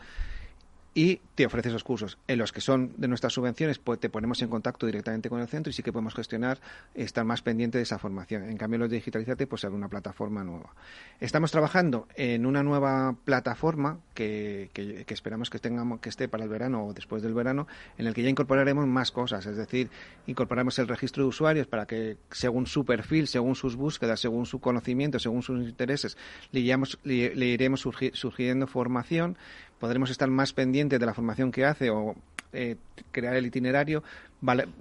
y 0.93 1.21
te 1.35 1.45
ofrece 1.45 1.69
esos 1.69 1.83
cursos. 1.83 2.17
En 2.27 2.37
los 2.37 2.51
que 2.51 2.59
son 2.59 2.93
de 2.97 3.07
nuestras 3.07 3.33
subvenciones, 3.33 3.79
pues 3.79 3.99
te 3.99 4.09
ponemos 4.09 4.41
en 4.41 4.49
contacto 4.49 4.85
directamente 4.85 5.29
con 5.29 5.39
el 5.39 5.47
centro 5.47 5.69
y 5.69 5.73
sí 5.73 5.83
que 5.83 5.93
podemos 5.93 6.13
gestionar, 6.13 6.59
estar 6.93 7.23
más 7.23 7.41
pendiente 7.41 7.77
de 7.77 7.83
esa 7.83 7.97
formación. 7.97 8.49
En 8.49 8.57
cambio, 8.57 8.79
los 8.79 8.89
de 8.89 8.97
Digitalizate, 8.97 9.47
pues 9.47 9.63
es 9.63 9.71
una 9.71 9.87
plataforma 9.87 10.43
nueva. 10.43 10.73
Estamos 11.19 11.51
trabajando 11.51 12.07
en 12.15 12.45
una 12.45 12.61
nueva 12.61 13.15
plataforma 13.23 13.99
que, 14.13 14.69
que, 14.73 15.05
esperamos 15.07 15.49
que, 15.49 15.59
tengamos, 15.59 16.01
que 16.01 16.09
esté 16.09 16.27
para 16.27 16.43
el 16.43 16.49
verano 16.49 16.85
o 16.85 16.93
después 16.93 17.23
del 17.23 17.33
verano, 17.33 17.67
en 17.97 18.07
el 18.07 18.13
que 18.13 18.23
ya 18.23 18.29
incorporaremos 18.29 18.85
más 18.85 19.11
cosas, 19.11 19.45
es 19.45 19.55
decir, 19.55 19.89
incorporaremos 20.27 20.77
el 20.79 20.87
registro 20.87 21.23
de 21.23 21.29
usuarios 21.29 21.67
para 21.67 21.85
que, 21.85 22.17
según 22.31 22.67
su 22.67 22.83
perfil, 22.83 23.27
según 23.27 23.55
sus 23.55 23.75
búsquedas, 23.75 24.19
según 24.19 24.45
su 24.45 24.59
conocimiento, 24.59 25.19
según 25.19 25.41
sus 25.41 25.61
intereses, 25.61 26.17
le, 26.51 27.35
le, 27.35 27.45
iremos 27.45 27.81
surgiendo 27.81 28.67
formación 28.67 29.37
podremos 29.81 30.11
estar 30.11 30.29
más 30.29 30.53
pendientes 30.53 30.99
de 30.99 31.05
la 31.05 31.13
formación 31.15 31.51
que 31.51 31.65
hace 31.65 31.89
o 31.89 32.15
eh, 32.53 32.75
crear 33.11 33.35
el 33.35 33.47
itinerario, 33.47 34.03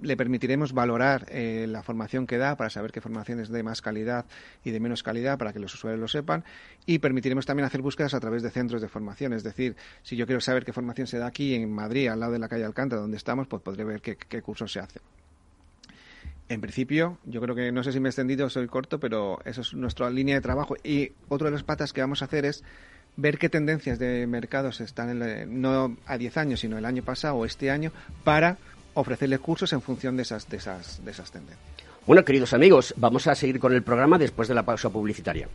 le 0.01 0.15
permitiremos 0.15 0.73
valorar 0.73 1.25
eh, 1.29 1.65
la 1.67 1.81
formación 1.81 2.27
que 2.27 2.37
da 2.37 2.55
para 2.55 2.69
saber 2.69 2.91
qué 2.91 3.01
formación 3.01 3.39
es 3.39 3.49
de 3.49 3.63
más 3.63 3.81
calidad 3.81 4.25
y 4.63 4.69
de 4.69 4.79
menos 4.79 5.01
calidad 5.01 5.39
para 5.39 5.53
que 5.53 5.59
los 5.59 5.73
usuarios 5.73 5.99
lo 5.99 6.07
sepan 6.07 6.43
y 6.85 6.99
permitiremos 6.99 7.47
también 7.47 7.65
hacer 7.65 7.81
búsquedas 7.81 8.13
a 8.13 8.19
través 8.19 8.43
de 8.43 8.51
centros 8.51 8.79
de 8.79 8.89
formación. 8.89 9.33
Es 9.33 9.43
decir, 9.43 9.75
si 10.03 10.15
yo 10.15 10.27
quiero 10.27 10.39
saber 10.39 10.63
qué 10.63 10.71
formación 10.71 11.07
se 11.07 11.17
da 11.17 11.25
aquí 11.25 11.55
en 11.55 11.71
Madrid, 11.71 12.07
al 12.07 12.19
lado 12.19 12.33
de 12.33 12.39
la 12.39 12.47
calle 12.47 12.63
Alcántara, 12.63 13.01
donde 13.01 13.17
estamos, 13.17 13.47
pues 13.47 13.63
podré 13.63 13.83
ver 13.83 14.01
qué, 14.01 14.17
qué 14.17 14.43
cursos 14.43 14.71
se 14.71 14.81
hacen. 14.81 15.01
En 16.47 16.61
principio, 16.61 17.17
yo 17.23 17.41
creo 17.41 17.55
que 17.55 17.71
no 17.71 17.81
sé 17.81 17.91
si 17.91 17.99
me 17.99 18.09
he 18.09 18.11
extendido 18.11 18.45
o 18.45 18.49
soy 18.49 18.67
corto, 18.67 18.99
pero 18.99 19.39
eso 19.45 19.61
es 19.61 19.73
nuestra 19.73 20.09
línea 20.11 20.35
de 20.35 20.41
trabajo. 20.41 20.75
Y 20.83 21.13
otra 21.29 21.45
de 21.45 21.53
las 21.53 21.63
patas 21.63 21.93
que 21.93 22.01
vamos 22.01 22.21
a 22.21 22.25
hacer 22.25 22.45
es 22.45 22.63
ver 23.17 23.37
qué 23.37 23.49
tendencias 23.49 23.99
de 23.99 24.25
mercados 24.27 24.81
están 24.81 25.19
no 25.61 25.97
a 26.05 26.17
10 26.17 26.37
años, 26.37 26.59
sino 26.59 26.77
el 26.77 26.85
año 26.85 27.03
pasado 27.03 27.35
o 27.35 27.45
este 27.45 27.71
año, 27.71 27.91
para 28.23 28.57
ofrecerles 28.93 29.39
cursos 29.39 29.73
en 29.73 29.81
función 29.81 30.17
de 30.17 30.23
esas, 30.23 30.49
de 30.49 30.57
esas, 30.57 31.03
de 31.03 31.11
esas 31.11 31.31
tendencias. 31.31 31.59
Bueno, 32.05 32.25
queridos 32.25 32.53
amigos, 32.53 32.93
vamos 32.97 33.27
a 33.27 33.35
seguir 33.35 33.59
con 33.59 33.73
el 33.73 33.83
programa 33.83 34.17
después 34.17 34.47
de 34.47 34.55
la 34.55 34.63
pausa 34.63 34.89
publicitaria. 34.89 35.47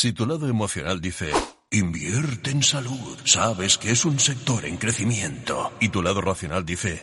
Si 0.00 0.12
tu 0.12 0.26
lado 0.26 0.48
emocional 0.48 1.00
dice, 1.00 1.32
invierte 1.72 2.52
en 2.52 2.62
salud, 2.62 3.18
sabes 3.24 3.78
que 3.78 3.90
es 3.90 4.04
un 4.04 4.20
sector 4.20 4.64
en 4.64 4.76
crecimiento, 4.76 5.72
y 5.80 5.88
tu 5.88 6.02
lado 6.02 6.20
racional 6.20 6.64
dice, 6.64 7.02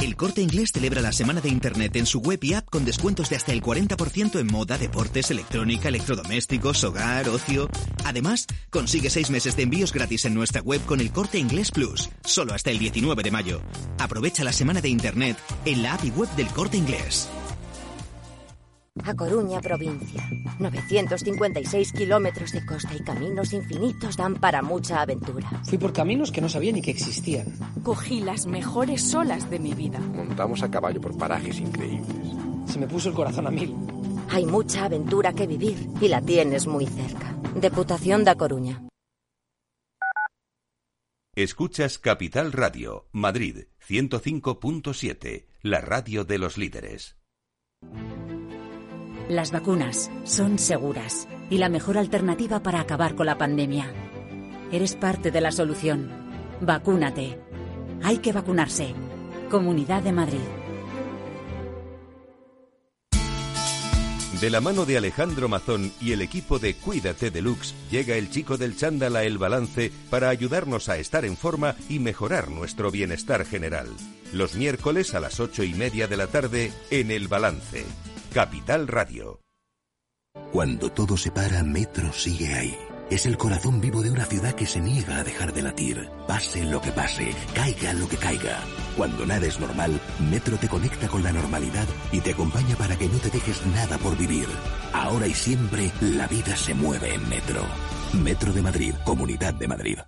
El 0.00 0.14
Corte 0.14 0.40
Inglés 0.40 0.70
celebra 0.72 1.02
la 1.02 1.12
semana 1.12 1.40
de 1.40 1.48
Internet 1.48 1.96
en 1.96 2.06
su 2.06 2.20
web 2.20 2.38
y 2.42 2.54
app 2.54 2.68
con 2.70 2.84
descuentos 2.84 3.30
de 3.30 3.36
hasta 3.36 3.52
el 3.52 3.60
40% 3.60 4.38
en 4.38 4.46
moda, 4.46 4.78
deportes, 4.78 5.30
electrónica, 5.32 5.88
electrodomésticos, 5.88 6.84
hogar, 6.84 7.28
ocio. 7.28 7.68
Además, 8.04 8.46
consigue 8.70 9.10
seis 9.10 9.28
meses 9.30 9.56
de 9.56 9.64
envíos 9.64 9.92
gratis 9.92 10.24
en 10.24 10.34
nuestra 10.34 10.62
web 10.62 10.80
con 10.86 11.00
el 11.00 11.10
Corte 11.10 11.38
Inglés 11.38 11.72
Plus, 11.72 12.10
solo 12.24 12.54
hasta 12.54 12.70
el 12.70 12.78
19 12.78 13.24
de 13.24 13.30
mayo. 13.32 13.60
Aprovecha 13.98 14.44
la 14.44 14.52
semana 14.52 14.80
de 14.80 14.88
Internet 14.88 15.36
en 15.64 15.82
la 15.82 15.94
app 15.94 16.04
y 16.04 16.10
web 16.10 16.28
del 16.36 16.46
Corte 16.48 16.76
Inglés. 16.76 17.28
A 19.04 19.14
Coruña, 19.14 19.60
provincia. 19.60 20.22
956 20.58 21.92
kilómetros 21.92 22.52
de 22.52 22.64
costa 22.66 22.94
y 22.94 23.02
caminos 23.04 23.52
infinitos 23.52 24.16
dan 24.16 24.34
para 24.36 24.62
mucha 24.62 25.02
aventura. 25.02 25.48
Fui 25.64 25.78
por 25.78 25.92
caminos 25.92 26.32
que 26.32 26.40
no 26.40 26.48
sabía 26.48 26.72
ni 26.72 26.82
que 26.82 26.90
existían. 26.90 27.46
Cogí 27.82 28.20
las 28.20 28.46
mejores 28.46 29.14
olas 29.14 29.48
de 29.50 29.58
mi 29.58 29.74
vida. 29.74 29.98
Montamos 29.98 30.62
a 30.62 30.70
caballo 30.70 31.00
por 31.00 31.16
parajes 31.16 31.60
increíbles. 31.60 32.16
Se 32.66 32.78
me 32.78 32.88
puso 32.88 33.08
el 33.08 33.14
corazón 33.14 33.46
a 33.46 33.50
mil. 33.50 33.74
Hay 34.30 34.44
mucha 34.44 34.84
aventura 34.84 35.32
que 35.32 35.46
vivir 35.46 35.88
y 36.00 36.08
la 36.08 36.20
tienes 36.20 36.66
muy 36.66 36.86
cerca. 36.86 37.34
Deputación 37.54 38.24
da 38.24 38.34
Coruña. 38.34 38.82
Escuchas 41.34 41.98
Capital 41.98 42.52
Radio, 42.52 43.06
Madrid 43.12 43.68
105.7, 43.86 45.46
la 45.62 45.80
radio 45.80 46.24
de 46.24 46.38
los 46.38 46.58
líderes. 46.58 47.16
Las 49.28 49.52
vacunas 49.52 50.10
son 50.24 50.58
seguras 50.58 51.28
y 51.50 51.58
la 51.58 51.68
mejor 51.68 51.98
alternativa 51.98 52.62
para 52.62 52.80
acabar 52.80 53.14
con 53.14 53.26
la 53.26 53.36
pandemia. 53.36 53.92
Eres 54.72 54.94
parte 54.94 55.30
de 55.30 55.42
la 55.42 55.52
solución. 55.52 56.10
Vacúnate. 56.62 57.38
Hay 58.02 58.18
que 58.18 58.32
vacunarse. 58.32 58.94
Comunidad 59.50 60.02
de 60.02 60.12
Madrid. 60.12 60.40
De 64.40 64.48
la 64.48 64.62
mano 64.62 64.86
de 64.86 64.96
Alejandro 64.96 65.48
Mazón 65.48 65.92
y 66.00 66.12
el 66.12 66.22
equipo 66.22 66.58
de 66.58 66.74
Cuídate 66.74 67.30
Deluxe, 67.30 67.74
llega 67.90 68.14
el 68.14 68.30
chico 68.30 68.56
del 68.56 68.76
chándal 68.76 69.16
a 69.16 69.24
El 69.24 69.36
Balance 69.36 69.92
para 70.08 70.30
ayudarnos 70.30 70.88
a 70.88 70.96
estar 70.96 71.26
en 71.26 71.36
forma 71.36 71.74
y 71.90 71.98
mejorar 71.98 72.48
nuestro 72.48 72.90
bienestar 72.90 73.44
general. 73.44 73.88
Los 74.32 74.54
miércoles 74.54 75.14
a 75.14 75.20
las 75.20 75.38
ocho 75.38 75.64
y 75.64 75.74
media 75.74 76.06
de 76.06 76.16
la 76.16 76.28
tarde 76.28 76.72
en 76.90 77.10
El 77.10 77.28
Balance. 77.28 77.84
Capital 78.32 78.86
Radio. 78.86 79.40
Cuando 80.52 80.92
todo 80.92 81.16
se 81.16 81.30
para, 81.30 81.62
Metro 81.62 82.12
sigue 82.12 82.52
ahí. 82.52 82.78
Es 83.10 83.24
el 83.24 83.38
corazón 83.38 83.80
vivo 83.80 84.02
de 84.02 84.10
una 84.10 84.26
ciudad 84.26 84.52
que 84.52 84.66
se 84.66 84.80
niega 84.80 85.18
a 85.18 85.24
dejar 85.24 85.54
de 85.54 85.62
latir. 85.62 86.10
Pase 86.26 86.62
lo 86.64 86.82
que 86.82 86.92
pase, 86.92 87.34
caiga 87.54 87.94
lo 87.94 88.06
que 88.06 88.18
caiga. 88.18 88.60
Cuando 88.98 89.24
nada 89.24 89.46
es 89.46 89.58
normal, 89.58 89.98
Metro 90.30 90.58
te 90.58 90.68
conecta 90.68 91.08
con 91.08 91.22
la 91.22 91.32
normalidad 91.32 91.86
y 92.12 92.20
te 92.20 92.32
acompaña 92.32 92.76
para 92.76 92.96
que 92.96 93.08
no 93.08 93.18
te 93.18 93.30
dejes 93.30 93.64
nada 93.68 93.96
por 93.96 94.16
vivir. 94.18 94.46
Ahora 94.92 95.26
y 95.26 95.34
siempre, 95.34 95.90
la 96.02 96.26
vida 96.26 96.54
se 96.54 96.74
mueve 96.74 97.14
en 97.14 97.26
Metro. 97.30 97.62
Metro 98.12 98.52
de 98.52 98.60
Madrid, 98.62 98.94
Comunidad 99.04 99.54
de 99.54 99.68
Madrid. 99.68 99.98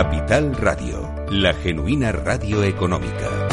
Capital 0.00 0.54
Radio, 0.54 1.12
la 1.28 1.52
genuina 1.54 2.12
radio 2.12 2.62
económica. 2.62 3.48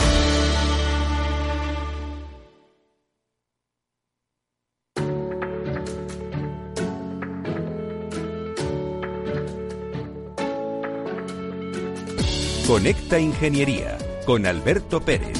Conecta 12.67 13.17
Ingeniería 13.17 13.97
con 14.27 14.45
Alberto 14.45 15.01
Pérez. 15.01 15.39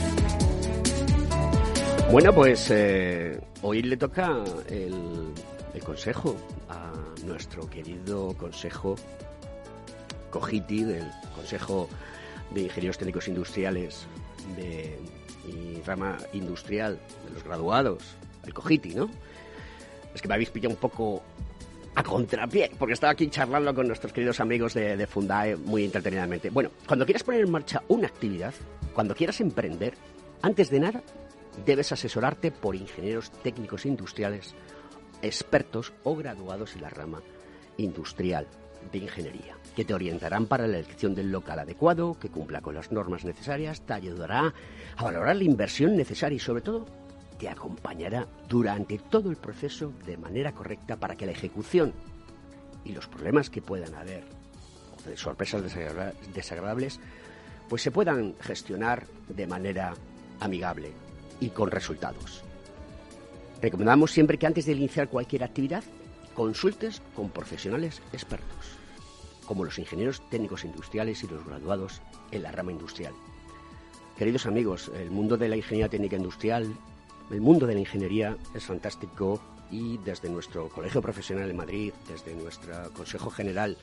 Bueno, 2.12 2.34
pues 2.34 2.72
eh, 2.72 3.40
hoy 3.62 3.84
le 3.84 3.96
toca 3.98 4.44
el, 4.68 4.96
el 5.72 5.84
consejo 5.84 6.36
a 6.68 6.92
nuestro 7.28 7.70
querido 7.70 8.36
consejo 8.36 8.96
COGITI, 10.36 10.84
del 10.84 11.12
Consejo 11.34 11.88
de 12.52 12.64
Ingenieros 12.64 12.98
Técnicos 12.98 13.30
Industriales 13.30 14.06
de, 14.58 15.00
y 15.48 15.82
rama 15.84 16.18
industrial 16.34 17.00
de 17.26 17.34
los 17.34 17.44
graduados, 17.44 18.04
el 18.46 18.54
COGITI, 18.54 18.96
¿no? 18.96 19.10
Es 20.14 20.22
que 20.22 20.28
me 20.28 20.34
habéis 20.34 20.50
pillado 20.50 20.74
un 20.74 20.80
poco 20.80 21.24
a 21.96 22.04
contrapié, 22.04 22.70
porque 22.78 22.94
estaba 22.96 23.14
aquí 23.14 23.30
charlando 23.30 23.74
con 23.74 23.88
nuestros 23.88 24.12
queridos 24.12 24.42
amigos 24.42 24.74
de, 24.74 24.98
de 24.98 25.08
Fundae 25.08 25.56
muy 25.56 25.86
entretenidamente. 25.86 26.50
Bueno, 26.50 26.72
cuando 26.86 27.06
quieras 27.06 27.24
poner 27.24 27.40
en 27.40 27.52
marcha 27.52 27.84
una 27.88 28.08
actividad, 28.08 28.54
cuando 28.94 29.16
quieras 29.16 29.40
emprender, 29.40 29.94
antes 30.42 30.70
de 30.70 30.82
nada, 30.82 31.02
debes 31.66 31.94
asesorarte 31.94 32.52
por 32.52 32.76
ingenieros 32.76 33.32
técnicos 33.42 33.86
industriales, 33.86 34.54
expertos 35.22 35.94
o 36.04 36.14
graduados 36.14 36.76
en 36.76 36.82
la 36.82 36.90
rama 36.90 37.22
industrial 37.78 38.48
de 38.92 38.98
ingeniería, 38.98 39.56
que 39.76 39.86
te 39.86 39.94
orientarán 39.94 40.46
para 40.46 40.68
la 40.68 40.78
elección 40.78 41.16
del 41.16 41.32
local 41.32 41.60
adecuado, 41.60 42.18
que 42.20 42.30
cumpla 42.30 42.62
con 42.62 42.76
las 42.76 42.92
normas 42.92 43.26
necesarias, 43.26 43.82
te 43.82 43.94
ayudará 43.94 44.54
a 44.96 45.04
valorar 45.04 45.36
la 45.36 45.44
inversión 45.44 45.96
necesaria 45.96 46.36
y 46.36 46.40
sobre 46.40 46.62
todo 46.62 46.86
te 47.38 47.50
acompañará 47.50 48.28
durante 48.48 48.98
todo 48.98 49.30
el 49.30 49.38
proceso 49.38 49.94
de 50.06 50.18
manera 50.18 50.54
correcta 50.54 50.96
para 50.96 51.16
que 51.16 51.26
la 51.26 51.34
ejecución 51.34 51.94
y 52.84 52.94
los 52.94 53.08
problemas 53.08 53.50
que 53.50 53.62
puedan 53.62 53.94
haber, 53.96 54.24
o 54.98 55.10
de 55.10 55.18
sorpresas 55.18 55.64
desagradables, 56.34 57.00
pues 57.68 57.82
se 57.82 57.92
puedan 57.92 58.36
gestionar 58.40 59.06
de 59.28 59.48
manera 59.48 59.94
amigable 60.40 60.92
y 61.40 61.50
con 61.50 61.72
resultados. 61.72 62.44
Recomendamos 63.62 64.12
siempre 64.12 64.38
que 64.38 64.46
antes 64.46 64.66
de 64.66 64.74
iniciar 64.74 65.10
cualquier 65.10 65.44
actividad 65.44 65.84
consultes 66.36 67.02
con 67.16 67.30
profesionales 67.30 68.02
expertos, 68.14 68.78
como 69.48 69.66
los 69.66 69.80
ingenieros 69.80 70.22
técnicos 70.30 70.64
industriales 70.64 71.24
y 71.24 71.28
los 71.28 71.44
graduados 71.46 72.02
en 72.32 72.44
la 72.44 72.52
rama 72.52 72.72
industrial. 72.72 73.14
Queridos 74.18 74.46
amigos, 74.46 74.92
el 74.96 75.10
mundo 75.10 75.38
de 75.38 75.50
la 75.50 75.58
ingeniería 75.58 75.90
técnica 75.90 76.16
industrial 76.16 76.76
el 77.32 77.42
mundo 77.42 77.66
de 77.66 77.74
la 77.74 77.80
ingeniería 77.80 78.38
es 78.54 78.66
fantástico 78.66 79.42
y 79.72 79.98
desde 79.98 80.30
nuestro 80.30 80.70
Colegio 80.70 81.02
Profesional 81.02 81.50
en 81.50 81.58
Madrid, 81.58 81.92
desde 82.08 82.36
nuestro 82.36 82.94
Consejo 82.94 83.32
General 83.32 83.78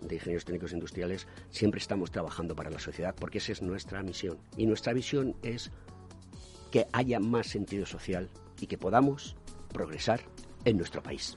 de 0.00 0.14
Ingenieros 0.14 0.46
Técnicos 0.46 0.72
Industriales, 0.72 1.26
siempre 1.50 1.78
estamos 1.78 2.10
trabajando 2.10 2.56
para 2.56 2.70
la 2.70 2.78
sociedad 2.78 3.14
porque 3.14 3.38
esa 3.38 3.52
es 3.52 3.60
nuestra 3.60 4.02
misión. 4.02 4.38
Y 4.56 4.66
nuestra 4.66 4.94
visión 4.94 5.36
es 5.42 5.70
que 6.70 6.86
haya 6.92 7.20
más 7.20 7.48
sentido 7.48 7.84
social 7.84 8.30
y 8.60 8.66
que 8.66 8.78
podamos 8.78 9.36
progresar 9.74 10.22
en 10.64 10.78
nuestro 10.78 11.02
país. 11.02 11.36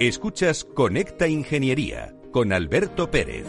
Escuchas 0.00 0.64
Conecta 0.64 1.28
Ingeniería 1.28 2.12
con 2.32 2.52
Alberto 2.52 3.08
Pérez. 3.12 3.46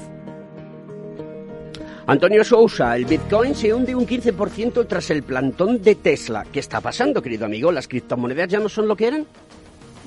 Antonio 2.05 2.43
Sousa, 2.43 2.95
el 2.95 3.05
Bitcoin 3.05 3.55
se 3.55 3.73
hunde 3.73 3.95
un 3.95 4.05
15% 4.05 4.85
tras 4.87 5.09
el 5.09 5.23
plantón 5.23 5.81
de 5.81 5.95
Tesla. 5.95 6.45
¿Qué 6.53 6.59
está 6.59 6.81
pasando, 6.81 7.23
querido 7.23 7.47
amigo? 7.47 7.71
¿Las 7.71 7.87
criptomonedas 7.87 8.47
ya 8.47 8.59
no 8.59 8.69
son 8.69 8.87
lo 8.87 8.95
que 8.95 9.07
eran? 9.07 9.25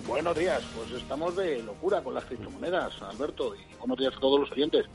Buenos 0.07 0.39
días, 0.39 0.63
pues 0.77 1.03
estamos 1.03 1.35
de 1.35 1.61
locura 1.61 2.03
con 2.03 2.15
las 2.15 2.25
criptomonedas, 2.25 3.03
Alberto, 3.03 3.57
y 3.57 3.75
buenos 3.77 3.99
días 3.99 4.15
a 4.17 4.21
todos 4.21 4.39
los 4.39 4.53
oyentes. 4.53 4.87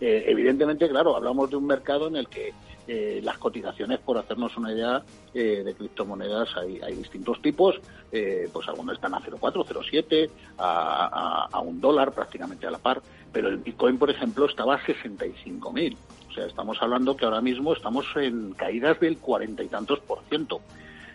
Eh, 0.00 0.24
evidentemente, 0.28 0.88
claro, 0.88 1.16
hablamos 1.16 1.50
de 1.50 1.56
un 1.56 1.66
mercado 1.66 2.08
en 2.08 2.16
el 2.16 2.28
que 2.28 2.54
eh, 2.88 3.20
las 3.22 3.38
cotizaciones, 3.38 4.00
por 4.00 4.16
hacernos 4.16 4.56
una 4.56 4.72
idea 4.72 5.02
eh, 5.34 5.62
de 5.64 5.74
criptomonedas, 5.74 6.48
hay, 6.56 6.94
distintos 6.96 7.40
tipos, 7.42 7.80
pues 8.10 8.68
algunos 8.68 8.96
están 8.96 9.14
a 9.14 9.20
0,4, 9.20 9.64
0,7, 9.64 10.30
a, 10.58 11.48
a, 11.52 11.60
un 11.60 11.80
dólar 11.80 12.12
prácticamente 12.12 12.66
a 12.66 12.70
la 12.70 12.78
par, 12.78 13.00
pero 13.32 13.48
el 13.48 13.58
Bitcoin, 13.58 13.98
por 13.98 14.10
ejemplo, 14.10 14.46
estaba 14.46 14.74
a 14.74 14.80
65.000. 14.80 15.96
O 16.28 16.32
sea, 16.32 16.46
estamos 16.46 16.78
hablando 16.80 17.16
que 17.16 17.24
ahora 17.24 17.40
mismo 17.40 17.72
estamos 17.72 18.06
en 18.16 18.52
caídas 18.52 18.98
del 19.00 19.18
cuarenta 19.18 19.62
y 19.62 19.68
tantos 19.68 20.00
por 20.00 20.22
ciento. 20.28 20.60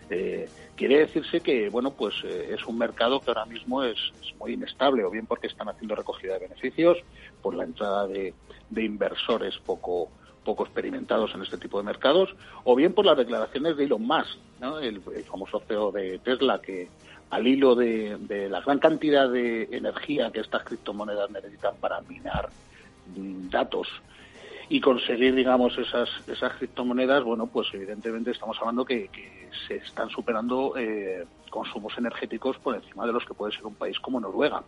Quiere 0.08 0.98
decirse 0.98 1.40
que 1.40 1.68
bueno 1.68 1.90
pues 1.90 2.14
es 2.24 2.64
un 2.66 2.78
mercado 2.78 3.20
que 3.20 3.30
ahora 3.30 3.44
mismo 3.46 3.82
es, 3.82 3.98
muy 4.38 4.52
inestable 4.52 5.02
o 5.04 5.10
bien 5.10 5.26
porque 5.26 5.46
están 5.46 5.68
haciendo 5.68 5.94
recogida 5.94 6.34
de 6.34 6.40
beneficios 6.40 6.98
por 7.42 7.54
la 7.54 7.64
entrada 7.64 8.06
de, 8.06 8.34
inversores 8.76 9.56
poco 9.58 10.10
poco 10.44 10.64
experimentados 10.64 11.34
en 11.34 11.42
este 11.42 11.58
tipo 11.58 11.76
de 11.78 11.82
mercados, 11.82 12.32
o 12.62 12.76
bien 12.76 12.92
por 12.92 13.04
las 13.04 13.16
declaraciones 13.16 13.76
de 13.76 13.82
Elon 13.82 14.06
Musk, 14.06 14.38
el, 14.80 15.00
famoso 15.24 15.60
CEO 15.66 15.90
de 15.90 16.20
Tesla, 16.20 16.60
que 16.60 16.88
al 17.30 17.46
hilo 17.48 17.74
de, 17.74 18.48
la 18.48 18.60
gran 18.60 18.78
cantidad 18.78 19.28
de 19.28 19.68
energía 19.72 20.30
que 20.30 20.40
estas 20.40 20.62
criptomonedas 20.62 21.30
necesitan 21.30 21.74
para 21.80 22.00
minar 22.02 22.48
mm, 23.16 23.48
datos 23.50 23.88
y 24.68 24.80
conseguir, 24.80 25.34
digamos, 25.34 25.76
esas, 25.78 26.08
esas 26.26 26.54
criptomonedas, 26.54 27.22
bueno, 27.22 27.46
pues 27.46 27.68
evidentemente 27.72 28.32
estamos 28.32 28.56
hablando 28.60 28.84
que, 28.84 29.08
se 29.68 29.76
están 29.76 30.10
superando 30.10 30.74
eh, 30.76 31.24
consumos 31.50 31.96
energéticos 31.96 32.58
por 32.58 32.74
encima 32.74 33.06
de 33.06 33.12
los 33.12 33.24
que 33.24 33.32
puede 33.32 33.52
ser 33.54 33.64
un 33.64 33.74
país 33.74 33.98
como 34.00 34.20
Noruega. 34.20 34.62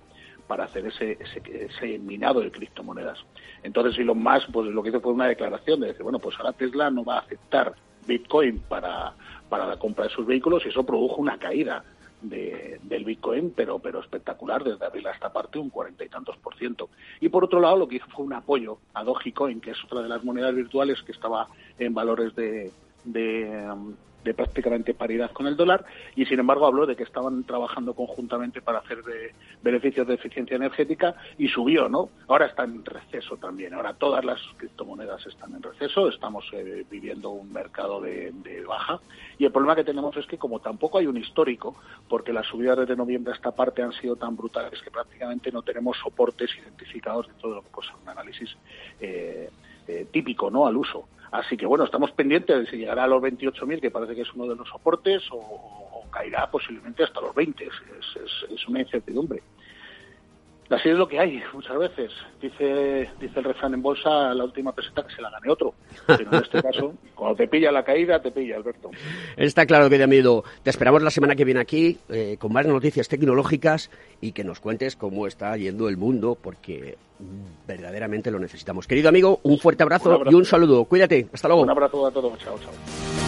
para 0.47 0.65
hacer 0.65 0.87
ese, 0.87 1.19
ese, 1.21 1.99
minado 1.99 2.41
de 2.41 2.51
criptomonedas. 2.51 3.19
Entonces 3.63 3.99
Elon 3.99 4.23
Musk 4.23 4.51
pues 4.51 4.69
lo 4.69 4.83
que 4.83 4.89
hizo 4.89 5.01
fue 5.01 5.13
una 5.13 5.27
declaración 5.27 5.81
de 5.81 5.89
decir, 5.89 6.03
bueno, 6.03 6.19
pues 6.19 6.37
ahora 6.39 6.55
Tesla 6.55 6.91
no 6.91 7.05
va 7.05 7.17
a 7.17 7.21
aceptar 7.21 7.75
Bitcoin 8.07 8.61
para, 8.61 9.13
para 9.51 9.67
la 9.67 9.79
compra 9.79 10.05
de 10.05 10.11
sus 10.11 10.25
vehículos 10.25 10.65
y 10.65 10.69
eso 10.71 10.87
produjo 10.87 11.17
una 11.17 11.39
caída 11.39 11.85
del 12.21 13.05
Bitcoin, 13.05 13.53
pero, 13.55 13.79
pero 13.79 14.01
espectacular, 14.01 14.65
desde 14.65 14.85
abril 14.85 15.07
a 15.07 15.13
esta 15.13 15.33
parte 15.33 15.59
un 15.59 15.71
cuarenta 15.71 16.05
y 16.05 16.09
tantos 16.09 16.37
por 16.39 16.57
ciento. 16.57 16.89
Y 17.21 17.29
por 17.29 17.45
otro 17.45 17.61
lado, 17.61 17.77
lo 17.77 17.89
que 17.89 17.97
hizo 17.97 18.07
fue 18.09 18.25
un 18.25 18.33
apoyo 18.33 18.79
a 18.95 19.05
Dogecoin, 19.05 19.61
que 19.61 19.71
es 19.71 19.85
otra 19.85 20.03
de 20.03 20.09
las 20.09 20.25
monedas 20.25 20.55
virtuales 20.55 21.03
que 21.03 21.13
estaba 21.13 21.49
en 21.79 21.95
valores 21.95 22.35
de, 22.35 22.73
de, 23.05 23.71
um, 23.73 23.95
de 24.29 24.35
prácticamente 24.35 24.93
paridad 24.93 25.33
con 25.33 25.47
el 25.47 25.57
dólar 25.57 25.87
y 26.15 26.27
sin 26.27 26.39
embargo 26.39 26.67
habló 26.67 26.85
de 26.85 26.97
que 26.97 27.03
estaban 27.03 27.45
trabajando 27.45 27.95
conjuntamente 27.95 28.61
para 28.61 28.81
hacer 28.81 29.03
de 29.03 29.33
beneficios 29.63 30.07
de 30.07 30.15
eficiencia 30.15 30.57
energética 30.57 31.15
y 31.39 31.49
subió, 31.49 31.89
¿no? 31.89 32.11
Ahora 32.29 32.45
está 32.45 32.65
en 32.65 32.85
receso 32.85 33.39
también, 33.39 33.73
ahora 33.73 33.95
todas 33.95 34.23
las 34.27 34.39
criptomonedas 34.59 35.27
están 35.27 35.55
en 35.55 35.63
receso, 35.63 36.09
estamos 36.09 36.45
eh, 36.53 36.85
viviendo 36.91 37.31
un 37.31 37.51
mercado 37.51 38.03
de, 38.03 38.29
baja 38.67 39.01
y 39.39 39.47
el 39.47 39.53
problema 39.53 39.75
que 39.75 39.85
tenemos 39.85 40.15
es 40.19 40.27
que 40.27 40.37
como 40.37 40.61
tampoco 40.61 40.99
hay 40.99 41.07
un 41.07 41.17
histórico, 41.17 41.75
porque 42.07 42.35
las 42.35 42.47
subidas 42.47 42.77
desde 42.77 42.97
noviembre 42.97 43.33
a 43.33 43.37
esta 43.37 43.53
parte 43.53 43.83
han 43.83 43.93
sido 43.93 44.17
tan 44.17 44.37
brutales 44.37 44.83
que 44.83 44.91
prácticamente 44.91 45.51
no 45.51 45.63
tenemos 45.63 45.97
soportes 45.97 46.51
identificados 46.59 47.29
de 47.29 47.35
todo 47.35 47.55
lo 47.55 47.63
que 47.63 47.71
puede 47.71 47.89
ser 47.89 47.97
un 48.03 48.09
análisis 48.11 48.55
eh, 49.01 49.49
eh, 49.87 50.07
típico, 50.13 50.51
¿no? 50.51 50.67
Al 50.67 50.77
uso. 50.77 51.09
Así 51.31 51.57
que 51.57 51.67
bueno, 51.67 51.85
estamos 51.85 52.11
pendientes 52.13 52.59
de 52.59 52.67
si 52.71 52.77
llegará 52.79 53.05
a 53.05 53.07
los 53.07 53.23
28.000, 53.23 53.81
que 53.81 53.91
parece 53.91 54.15
que 54.15 54.23
es 54.23 54.33
uno 54.35 54.47
de 54.47 54.57
los 54.57 54.69
soportes, 54.69 55.23
o, 55.31 56.05
caerá 56.11 56.51
posiblemente 56.51 57.05
hasta 57.05 57.21
los 57.21 57.35
20. 57.35 57.65
Es, 57.65 57.73
es, 58.51 58.69
una 58.69 58.81
incertidumbre. 58.81 59.43
Así 60.71 60.91
es 60.91 60.99
lo 60.99 61.09
que 61.09 61.19
hay 61.19 61.43
muchas 61.55 61.79
veces. 61.79 62.13
Dice, 62.43 63.09
dice 63.19 63.39
el 63.39 63.45
refrán 63.45 63.73
en 63.73 63.81
bolsa, 63.81 64.35
la 64.35 64.45
última 64.45 64.73
peseta 64.73 65.03
que 65.07 65.15
se 65.15 65.23
la 65.23 65.31
gane 65.31 65.51
otro. 65.51 65.73
Pero 66.07 66.31
en 66.31 66.43
este 66.43 66.63
caso, 66.63 66.93
cuando 67.15 67.37
te 67.37 67.49
pilla 67.49 67.73
la 67.73 67.83
caída, 67.83 68.21
te 68.21 68.31
pilla, 68.31 68.57
Alberto. 68.57 68.91
Está 69.37 69.65
claro 69.65 69.89
que, 69.89 70.03
amigo, 70.03 70.45
te 70.63 70.69
esperamos 70.71 71.03
la 71.03 71.11
semana 71.11 71.35
que 71.35 71.47
viene 71.47 71.61
aquí 71.61 71.99
eh, 72.11 72.37
con 72.39 72.53
más 72.53 72.67
noticias 72.67 73.09
tecnológicas 73.09 73.91
y 74.21 74.33
que 74.33 74.45
nos 74.45 74.61
cuentes 74.61 74.95
cómo 74.95 75.27
está 75.27 75.57
yendo 75.57 75.89
el 75.89 75.97
mundo, 75.97 76.37
porque 76.41 76.99
verdaderamente 77.67 78.31
lo 78.31 78.39
necesitamos. 78.39 78.87
Querido 78.87 79.09
amigo, 79.09 79.41
un 79.45 79.59
fuerte 79.59 79.83
abrazo, 79.83 80.23
y 80.31 80.35
un 80.35 80.45
saludo. 80.45 80.85
Cuídate. 80.85 81.29
Hasta 81.33 81.49
luego. 81.49 81.63
Un 81.63 81.71
abrazo 81.71 82.07
a 82.07 82.11
todos. 82.11 82.39
Chao, 82.39 82.59
chao. 82.59 83.28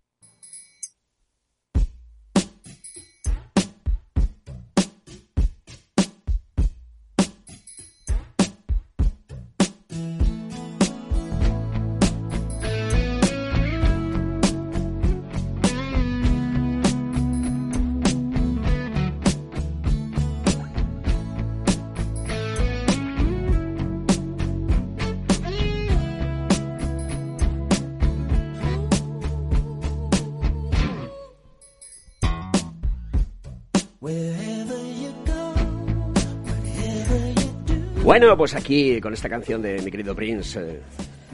Bueno, 38.11 38.35
pues 38.35 38.53
aquí 38.55 38.99
con 38.99 39.13
esta 39.13 39.29
canción 39.29 39.61
de 39.61 39.81
mi 39.81 39.89
querido 39.89 40.13
Prince, 40.13 40.59
eh, 40.59 40.81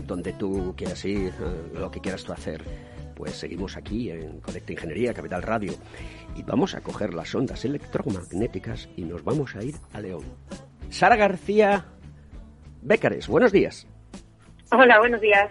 donde 0.05 0.33
tú 0.33 0.75
quieras 0.77 1.03
ir, 1.05 1.29
eh, 1.29 1.71
lo 1.73 1.89
que 1.89 1.99
quieras 1.99 2.23
tú 2.23 2.33
hacer, 2.33 2.63
pues 3.15 3.31
seguimos 3.31 3.75
aquí 3.75 4.11
en 4.11 4.39
Conecta 4.41 4.73
Ingeniería, 4.73 5.11
Capital 5.11 5.41
Radio, 5.41 5.73
y 6.35 6.43
vamos 6.43 6.75
a 6.75 6.81
coger 6.81 7.15
las 7.15 7.33
ondas 7.33 7.65
electromagnéticas 7.65 8.89
y 8.95 9.05
nos 9.05 9.23
vamos 9.23 9.55
a 9.55 9.63
ir 9.63 9.73
a 9.91 10.01
León. 10.01 10.23
Sara 10.91 11.15
García 11.15 11.83
Bécares, 12.83 13.27
buenos 13.27 13.51
días. 13.51 13.87
Hola, 14.71 14.99
buenos 14.99 15.19
días. 15.19 15.49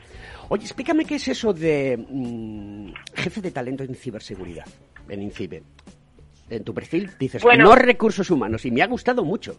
Oye, 0.49 0.62
explícame 0.62 1.05
qué 1.05 1.17
es 1.17 1.27
eso 1.27 1.53
de 1.53 2.07
mm, 2.09 2.93
jefe 3.15 3.41
de 3.41 3.51
talento 3.51 3.83
en 3.83 3.97
ciberseguridad, 3.97 4.67
en 5.09 5.23
INCIBE. 5.23 5.65
En 6.51 6.62
tu 6.62 6.73
perfil 6.73 7.11
dices 7.19 7.43
no 7.59 7.75
recursos 7.75 8.31
humanos 8.31 8.65
y 8.65 8.71
me 8.71 8.81
ha 8.83 8.87
gustado 8.87 9.25
mucho. 9.25 9.59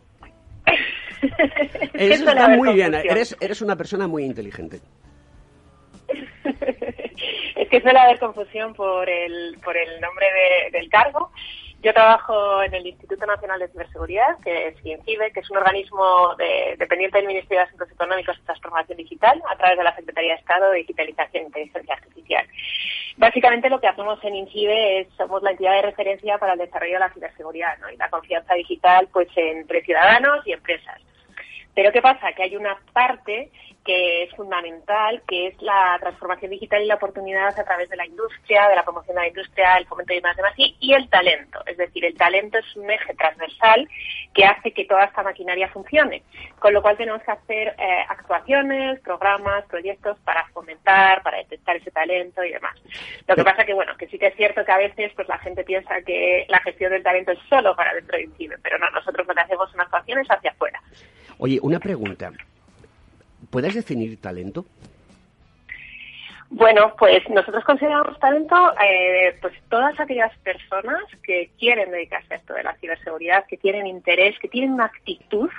Eso 1.93 2.29
está 2.29 2.49
muy 2.49 2.73
bien. 2.73 2.93
Eres, 2.93 3.35
eres 3.39 3.61
una 3.61 3.75
persona 3.75 4.07
muy 4.07 4.23
inteligente. 4.23 4.79
es 7.55 7.69
que 7.69 7.81
suele 7.81 7.99
haber 7.99 8.19
confusión 8.19 8.73
por 8.73 9.09
el, 9.09 9.57
por 9.63 9.75
el 9.75 9.99
nombre 10.01 10.27
del 10.71 10.89
cargo. 10.89 11.31
Yo 11.83 11.93
trabajo 11.93 12.63
en 12.63 12.73
el 12.73 12.87
Instituto 12.87 13.25
Nacional 13.25 13.59
de 13.59 13.67
Ciberseguridad, 13.67 14.39
que 14.43 14.69
es 14.69 14.75
INCIBE, 14.83 15.31
que 15.31 15.41
es 15.41 15.49
un 15.51 15.57
organismo 15.57 16.35
dependiente 16.77 17.19
del 17.19 17.27
Ministerio 17.27 17.59
de 17.59 17.65
Asuntos 17.65 17.91
Económicos 17.91 18.35
y 18.37 18.45
Transformación 18.45 18.97
Digital, 18.97 19.41
a 19.47 19.55
través 19.55 19.77
de 19.77 19.83
la 19.83 19.95
Secretaría 19.95 20.33
de 20.33 20.39
Estado 20.39 20.71
de 20.71 20.79
Digitalización 20.79 21.43
e 21.43 21.47
Inteligencia 21.47 21.93
Artificial. 21.93 22.47
Básicamente 23.17 23.69
lo 23.69 23.79
que 23.79 23.87
hacemos 23.87 24.23
en 24.23 24.35
INCIBE 24.35 25.01
es, 25.01 25.07
somos 25.17 25.43
la 25.43 25.51
entidad 25.51 25.73
de 25.73 25.83
referencia 25.83 26.37
para 26.39 26.53
el 26.53 26.59
desarrollo 26.59 26.93
de 26.93 26.99
la 26.99 27.13
ciberseguridad 27.13 27.77
y 27.93 27.97
la 27.97 28.09
confianza 28.09 28.55
digital 28.55 29.07
pues 29.13 29.27
entre 29.35 29.83
ciudadanos 29.83 30.45
y 30.47 30.53
empresas. 30.53 31.01
Pero 31.77 31.91
¿qué 31.91 32.01
pasa? 32.01 32.33
Que 32.33 32.41
hay 32.41 32.55
una 32.55 32.75
parte 32.91 33.51
que 33.85 34.23
es 34.23 34.33
fundamental, 34.33 35.21
que 35.27 35.45
es 35.45 35.61
la 35.61 35.95
transformación 35.99 36.49
digital 36.49 36.81
y 36.81 36.87
la 36.87 36.95
oportunidad 36.95 37.49
a 37.57 37.63
través 37.63 37.87
de 37.87 37.95
la 37.95 38.07
industria, 38.07 38.67
de 38.67 38.75
la 38.75 38.83
promoción 38.83 39.15
de 39.15 39.21
la 39.21 39.27
industria, 39.27 39.77
el 39.77 39.85
fomento 39.85 40.11
de 40.11 40.21
más 40.21 40.35
demás 40.35 40.53
y, 40.57 40.75
y 40.79 40.93
el 40.95 41.07
talento. 41.07 41.61
Es 41.67 41.77
decir, 41.77 42.03
el 42.03 42.17
talento 42.17 42.57
es 42.57 42.75
un 42.75 42.89
eje 42.89 43.13
transversal 43.13 43.87
que 44.33 44.43
hace 44.43 44.71
que 44.71 44.85
toda 44.85 45.03
esta 45.03 45.21
maquinaria 45.21 45.69
funcione. 45.69 46.23
Con 46.57 46.73
lo 46.73 46.81
cual 46.81 46.97
tenemos 46.97 47.21
que 47.21 47.31
hacer 47.31 47.75
eh, 47.77 48.05
actuaciones, 48.09 48.99
programas, 49.01 49.63
proyectos 49.65 50.17
para 50.25 50.47
fomentar, 50.47 51.21
para 51.21 51.37
detectar 51.37 51.75
ese 51.75 51.91
talento 51.91 52.43
y 52.43 52.53
demás. 52.53 52.75
Lo 53.27 53.35
que 53.35 53.43
pasa 53.43 53.65
que, 53.65 53.75
bueno, 53.75 53.95
que 53.97 54.07
sí 54.07 54.17
que 54.17 54.27
es 54.27 54.35
cierto 54.35 54.65
que 54.65 54.71
a 54.71 54.77
veces 54.77 55.11
pues 55.15 55.27
la 55.27 55.37
gente 55.37 55.63
piensa 55.63 56.01
que 56.01 56.47
la 56.49 56.59
gestión 56.61 56.91
del 56.91 57.03
talento 57.03 57.33
es 57.33 57.39
solo 57.47 57.75
para 57.75 57.93
dentro 57.93 58.17
de 58.17 58.23
INCIBE, 58.23 58.57
pero 58.63 58.79
no, 58.79 58.89
nosotros 58.89 59.27
lo 59.27 59.35
que 59.35 59.41
hacemos 59.41 59.69
son 59.69 59.81
actuaciones 59.81 60.25
hacia 60.27 60.49
afuera. 60.49 60.81
Oye, 61.39 61.59
una 61.61 61.79
pregunta. 61.79 62.31
¿Puedes 63.49 63.75
definir 63.75 64.19
talento? 64.19 64.65
Bueno, 66.49 66.93
pues 66.97 67.29
nosotros 67.29 67.63
consideramos 67.65 68.17
talento 68.19 68.55
eh, 68.81 69.37
pues 69.41 69.53
todas 69.69 69.99
aquellas 69.99 70.35
personas 70.39 71.03
que 71.21 71.51
quieren 71.59 71.91
dedicarse 71.91 72.33
a 72.33 72.37
esto 72.37 72.53
de 72.53 72.63
la 72.63 72.73
ciberseguridad, 72.75 73.45
que 73.45 73.57
tienen 73.57 73.85
interés, 73.85 74.39
que 74.39 74.47
tienen 74.47 74.71
una 74.71 74.85
actitud 74.85 75.49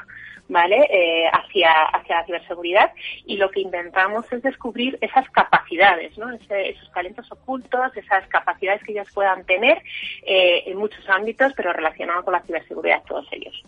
¿vale? 0.49 0.89
Eh, 0.91 1.29
hacia, 1.31 1.71
hacia 1.93 2.17
la 2.17 2.27
ciberseguridad 2.27 2.93
y 3.27 3.37
lo 3.37 3.51
que 3.51 3.61
intentamos 3.61 4.31
es 4.33 4.43
descubrir 4.43 4.99
esas 5.01 5.29
capacidades, 5.31 6.17
¿no? 6.17 6.31
esos 6.33 6.93
talentos 6.93 7.31
ocultos, 7.31 7.97
esas 7.97 8.27
capacidades 8.29 8.83
que 8.83 8.93
ellos 8.93 9.09
puedan 9.13 9.45
tener 9.45 9.83
eh, 10.25 10.65
en 10.67 10.79
muchos 10.79 11.07
ámbitos, 11.09 11.53
pero 11.55 11.73
relacionados 11.73 12.25
con 12.25 12.33
la 12.33 12.43
ciberseguridad, 12.43 13.03
todos 13.07 13.27
ellos. 13.31 13.63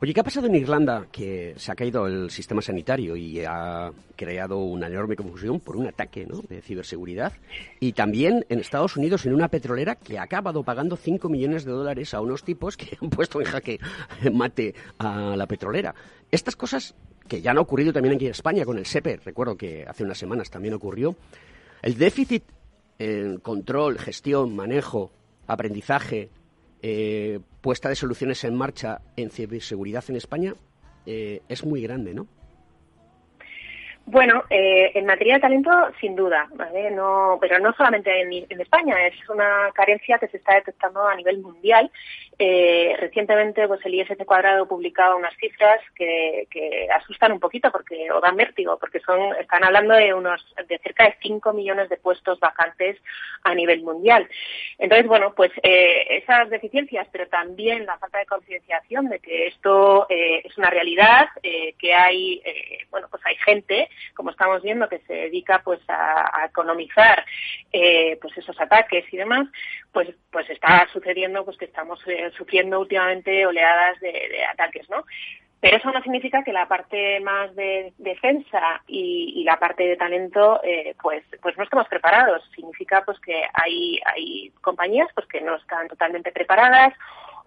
Oye, 0.00 0.14
¿qué 0.14 0.20
ha 0.20 0.24
pasado 0.24 0.46
en 0.46 0.54
Irlanda? 0.54 1.06
Que 1.10 1.54
se 1.56 1.72
ha 1.72 1.74
caído 1.74 2.06
el 2.06 2.30
sistema 2.30 2.62
sanitario 2.62 3.16
y 3.16 3.40
ha 3.44 3.90
creado 4.16 4.58
una 4.58 4.86
enorme 4.86 5.16
confusión 5.16 5.60
por 5.60 5.76
un 5.76 5.86
ataque 5.86 6.26
de 6.48 6.62
ciberseguridad. 6.62 7.32
Y 7.80 7.92
también 7.92 8.44
en 8.48 8.60
Estados 8.60 8.96
Unidos, 8.96 9.26
en 9.26 9.34
una 9.34 9.48
petrolera 9.48 9.96
que 9.96 10.18
ha 10.18 10.22
acabado 10.22 10.62
pagando 10.62 10.96
5 10.96 11.28
millones 11.28 11.64
de 11.64 11.72
dólares 11.72 12.14
a 12.14 12.20
unos 12.20 12.44
tipos 12.44 12.76
que 12.76 12.96
han 13.00 13.10
puesto 13.10 13.40
en 13.40 13.46
jaque 13.46 13.78
mate 14.32 14.74
a 14.98 15.36
la 15.36 15.46
petrolera. 15.46 15.94
Estas 16.30 16.56
cosas 16.56 16.94
que 17.26 17.40
ya 17.42 17.50
han 17.50 17.58
ocurrido 17.58 17.92
también 17.92 18.14
aquí 18.14 18.26
en 18.26 18.32
España 18.32 18.64
con 18.64 18.78
el 18.78 18.86
SEPE, 18.86 19.18
recuerdo 19.24 19.56
que 19.56 19.84
hace 19.86 20.04
unas 20.04 20.18
semanas 20.18 20.50
también 20.50 20.74
ocurrió. 20.74 21.16
El 21.82 21.96
déficit 21.96 22.44
en 22.98 23.38
control, 23.38 23.98
gestión, 23.98 24.56
manejo, 24.56 25.12
aprendizaje, 25.46 26.30
eh, 26.82 27.40
puesta 27.60 27.88
de 27.88 27.96
soluciones 27.96 28.44
en 28.44 28.54
marcha 28.54 29.00
en 29.16 29.30
ciberseguridad 29.30 30.04
en 30.08 30.16
España 30.16 30.54
eh, 31.06 31.42
es 31.48 31.64
muy 31.64 31.82
grande, 31.82 32.14
¿no? 32.14 32.26
Bueno, 34.10 34.44
eh, 34.48 34.92
en 34.94 35.04
materia 35.04 35.34
de 35.34 35.40
talento, 35.40 35.70
sin 36.00 36.16
duda, 36.16 36.48
no, 36.92 37.36
pero 37.38 37.58
no 37.58 37.74
solamente 37.74 38.22
en, 38.22 38.58
España, 38.58 39.06
es 39.06 39.28
una 39.28 39.70
carencia 39.74 40.18
que 40.18 40.28
se 40.28 40.38
está 40.38 40.54
detectando 40.54 41.06
a 41.06 41.14
nivel 41.14 41.40
mundial. 41.40 41.90
Eh, 42.38 42.96
recientemente, 42.98 43.68
pues 43.68 43.84
el 43.84 43.94
ISC 43.94 44.24
cuadrado 44.24 44.66
publicaba 44.66 45.14
unas 45.14 45.36
cifras 45.36 45.80
que, 45.94 46.46
asustan 46.94 47.32
un 47.32 47.40
poquito 47.40 47.70
porque 47.70 48.10
o 48.10 48.20
dan 48.20 48.36
vértigo, 48.36 48.78
porque 48.78 49.00
son 49.00 49.36
están 49.38 49.62
hablando 49.62 49.92
de 49.92 50.14
unos 50.14 50.42
de 50.66 50.78
cerca 50.78 51.04
de 51.04 51.16
5 51.20 51.52
millones 51.52 51.90
de 51.90 51.98
puestos 51.98 52.40
vacantes 52.40 52.96
a 53.42 53.54
nivel 53.54 53.82
mundial. 53.82 54.26
Entonces, 54.78 55.06
bueno, 55.06 55.34
pues 55.36 55.52
eh, 55.62 56.22
esas 56.22 56.48
deficiencias, 56.48 57.06
pero 57.12 57.28
también 57.28 57.84
la 57.84 57.98
falta 57.98 58.18
de 58.18 58.26
concienciación 58.26 59.10
de 59.10 59.18
que 59.18 59.48
esto 59.48 60.06
eh, 60.08 60.40
es 60.44 60.56
una 60.56 60.70
realidad, 60.70 61.28
que 61.42 61.94
hay, 61.94 62.42
bueno, 62.90 63.08
pues 63.10 63.22
hay 63.26 63.36
gente 63.36 63.88
como 64.14 64.30
estamos 64.30 64.62
viendo, 64.62 64.88
que 64.88 65.00
se 65.00 65.12
dedica 65.12 65.60
pues 65.64 65.80
a, 65.88 66.46
economizar 66.48 67.24
eh, 67.72 68.18
pues 68.20 68.36
esos 68.38 68.58
ataques 68.60 69.04
y 69.12 69.16
demás, 69.16 69.48
pues 69.92 70.08
pues 70.30 70.48
está 70.50 70.86
sucediendo 70.92 71.44
pues 71.44 71.56
que 71.56 71.66
estamos 71.66 72.00
eh, 72.06 72.30
sufriendo 72.36 72.80
últimamente 72.80 73.46
oleadas 73.46 73.98
de, 74.00 74.44
ataques, 74.52 74.88
¿no? 74.90 75.04
Pero 75.60 75.76
eso 75.76 75.90
no 75.90 76.00
significa 76.02 76.44
que 76.44 76.52
la 76.52 76.68
parte 76.68 77.18
más 77.18 77.54
de 77.56 77.92
defensa 77.98 78.80
y, 78.86 79.42
la 79.42 79.58
parte 79.58 79.82
de 79.82 79.96
talento, 79.96 80.60
eh, 80.62 80.94
pues, 81.02 81.24
pues 81.42 81.56
no 81.56 81.64
estemos 81.64 81.88
preparados. 81.88 82.48
Significa 82.54 83.02
pues 83.04 83.18
que 83.18 83.42
hay, 83.54 83.98
hay 84.04 84.52
compañías 84.60 85.08
pues 85.14 85.26
que 85.26 85.40
no 85.40 85.56
están 85.56 85.88
totalmente 85.88 86.30
preparadas 86.30 86.94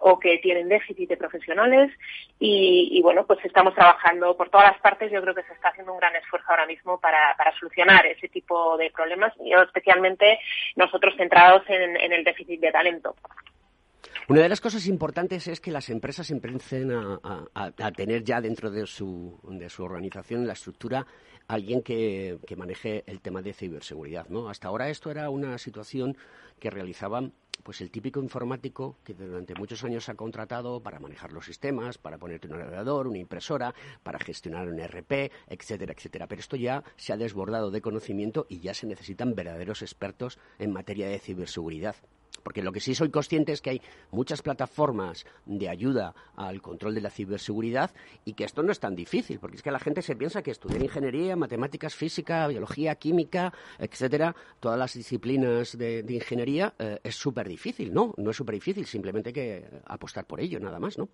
o 0.04 0.18
que 0.18 0.38
tienen 0.38 0.68
déficit 0.68 1.08
de 1.08 1.16
profesionales 1.16 1.92
y, 2.40 3.00
bueno, 3.02 3.24
pues 3.24 3.38
estamos 3.44 3.72
trabajando 3.74 4.36
por 4.36 4.50
todas 4.50 4.72
las 4.72 4.80
partes. 4.80 5.12
Yo 5.12 5.22
creo 5.22 5.34
que 5.34 5.44
se 5.44 5.52
está 5.52 5.68
haciendo 5.68 5.92
un 5.92 5.98
gran 5.98 6.14
esfuerzo 6.16 6.50
ahora 6.50 6.66
mismo 6.66 6.98
para, 6.98 7.36
solucionar 7.60 8.04
ese 8.06 8.28
tipo 8.28 8.76
de 8.76 8.90
problemas, 8.90 9.32
y 9.44 9.52
especialmente 9.52 10.40
nosotros 10.74 11.14
centrados 11.16 11.62
en, 11.68 12.12
el 12.12 12.24
déficit 12.24 12.60
de 12.60 12.72
talento. 12.72 13.14
Una 14.28 14.42
de 14.42 14.48
las 14.48 14.60
cosas 14.60 14.86
importantes 14.86 15.46
es 15.46 15.60
que 15.60 15.70
las 15.70 15.88
empresas 15.88 16.30
empiecen 16.30 16.90
a, 16.92 17.92
tener 17.92 18.24
ya 18.24 18.40
dentro 18.40 18.70
de 18.70 18.86
su, 18.86 19.38
de 19.44 19.68
su 19.68 19.84
organización, 19.84 20.46
la 20.48 20.54
estructura, 20.54 21.06
alguien 21.46 21.82
que, 21.82 22.38
que, 22.44 22.56
maneje 22.56 23.04
el 23.06 23.20
tema 23.20 23.40
de 23.40 23.52
ciberseguridad. 23.52 24.26
¿no? 24.28 24.48
Hasta 24.48 24.66
ahora 24.66 24.88
esto 24.88 25.12
era 25.12 25.30
una 25.30 25.58
situación 25.58 26.16
que 26.58 26.70
realizaban 26.70 27.34
pues 27.62 27.80
el 27.80 27.90
típico 27.90 28.20
informático 28.20 28.96
que 29.04 29.14
durante 29.14 29.54
muchos 29.54 29.84
años 29.84 30.08
ha 30.08 30.14
contratado 30.14 30.82
para 30.82 30.98
manejar 30.98 31.32
los 31.32 31.46
sistemas, 31.46 31.98
para 31.98 32.18
ponerte 32.18 32.48
un 32.48 32.54
ordenador, 32.54 33.06
una 33.06 33.18
impresora, 33.18 33.74
para 34.02 34.18
gestionar 34.18 34.68
un 34.68 34.80
RP, 34.80 35.30
etcétera, 35.48 35.92
etcétera. 35.92 36.26
Pero 36.26 36.40
esto 36.40 36.56
ya 36.56 36.82
se 36.96 37.12
ha 37.12 37.16
desbordado 37.16 37.70
de 37.70 37.80
conocimiento 37.80 38.46
y 38.48 38.60
ya 38.60 38.74
se 38.74 38.86
necesitan 38.86 39.34
verdaderos 39.34 39.82
expertos 39.82 40.38
en 40.58 40.72
materia 40.72 41.08
de 41.08 41.18
ciberseguridad. 41.18 41.96
Porque 42.42 42.62
lo 42.62 42.72
que 42.72 42.80
sí 42.80 42.94
soy 42.94 43.10
consciente 43.10 43.52
es 43.52 43.60
que 43.60 43.70
hay 43.70 43.82
muchas 44.10 44.42
plataformas 44.42 45.26
de 45.46 45.68
ayuda 45.68 46.14
al 46.36 46.60
control 46.60 46.94
de 46.94 47.00
la 47.00 47.10
ciberseguridad 47.10 47.90
y 48.24 48.34
que 48.34 48.44
esto 48.44 48.62
no 48.62 48.72
es 48.72 48.80
tan 48.80 48.94
difícil, 48.94 49.38
porque 49.38 49.56
es 49.56 49.62
que 49.62 49.70
la 49.70 49.78
gente 49.78 50.02
se 50.02 50.16
piensa 50.16 50.42
que 50.42 50.50
estudiar 50.50 50.82
ingeniería, 50.82 51.36
matemáticas, 51.36 51.94
física, 51.94 52.46
biología, 52.48 52.94
química, 52.96 53.52
etcétera, 53.78 54.34
todas 54.60 54.78
las 54.78 54.94
disciplinas 54.94 55.76
de, 55.76 56.04
ingeniería 56.08 56.74
eh, 56.78 56.98
es 57.02 57.14
súper 57.14 57.48
difícil, 57.48 57.92
¿no? 57.92 58.14
No 58.16 58.30
es 58.30 58.36
súper 58.36 58.54
difícil, 58.54 58.86
simplemente 58.86 59.30
hay 59.30 59.34
que 59.34 59.64
apostar 59.86 60.24
por 60.24 60.40
ello, 60.40 60.60
nada 60.60 60.78
más, 60.78 60.98
¿no? 60.98 61.08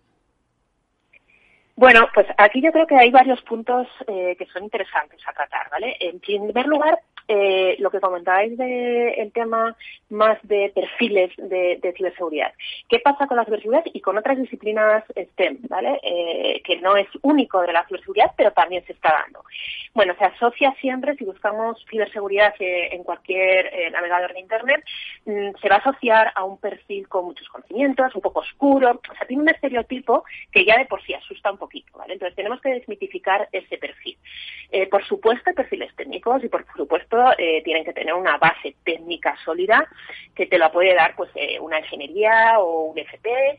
Bueno, 1.76 2.09
pues 2.12 2.26
aquí 2.39 2.61
yo 2.61 2.72
creo 2.72 2.89
que 2.89 2.97
hay 2.97 3.11
varios 3.12 3.41
puntos 3.43 3.87
eh, 4.09 4.35
que 4.37 4.47
son 4.47 4.64
interesantes 4.64 5.20
a 5.29 5.33
tratar, 5.33 5.70
¿vale? 5.70 5.97
En 6.01 6.18
primer 6.18 6.66
lugar, 6.66 6.99
eh, 7.31 7.76
lo 7.79 7.91
que 7.91 8.01
comentabais 8.01 8.57
del 8.57 9.33
tema 9.33 9.76
más 10.09 10.39
de 10.45 10.72
perfiles 10.74 11.31
de, 11.37 11.79
ciberseguridad. 11.95 12.55
¿Qué 12.89 13.01
pasa 13.01 13.26
con 13.26 13.37
la 13.37 13.45
ciberseguridad 13.45 13.85
y 13.93 14.01
con 14.01 14.16
otras 14.16 14.39
disciplinas 14.39 15.05
STEM, 15.14 15.59
¿vale? 15.68 16.01
Eh, 16.03 16.62
que 16.64 16.79
no 16.81 16.97
es 16.97 17.07
único 17.20 17.61
de 17.61 17.74
la 17.74 17.87
ciberseguridad, 17.87 18.33
pero 18.35 18.53
también 18.53 18.83
se 18.87 18.95
está 18.95 19.12
dando. 19.12 19.45
Bueno, 19.93 20.14
se 20.18 20.24
asocia 20.24 20.74
siempre, 20.81 21.16
si 21.16 21.26
buscamos 21.26 21.85
ciberseguridad 21.91 22.55
eh, 22.61 22.95
en 22.95 23.05
cualquier 23.05 23.93
navegador 23.93 24.33
de 24.33 24.41
Internet, 24.41 24.83
mm, 25.26 25.51
se 25.61 25.68
va 25.68 25.76
a 25.76 25.79
asociar 25.81 26.33
a 26.35 26.45
un 26.45 26.57
perfil 26.57 27.09
con 27.09 27.26
muchos 27.26 27.47
conocimientos, 27.51 28.14
un 28.14 28.22
poco 28.22 28.41
oscuro, 28.41 29.03
o 29.07 29.14
sea, 29.14 29.26
tiene 29.26 29.43
un 29.43 29.51
estereotipo 29.51 30.24
que 30.51 30.64
ya 30.64 30.79
de 30.79 30.87
por 30.87 31.03
sí 31.03 31.12
asusta 31.12 31.53
un 31.53 31.59
poquito, 31.59 31.99
¿vale? 31.99 32.14
Entonces 32.14 32.37
tenemos 32.37 32.62
que 32.62 32.70
desmitificar 32.70 33.51
ese 33.53 33.76
perfil. 33.76 34.16
por 34.91 35.05
supuesto, 35.05 35.51
hay 35.51 35.55
perfiles 35.55 35.95
técnicos 35.95 36.43
y 36.43 36.49
por 36.49 36.64
supuesto 36.74 37.18
eh, 37.39 37.62
tienen 37.64 37.85
que 37.85 37.93
tener 37.93 38.14
una 38.14 38.37
base 38.39 38.77
técnica 38.85 39.37
sólida 39.45 39.87
que 40.35 40.47
te 40.47 40.59
la 40.59 40.71
puede 40.71 40.95
dar 40.95 41.14
pues 41.16 41.31
eh, 41.35 41.59
una 41.61 41.79
ingeniería 41.79 42.59
o 42.59 42.85
un 42.91 42.99
FP 42.99 43.59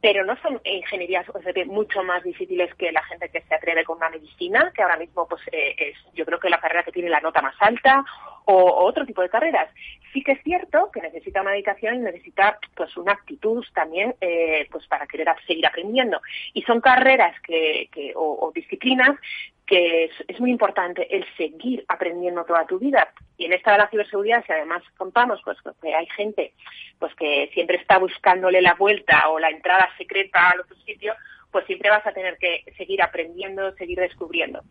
pero 0.00 0.24
no 0.24 0.36
son 0.42 0.60
ingenierías 0.62 1.26
mucho 1.66 2.04
más 2.04 2.22
difíciles 2.22 2.72
que 2.76 2.92
la 2.92 3.02
gente 3.02 3.30
que 3.30 3.42
se 3.42 3.52
atreve 3.52 3.82
con 3.82 3.96
una 3.96 4.10
medicina, 4.10 4.70
que 4.72 4.82
ahora 4.82 4.96
mismo 4.96 5.26
pues 5.26 5.42
eh, 5.50 5.74
es 5.76 5.96
yo 6.14 6.24
creo 6.24 6.38
que 6.38 6.48
la 6.48 6.60
carrera 6.60 6.84
que 6.84 6.92
tiene 6.92 7.08
la 7.08 7.18
nota 7.18 7.42
más 7.42 7.56
alta, 7.58 8.04
o, 8.44 8.86
otro 8.86 9.04
tipo 9.04 9.22
de 9.22 9.28
carreras. 9.28 9.68
Sí 10.12 10.22
que 10.22 10.32
es 10.32 10.42
cierto 10.44 10.92
que 10.92 11.00
necesita 11.00 11.40
una 11.40 11.50
dedicación 11.50 11.96
y 11.96 11.98
necesita 11.98 12.60
pues 12.76 12.96
una 12.96 13.10
actitud 13.10 13.64
también 13.74 14.14
pues 14.70 14.86
para 14.86 15.08
querer 15.08 15.28
seguir 15.48 15.66
aprendiendo. 15.66 16.20
Y 16.54 16.62
son 16.62 16.80
carreras 16.80 17.34
que, 17.40 17.88
que 17.92 18.12
o 18.14 18.52
disciplinas 18.54 19.18
que 19.68 20.10
es, 20.26 20.40
muy 20.40 20.50
importante 20.50 21.14
el 21.14 21.24
seguir 21.36 21.84
aprendiendo 21.88 22.44
toda 22.44 22.66
tu 22.66 22.78
vida. 22.78 23.12
Y 23.36 23.44
en 23.44 23.52
esta 23.52 23.72
de 23.72 23.78
la 23.78 23.88
ciberseguridad, 23.88 24.42
si 24.46 24.52
además 24.52 24.82
contamos 24.96 25.40
pues, 25.44 25.58
que 25.80 25.94
hay 25.94 26.06
gente 26.16 26.54
pues 26.98 27.14
que 27.14 27.50
siempre 27.52 27.76
está 27.76 27.98
buscándole 27.98 28.62
la 28.62 28.74
vuelta 28.74 29.28
o 29.28 29.38
la 29.38 29.50
entrada 29.50 29.88
secreta 29.98 30.50
al 30.50 30.60
otro 30.60 30.74
sitio, 30.86 31.14
pues 31.50 31.66
siempre 31.66 31.90
vas 31.90 32.06
a 32.06 32.12
tener 32.12 32.36
que 32.38 32.64
seguir 32.76 33.02
aprendiendo, 33.02 33.72
seguir 33.72 33.98
descubriendo. 33.98 34.62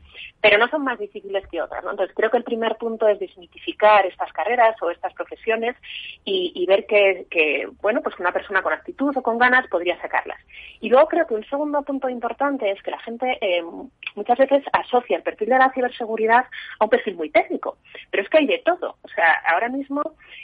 Pero 0.41 0.57
no 0.57 0.67
son 0.67 0.83
más 0.83 0.99
difíciles 0.99 1.45
que 1.47 1.61
otras, 1.61 1.83
¿no? 1.83 1.91
Entonces 1.91 2.15
creo 2.15 2.29
que 2.29 2.37
el 2.37 2.43
primer 2.43 2.75
punto 2.77 3.07
es 3.07 3.19
desmitificar 3.19 4.05
estas 4.05 4.31
carreras 4.31 4.75
o 4.81 4.91
estas 4.91 5.13
profesiones 5.13 5.75
y, 6.23 6.65
ver 6.67 6.85
que, 6.85 7.67
bueno, 7.81 8.01
pues 8.01 8.19
una 8.19 8.31
persona 8.31 8.61
con 8.61 8.73
actitud 8.73 9.15
o 9.15 9.23
con 9.23 9.37
ganas 9.37 9.67
podría 9.67 9.99
sacarlas. 10.01 10.39
Y 10.81 10.89
luego 10.89 11.07
creo 11.07 11.25
que 11.25 11.33
un 11.33 11.45
segundo 11.45 11.81
punto 11.81 12.09
importante 12.09 12.69
es 12.69 12.81
que 12.83 12.91
la 12.91 12.99
gente 12.99 13.37
eh, 13.41 13.63
muchas 14.15 14.37
veces 14.37 14.63
asocia 14.73 15.17
el 15.17 15.23
perfil 15.23 15.49
de 15.49 15.57
la 15.57 15.71
ciberseguridad 15.71 16.45
a 16.79 16.83
un 16.83 16.89
perfil 16.89 17.15
muy 17.15 17.29
técnico, 17.29 17.77
pero 18.11 18.23
es 18.23 18.29
que 18.29 18.39
hay 18.39 18.47
de 18.47 18.59
todo. 18.59 18.97
O 19.01 19.07
sea, 19.07 19.41
ahora 19.51 19.69
mismo 19.69 20.01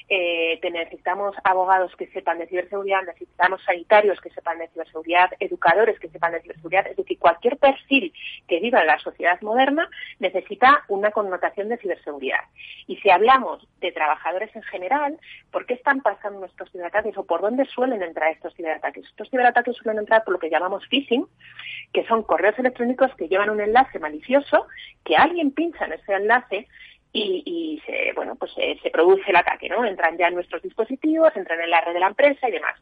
eh, 0.09 0.59
necesitamos 0.71 1.35
abogados 1.43 1.95
que 1.97 2.07
sepan 2.07 2.39
de 2.39 2.47
ciberseguridad, 2.47 3.03
necesitamos 3.03 3.61
sanitarios 3.63 4.19
que 4.21 4.29
sepan 4.29 4.59
de 4.59 4.69
ciberseguridad, 4.69 5.31
educadores 5.39 5.99
que 5.99 6.09
sepan 6.09 6.22
de 6.31 6.41
ciberseguridad. 6.41 6.87
Es 6.87 6.97
decir, 6.97 7.19
cualquier 7.19 7.57
perfil 7.57 8.13
que 8.47 8.59
viva 8.59 8.81
en 8.81 8.87
la 8.87 8.99
sociedad 8.99 9.41
moderna 9.41 9.89
necesita 10.19 10.83
una 10.87 11.11
connotación 11.11 11.69
de 11.69 11.77
ciberseguridad. 11.77 12.41
Y 12.87 12.97
si 12.97 13.09
hablamos 13.09 13.67
de 13.81 13.91
trabajadores 13.91 14.55
en 14.55 14.63
general, 14.63 15.17
¿por 15.51 15.65
qué 15.65 15.73
están 15.73 16.01
pasando 16.01 16.45
estos 16.45 16.71
ciberataques 16.71 17.17
o 17.17 17.25
por 17.25 17.41
dónde 17.41 17.65
suelen 17.65 18.01
entrar 18.01 18.31
estos 18.31 18.53
ciberataques? 18.55 19.05
Estos 19.05 19.29
ciberataques 19.29 19.75
suelen 19.75 19.99
entrar 19.99 20.23
por 20.23 20.33
lo 20.33 20.39
que 20.39 20.49
llamamos 20.49 20.87
phishing, 20.87 21.27
que 21.91 22.05
son 22.05 22.23
correos 22.23 22.57
electrónicos 22.57 23.13
que 23.15 23.27
llevan 23.27 23.49
un 23.49 23.61
enlace 23.61 23.99
malicioso, 23.99 24.67
que 25.03 25.15
alguien 25.15 25.51
pincha 25.51 25.85
en 25.85 25.93
ese 25.93 26.13
enlace 26.13 26.67
y, 27.15 27.79
se, 27.85 28.11
bueno, 28.13 28.35
pues 28.35 28.51
se, 28.53 28.79
se, 28.81 28.89
produce 28.89 29.29
el 29.29 29.35
ataque, 29.35 29.69
¿no? 29.69 29.85
Entran 29.85 30.17
ya 30.17 30.29
en 30.29 30.33
nuestros 30.33 30.63
dispositivos, 30.63 31.35
entran 31.35 31.61
en 31.61 31.69
la 31.69 31.81
red 31.81 31.93
de 31.93 31.99
la 31.99 32.07
empresa 32.07 32.49
y 32.49 32.53
demás. 32.53 32.75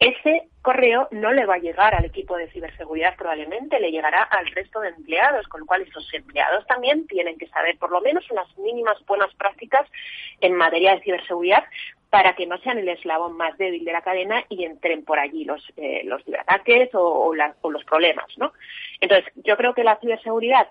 Ese 0.00 0.48
correo 0.62 1.08
no 1.10 1.30
le 1.30 1.44
va 1.44 1.56
a 1.56 1.58
llegar 1.58 1.94
al 1.94 2.06
equipo 2.06 2.34
de 2.38 2.50
ciberseguridad 2.50 3.16
probablemente, 3.16 3.78
le 3.78 3.90
llegará 3.90 4.22
al 4.22 4.46
resto 4.46 4.80
de 4.80 4.88
empleados, 4.88 5.46
con 5.48 5.60
lo 5.60 5.66
cual 5.66 5.82
esos 5.82 6.12
empleados 6.14 6.66
también 6.66 7.06
tienen 7.06 7.36
que 7.36 7.48
saber 7.48 7.76
por 7.76 7.90
lo 7.90 8.00
menos 8.00 8.28
unas 8.30 8.48
mínimas 8.56 8.96
buenas 9.06 9.32
prácticas 9.34 9.86
en 10.40 10.54
materia 10.54 10.94
de 10.94 11.02
ciberseguridad 11.02 11.64
para 12.08 12.34
que 12.34 12.46
no 12.46 12.56
sean 12.58 12.78
el 12.78 12.88
eslabón 12.88 13.36
más 13.36 13.58
débil 13.58 13.84
de 13.84 13.92
la 13.92 14.00
cadena 14.00 14.42
y 14.48 14.64
entren 14.64 15.04
por 15.04 15.18
allí 15.18 15.44
los, 15.44 15.62
eh, 15.76 16.00
los 16.06 16.24
ciberataques 16.24 16.94
o, 16.94 17.34
o 17.60 17.70
los 17.70 17.84
problemas, 17.84 18.26
¿no? 18.38 18.54
Entonces, 19.02 19.30
yo 19.44 19.54
creo 19.58 19.74
que 19.74 19.84
la 19.84 19.96
ciberseguridad 19.96 20.68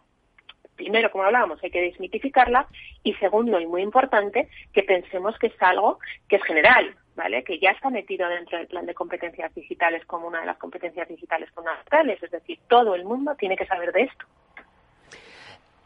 primero, 0.76 1.12
como 1.12 1.26
hablábamos, 1.26 1.62
hay 1.62 1.72
que 1.72 1.82
desmitificarla 1.82 2.68
y 3.04 3.14
segundo, 3.16 3.60
y 3.60 3.68
muy 3.68 3.82
importante, 3.82 4.48
que 4.74 4.82
pensemos 4.82 5.38
que 5.38 5.48
es 5.48 5.62
algo 5.62 6.00
que 6.30 6.38
es 6.38 6.44
general, 6.44 6.96
¿vale? 7.16 7.44
Que 7.44 7.60
ya 7.60 7.72
está 7.72 7.90
metido 7.90 8.28
dentro 8.28 8.58
del 8.58 8.68
plan 8.68 8.86
de 8.86 8.94
competencias 8.94 9.54
digitales 9.54 10.06
como 10.06 10.28
una 10.28 10.42
de 10.42 10.46
las 10.46 10.58
competencias 10.58 11.08
digitales 11.08 11.50
fundamentales, 11.52 12.22
es 12.22 12.32
decir, 12.32 12.60
todo 12.68 12.96
el 12.96 13.06
mundo 13.06 13.36
tiene 13.36 13.58
que 13.58 13.66
saber 13.66 13.92
de 13.92 14.04
esto. 14.04 14.26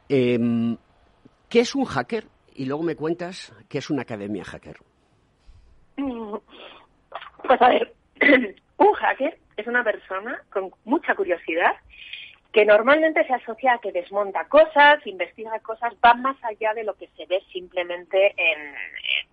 Em, 0.10 0.78
¿Qué 1.50 1.60
es 1.60 1.76
un 1.76 1.86
hacker? 1.86 2.26
Y 2.56 2.66
luego 2.66 2.84
me 2.84 2.96
cuentas 2.96 3.54
qué 3.70 3.80
es 3.80 3.90
una 3.90 4.04
academia 4.04 4.44
hacker. 4.44 4.78
Mm, 5.98 6.36
pues 7.48 7.62
a 7.62 7.70
ver, 7.70 7.94
un 8.78 8.94
hacker 8.94 9.38
es 9.58 9.68
una 9.68 9.84
persona 9.84 10.42
con 10.52 10.72
mucha 10.86 11.16
curiosidad 11.16 11.74
que 12.54 12.66
normalmente 12.66 13.26
se 13.26 13.34
asocia 13.34 13.74
a 13.74 13.80
que 13.80 13.92
desmonta 13.92 14.48
cosas, 14.48 15.06
investiga 15.06 15.60
cosas, 15.60 15.94
va 16.06 16.14
más 16.14 16.38
allá 16.44 16.74
de 16.76 16.84
lo 16.84 16.94
que 16.94 17.08
se 17.18 17.26
ve 17.26 17.42
simplemente 17.52 18.34
en, 18.38 18.76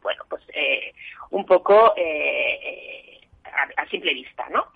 bueno, 0.02 0.24
pues 0.28 0.42
eh, 0.54 0.94
un 1.30 1.44
poco 1.44 1.92
eh, 1.96 2.58
eh, 2.62 3.20
a, 3.76 3.86
simple 3.88 4.14
vista, 4.14 4.48
¿no? 4.50 4.66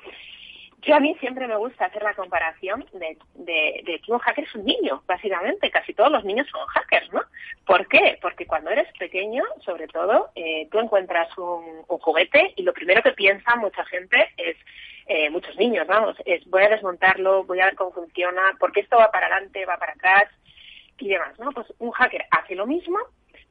Yo 0.82 0.95
a 0.95 1.01
mí 1.01 1.16
siempre 1.18 1.49
me 1.49 1.57
gusta 1.57 1.86
hacer 1.86 2.03
la 2.03 2.12
comparación 2.12 2.84
de, 2.92 3.16
que 3.47 4.12
un 4.12 4.18
hacker 4.18 4.45
es 4.45 4.55
un 4.55 4.66
niño, 4.66 5.03
básicamente. 5.07 5.70
Casi 5.70 5.95
todos 5.95 6.12
los 6.12 6.24
niños 6.26 6.47
son 6.51 6.61
hackers, 6.66 7.11
¿no? 7.11 7.22
¿Por 7.64 7.88
qué? 7.88 8.18
Porque 8.20 8.47
cuando 8.47 8.70
eres 8.70 8.86
pequeño, 8.99 9.42
sobre 9.64 9.88
todo, 9.88 10.30
eh, 10.34 10.68
tú 10.70 10.78
encuentras 10.80 11.28
un, 11.38 11.84
juguete 11.84 12.53
y 12.57 12.62
lo 12.64 12.74
primero 12.74 13.03
que 13.03 13.12
piensa 13.12 13.57
mucha 13.57 13.82
gente 13.86 14.28
es, 14.36 14.57
eh, 15.07 15.30
muchos 15.30 15.57
niños, 15.57 15.86
vamos, 15.86 16.16
es 16.24 16.44
voy 16.46 16.62
a 16.62 16.70
desmontarlo, 16.70 17.44
voy 17.44 17.61
a 17.61 17.66
ver 17.66 17.74
cómo 17.74 17.92
funciona, 17.92 18.57
porque 18.59 18.80
esto 18.80 18.96
va 18.96 19.11
para 19.11 19.26
adelante, 19.26 19.66
va 19.66 19.76
para 19.76 19.92
atrás 19.92 20.24
y 20.98 21.09
demás, 21.09 21.38
¿no? 21.38 21.50
Pues 21.52 21.66
un 21.78 21.90
hacker 21.90 22.24
hace 22.30 22.55
lo 22.55 22.66
mismo, 22.66 22.98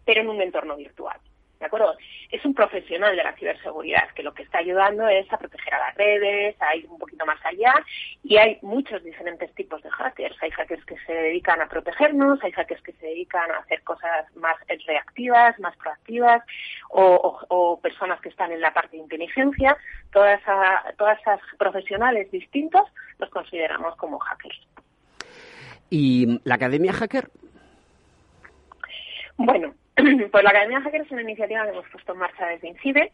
pero 0.05 0.21
en 0.21 0.29
un 0.29 0.41
entorno 0.41 0.75
virtual. 0.75 1.19
¿De 1.63 1.67
acuerdo? 1.67 1.95
Es 2.29 2.43
un 2.43 2.53
profesional 2.53 3.15
de 3.15 3.23
la 3.23 3.33
ciberseguridad 3.37 4.09
que 4.13 4.21
lo 4.21 4.33
que 4.33 4.43
está 4.43 4.57
ayudando 4.57 5.07
es 5.07 5.31
a 5.31 5.37
proteger 5.37 5.73
a 5.73 5.79
las 5.79 5.95
redes, 5.95 6.61
a 6.61 6.75
ir 6.75 6.85
un 6.89 6.99
poquito 6.99 7.25
más 7.25 7.39
allá 7.45 7.73
y 8.21 8.35
hay 8.35 8.59
muchos 8.61 9.01
diferentes 9.01 9.53
tipos 9.55 9.81
de 9.81 9.89
hackers. 9.89 10.35
Hay 10.43 10.51
hackers 10.51 10.83
que 10.85 10.97
se 11.05 11.13
dedican 11.13 11.61
a 11.61 11.69
protegernos, 11.69 12.43
hay 12.43 12.51
hackers 12.51 12.81
que 12.81 12.91
se 12.93 13.05
dedican 13.05 13.49
a 13.51 13.59
hacer 13.59 13.81
cosas 13.83 14.25
más 14.35 14.55
reactivas, 14.85 15.57
más 15.59 15.75
proactivas 15.77 16.43
o, 16.89 17.39
o, 17.47 17.79
personas 17.79 18.19
que 18.19 18.29
están 18.29 18.51
en 18.51 18.59
la 18.59 18.73
parte 18.73 18.97
de 18.97 19.03
inteligencia. 19.03 19.77
Todas, 20.11 20.41
todas 20.97 21.17
esas 21.21 21.39
profesionales 21.57 22.29
distintos 22.29 22.83
los 23.19 23.29
consideramos 23.29 23.95
como 23.95 24.19
hackers. 24.19 24.67
¿Y 25.89 26.41
la 26.43 26.55
Academia 26.55 26.91
Hacker? 26.91 27.29
Bueno, 29.37 29.73
pues 30.31 30.43
la 30.43 30.49
Academia 30.49 30.81
Hacker 30.81 31.01
es 31.01 31.11
una 31.11 31.21
iniciativa 31.21 31.63
que 31.63 31.69
hemos 31.69 31.87
puesto 31.89 32.13
en 32.13 32.19
marcha 32.19 32.47
desde 32.47 32.67
INCIBE 32.67 33.11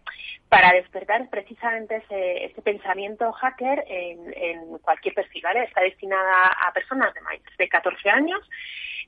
para 0.48 0.72
despertar 0.74 1.30
precisamente 1.30 2.04
ese, 2.10 2.62
pensamiento 2.62 3.32
hacker 3.34 3.84
en, 3.88 4.34
en, 4.36 4.78
cualquier 4.80 5.14
perfil, 5.14 5.42
¿vale? 5.44 5.64
Está 5.64 5.82
destinada 5.82 6.48
a 6.48 6.72
personas 6.74 7.14
de 7.14 7.22
más 7.22 7.34
de 7.58 7.68
14 7.68 8.10
años 8.10 8.40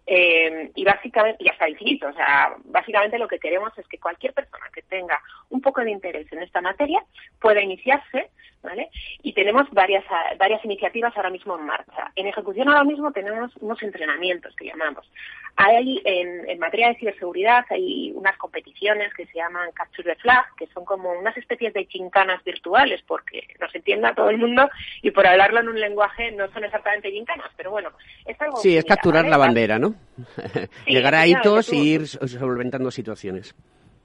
eh, 0.07 0.71
y 0.75 0.83
básicamente, 0.83 1.43
y 1.43 1.49
hasta 1.49 1.69
infinito, 1.69 2.07
o 2.07 2.13
sea, 2.13 2.55
básicamente 2.65 3.19
lo 3.19 3.27
que 3.27 3.39
queremos 3.39 3.77
es 3.77 3.87
que 3.87 3.99
cualquier 3.99 4.33
persona 4.33 4.65
que 4.73 4.81
tenga 4.83 5.21
un 5.49 5.61
poco 5.61 5.81
de 5.81 5.91
interés 5.91 6.31
en 6.31 6.41
esta 6.41 6.61
materia 6.61 7.03
pueda 7.39 7.61
iniciarse, 7.61 8.31
¿vale? 8.63 8.89
Y 9.23 9.33
tenemos 9.33 9.69
varias, 9.71 10.03
varias 10.37 10.63
iniciativas 10.65 11.15
ahora 11.15 11.29
mismo 11.29 11.57
en 11.57 11.65
marcha. 11.65 12.11
En 12.15 12.27
ejecución 12.27 12.69
ahora 12.69 12.83
mismo 12.83 13.11
tenemos 13.11 13.51
unos 13.57 13.81
entrenamientos 13.81 14.55
que 14.55 14.65
llamamos. 14.65 15.09
Hay, 15.55 16.01
en, 16.05 16.49
en 16.49 16.59
materia 16.59 16.89
de 16.89 16.95
ciberseguridad, 16.95 17.65
hay 17.69 18.11
unas 18.15 18.37
competiciones 18.37 19.13
que 19.13 19.25
se 19.27 19.37
llaman 19.37 19.71
Capture 19.73 20.13
the 20.13 20.21
Flag, 20.21 20.45
que 20.57 20.67
son 20.67 20.85
como 20.85 21.11
unas 21.11 21.35
especies 21.37 21.73
de 21.73 21.87
chincanas 21.87 22.43
virtuales, 22.43 23.01
porque 23.05 23.47
nos 23.59 23.73
entienda 23.75 24.15
todo 24.15 24.29
el 24.29 24.37
mundo 24.37 24.69
y 25.01 25.11
por 25.11 25.27
hablarlo 25.27 25.59
en 25.59 25.69
un 25.69 25.79
lenguaje 25.79 26.31
no 26.31 26.49
son 26.51 26.63
exactamente 26.63 27.11
chincanas, 27.11 27.51
pero 27.57 27.71
bueno, 27.71 27.89
es 28.25 28.39
algo... 28.41 28.57
Sí, 28.57 28.77
es 28.77 28.85
capturar 28.85 29.25
la 29.25 29.37
bandera, 29.37 29.77
¿no? 29.77 29.93
Sí, 29.95 30.67
Llegar 30.87 31.15
a 31.15 31.27
hitos 31.27 31.71
y 31.73 31.93
ir 31.93 32.07
solventando 32.07 32.91
situaciones. 32.91 33.55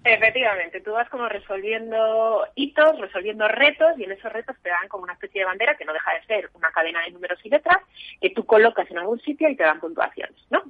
Efectivamente, 0.08 0.80
tú 0.82 0.92
vas 0.92 1.08
como 1.08 1.28
resolviendo 1.28 2.46
hitos, 2.54 2.96
resolviendo 3.00 3.48
retos 3.48 3.98
y 3.98 4.04
en 4.04 4.12
esos 4.12 4.32
retos 4.32 4.54
te 4.62 4.68
dan 4.68 4.86
como 4.86 5.02
una 5.02 5.14
especie 5.14 5.40
de 5.40 5.46
bandera 5.46 5.76
que 5.76 5.84
no 5.84 5.92
deja 5.92 6.14
de 6.14 6.24
ser 6.26 6.50
una 6.54 6.70
cadena 6.70 7.02
de 7.02 7.10
números 7.10 7.40
y 7.42 7.50
letras 7.50 7.78
que 8.20 8.30
tú 8.30 8.46
colocas 8.46 8.88
en 8.88 8.98
algún 8.98 9.20
sitio 9.20 9.48
y 9.48 9.56
te 9.56 9.64
dan 9.64 9.80
puntuaciones, 9.80 10.36
¿no? 10.50 10.62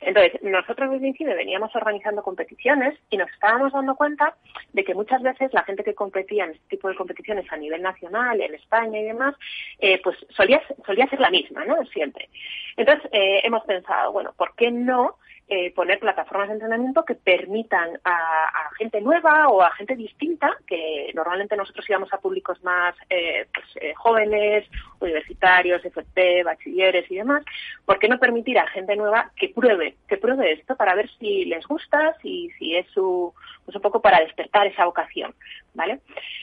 Entonces, 0.00 0.42
nosotros 0.42 0.90
desde 0.90 1.06
INCIBE 1.06 1.34
veníamos 1.34 1.76
organizando 1.76 2.22
competiciones 2.22 2.98
y 3.10 3.18
nos 3.18 3.30
estábamos 3.30 3.74
dando 3.74 3.94
cuenta 3.94 4.36
de 4.72 4.84
que 4.84 4.94
muchas 4.94 5.20
veces 5.20 5.52
la 5.52 5.64
gente 5.64 5.84
que 5.84 5.94
competía 5.94 6.44
en 6.44 6.52
este 6.52 6.68
tipo 6.68 6.88
de 6.88 6.94
competiciones 6.94 7.44
a 7.52 7.58
nivel 7.58 7.82
nacional, 7.82 8.40
en 8.40 8.54
España 8.54 8.98
y 9.00 9.04
demás, 9.04 9.34
eh, 9.80 10.00
pues 10.02 10.16
solía, 10.34 10.62
solía 10.86 11.06
ser 11.10 11.20
la 11.20 11.30
misma, 11.30 11.66
¿no? 11.66 11.84
Siempre. 11.92 12.30
Entonces, 12.78 13.06
eh, 13.12 13.40
hemos 13.44 13.64
pensado, 13.64 14.12
bueno, 14.12 14.32
¿por 14.34 14.54
qué 14.54 14.70
no 14.70 15.16
eh, 15.50 15.72
poner 15.74 15.98
plataformas 15.98 16.48
de 16.48 16.54
entrenamiento 16.54 17.04
que 17.06 17.14
permitan 17.14 17.98
a, 18.04 18.10
a, 18.10 18.70
gente 18.76 19.00
nueva 19.00 19.48
o 19.48 19.62
a 19.62 19.70
gente 19.72 19.96
distinta, 19.96 20.56
que 20.66 21.10
normalmente 21.14 21.56
nosotros 21.56 21.88
íbamos 21.88 22.12
a 22.12 22.18
públicos 22.18 22.62
más 22.62 22.94
eh, 23.08 23.46
pues, 23.54 23.66
eh, 23.76 23.94
jóvenes, 23.94 24.66
universitarios, 25.00 25.82
FP, 25.82 26.42
bachilleres 26.42 27.10
y 27.10 27.16
demás, 27.16 27.44
¿por 27.86 27.98
qué 27.98 28.08
no 28.08 28.18
permitir 28.18 28.58
a 28.58 28.66
gente 28.66 28.94
nueva 28.94 29.30
que 29.36 29.48
pruebe, 29.48 29.96
que 30.06 30.18
pruebe 30.18 30.52
esto 30.52 30.76
para 30.76 30.94
ver 30.94 31.08
si 31.18 31.46
les 31.46 31.66
gusta, 31.66 32.14
si, 32.20 32.50
si 32.58 32.76
es 32.76 32.86
su, 32.88 33.32
pues 33.64 33.74
un 33.76 33.82
poco 33.82 34.00
para 34.00 34.20
despertar 34.20 34.66
esa 34.66 34.84
vocación, 34.84 35.34
¿vale? 35.74 36.00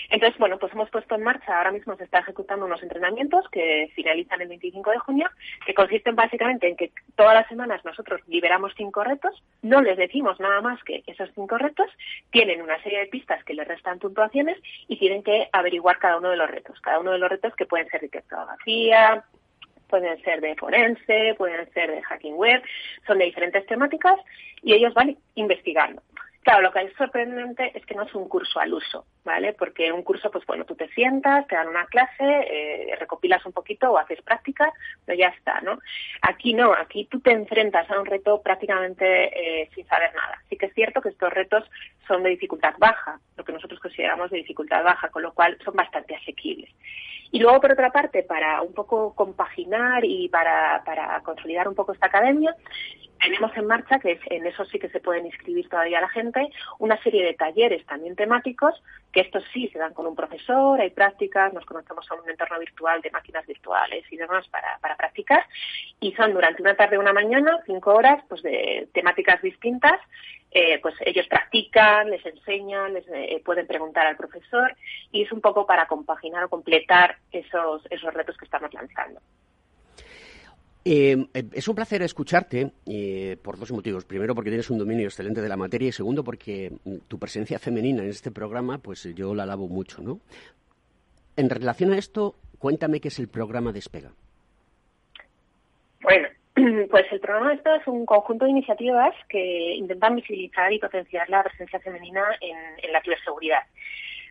Entonces, 0.09 0.37
bueno, 0.39 0.57
pues 0.57 0.73
hemos 0.73 0.89
puesto 0.89 1.15
en 1.15 1.23
marcha, 1.23 1.57
ahora 1.57 1.71
mismo 1.71 1.95
se 1.95 2.03
está 2.05 2.19
ejecutando 2.19 2.65
unos 2.65 2.81
entrenamientos 2.83 3.47
que 3.49 3.91
finalizan 3.95 4.41
el 4.41 4.47
25 4.47 4.91
de 4.91 4.99
junio, 4.99 5.29
que 5.65 5.73
consisten 5.73 6.15
básicamente 6.15 6.67
en 6.67 6.75
que 6.75 6.91
todas 7.15 7.33
las 7.33 7.47
semanas 7.47 7.83
nosotros 7.83 8.21
liberamos 8.27 8.73
cinco 8.77 8.94
retos, 9.03 9.43
no 9.61 9.81
les 9.81 9.97
decimos 9.97 10.39
nada 10.39 10.61
más 10.61 10.83
que 10.83 11.03
esos 11.07 11.29
cinco 11.35 11.57
retos, 11.57 11.87
tienen 12.31 12.61
una 12.61 12.81
serie 12.83 12.99
de 12.99 13.07
pistas 13.07 13.43
que 13.43 13.53
les 13.53 13.67
restan 13.67 13.99
puntuaciones 13.99 14.57
y 14.87 14.97
tienen 14.97 15.23
que 15.23 15.49
averiguar 15.51 15.99
cada 15.99 16.17
uno 16.17 16.29
de 16.29 16.37
los 16.37 16.49
retos, 16.49 16.79
cada 16.81 16.99
uno 16.99 17.11
de 17.11 17.19
los 17.19 17.29
retos 17.29 17.55
que 17.55 17.65
pueden 17.65 17.87
ser 17.89 18.01
de 18.01 18.09
criptografía, 18.09 19.23
pueden 19.87 20.21
ser 20.23 20.41
de 20.41 20.55
forense, 20.55 21.35
pueden 21.37 21.71
ser 21.73 21.91
de 21.91 22.01
hacking 22.01 22.35
web, 22.35 22.61
son 23.05 23.17
de 23.17 23.25
diferentes 23.25 23.65
temáticas 23.65 24.15
y 24.61 24.73
ellos 24.73 24.93
van 24.93 25.17
investigando. 25.35 26.01
Claro, 26.45 26.61
lo 26.61 26.71
que 26.71 26.81
es 26.83 26.93
sorprendente 26.95 27.71
es 27.73 27.83
que 27.87 27.95
no 27.95 28.03
es 28.03 28.13
un 28.13 28.29
curso 28.29 28.59
al 28.59 28.71
uso, 28.71 29.07
¿vale? 29.23 29.53
Porque 29.53 29.91
un 29.91 30.03
curso, 30.03 30.29
pues 30.29 30.45
bueno, 30.45 30.63
tú 30.63 30.75
te 30.75 30.87
sientas, 30.89 31.47
te 31.47 31.55
dan 31.55 31.69
una 31.69 31.87
clase, 31.87 32.21
eh, 32.21 32.95
recopilas 32.99 33.43
un 33.47 33.51
poquito 33.51 33.91
o 33.91 33.97
haces 33.97 34.21
práctica, 34.21 34.71
pero 35.03 35.17
ya 35.17 35.29
está, 35.29 35.59
¿no? 35.61 35.79
Aquí 36.21 36.53
no, 36.53 36.71
aquí 36.71 37.05
tú 37.05 37.19
te 37.19 37.31
enfrentas 37.31 37.89
a 37.89 37.99
un 37.99 38.05
reto 38.05 38.43
prácticamente 38.43 39.63
eh, 39.63 39.71
sin 39.73 39.87
saber 39.87 40.13
nada. 40.13 40.39
Sí 40.47 40.55
que 40.55 40.67
es 40.67 40.73
cierto 40.75 41.01
que 41.01 41.09
estos 41.09 41.33
retos 41.33 41.63
son 42.07 42.23
de 42.23 42.29
dificultad 42.31 42.75
baja, 42.77 43.19
lo 43.37 43.43
que 43.43 43.53
nosotros 43.53 43.79
consideramos 43.79 44.31
de 44.31 44.37
dificultad 44.37 44.83
baja, 44.83 45.09
con 45.09 45.23
lo 45.23 45.33
cual 45.33 45.57
son 45.63 45.75
bastante 45.75 46.15
asequibles. 46.15 46.69
Y 47.31 47.39
luego, 47.39 47.59
por 47.59 47.71
otra 47.71 47.91
parte, 47.91 48.23
para 48.23 48.61
un 48.61 48.73
poco 48.73 49.13
compaginar 49.13 50.05
y 50.05 50.29
para, 50.29 50.81
consolidar 51.23 51.67
un 51.67 51.75
poco 51.75 51.91
esta 51.91 52.05
academia, 52.07 52.55
tenemos 53.21 53.51
en 53.57 53.65
marcha, 53.65 53.99
que 53.99 54.19
en 54.29 54.45
eso 54.45 54.65
sí 54.65 54.77
que 54.77 54.89
se 54.89 54.99
pueden 54.99 55.25
inscribir 55.25 55.67
todavía 55.67 55.99
la 55.99 56.09
gente, 56.09 56.47
una 56.79 57.01
serie 57.01 57.25
de 57.25 57.33
talleres 57.33 57.85
también 57.87 58.15
temáticos, 58.15 58.81
que 59.11 59.21
estos 59.21 59.43
sí 59.53 59.67
se 59.69 59.79
dan 59.79 59.93
con 59.93 60.05
un 60.05 60.15
profesor, 60.15 60.79
hay 60.79 60.91
prácticas, 60.91 61.51
nos 61.53 61.65
conocemos 61.65 62.09
a 62.11 62.15
un 62.15 62.29
entorno 62.29 62.59
virtual 62.59 63.01
de 63.01 63.11
máquinas 63.11 63.45
virtuales 63.47 64.05
y 64.11 64.17
demás 64.17 64.47
para, 64.49 64.77
para 64.79 64.95
practicar, 64.95 65.43
y 65.99 66.13
son 66.13 66.33
durante 66.33 66.61
una 66.61 66.75
tarde 66.75 66.97
o 66.97 67.01
una 67.01 67.13
mañana, 67.13 67.59
cinco 67.65 67.95
horas, 67.95 68.23
pues 68.29 68.43
de 68.43 68.87
temáticas 68.93 69.41
distintas, 69.41 69.99
eh, 70.57 70.79
pues 70.81 70.95
ellos 71.05 71.27
practican, 71.27 72.09
les 72.09 72.25
enseñan, 72.25 72.93
les 72.93 73.05
eh, 73.09 73.41
pueden 73.43 73.67
preguntar 73.67 74.07
al 74.07 74.15
profesor, 74.15 74.73
y 75.11 75.23
es 75.23 75.31
un 75.33 75.41
poco 75.41 75.67
para 75.67 75.85
compaginar 75.85 76.45
o 76.45 76.49
completar 76.49 77.17
esos, 77.29 77.85
esos 77.89 78.13
retos 78.13 78.37
que 78.37 78.45
estamos 78.45 78.73
lanzando. 78.73 79.19
Eh, 80.85 81.27
es 81.51 81.67
un 81.67 81.75
placer 81.75 82.03
escucharte 82.03 82.71
eh, 82.85 83.35
por 83.43 83.59
dos 83.59 83.69
motivos. 83.73 84.05
Primero, 84.05 84.33
porque 84.33 84.49
tienes 84.49 84.69
un 84.69 84.77
dominio 84.77 85.07
excelente 85.07 85.41
de 85.41 85.49
la 85.49 85.57
materia 85.57 85.89
y 85.89 85.91
segundo, 85.91 86.23
porque 86.23 86.71
mm, 86.85 86.99
tu 87.09 87.19
presencia 87.19 87.59
femenina 87.59 88.03
en 88.03 88.09
este 88.09 88.31
programa, 88.31 88.77
pues 88.77 89.03
yo 89.13 89.35
la 89.35 89.43
alabo 89.43 89.67
mucho, 89.67 90.01
¿no? 90.01 90.21
En 91.35 91.49
relación 91.49 91.91
a 91.91 91.97
esto, 91.97 92.35
cuéntame 92.59 93.01
qué 93.01 93.09
es 93.09 93.19
el 93.19 93.27
programa 93.27 93.73
Despega. 93.73 94.13
Bueno, 96.01 96.29
pues 96.89 97.05
el 97.11 97.19
programa 97.19 97.51
Despega 97.51 97.77
es 97.77 97.87
un 97.87 98.05
conjunto 98.05 98.45
de 98.45 98.51
iniciativas 98.51 99.13
que 99.29 99.75
intentan 99.75 100.15
visibilizar 100.15 100.71
y 100.71 100.79
potenciar 100.79 101.29
la 101.29 101.43
presencia 101.43 101.79
femenina 101.79 102.23
en, 102.41 102.57
en 102.81 102.93
la 102.93 103.01
ciberseguridad. 103.01 103.63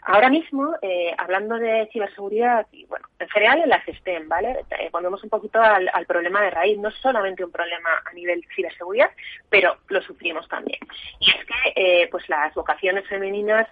Ahora 0.06 0.28
mismo, 0.28 0.74
eh, 0.82 1.14
hablando 1.16 1.56
de 1.56 1.88
ciberseguridad, 1.90 2.66
y 2.72 2.84
bueno, 2.84 3.08
en 3.18 3.28
general 3.30 3.62
en 3.62 3.70
las 3.70 3.86
STEM, 3.86 4.28
¿vale? 4.28 4.62
Eh, 4.78 4.90
volvemos 4.92 5.24
un 5.24 5.30
poquito 5.30 5.58
al, 5.62 5.88
problema 6.06 6.42
de 6.42 6.50
raíz. 6.50 6.78
No 6.78 6.90
es 6.90 6.94
solamente 6.96 7.42
un 7.42 7.50
problema 7.50 7.88
a 8.04 8.12
nivel 8.12 8.44
ciberseguridad, 8.54 9.10
pero 9.48 9.78
lo 9.88 10.02
sufrimos 10.02 10.46
también. 10.46 10.78
Y 11.20 11.30
es 11.30 11.46
que, 11.46 12.02
eh, 12.02 12.08
pues 12.10 12.28
las 12.28 12.52
vocaciones 12.54 13.08
femeninas 13.08 13.66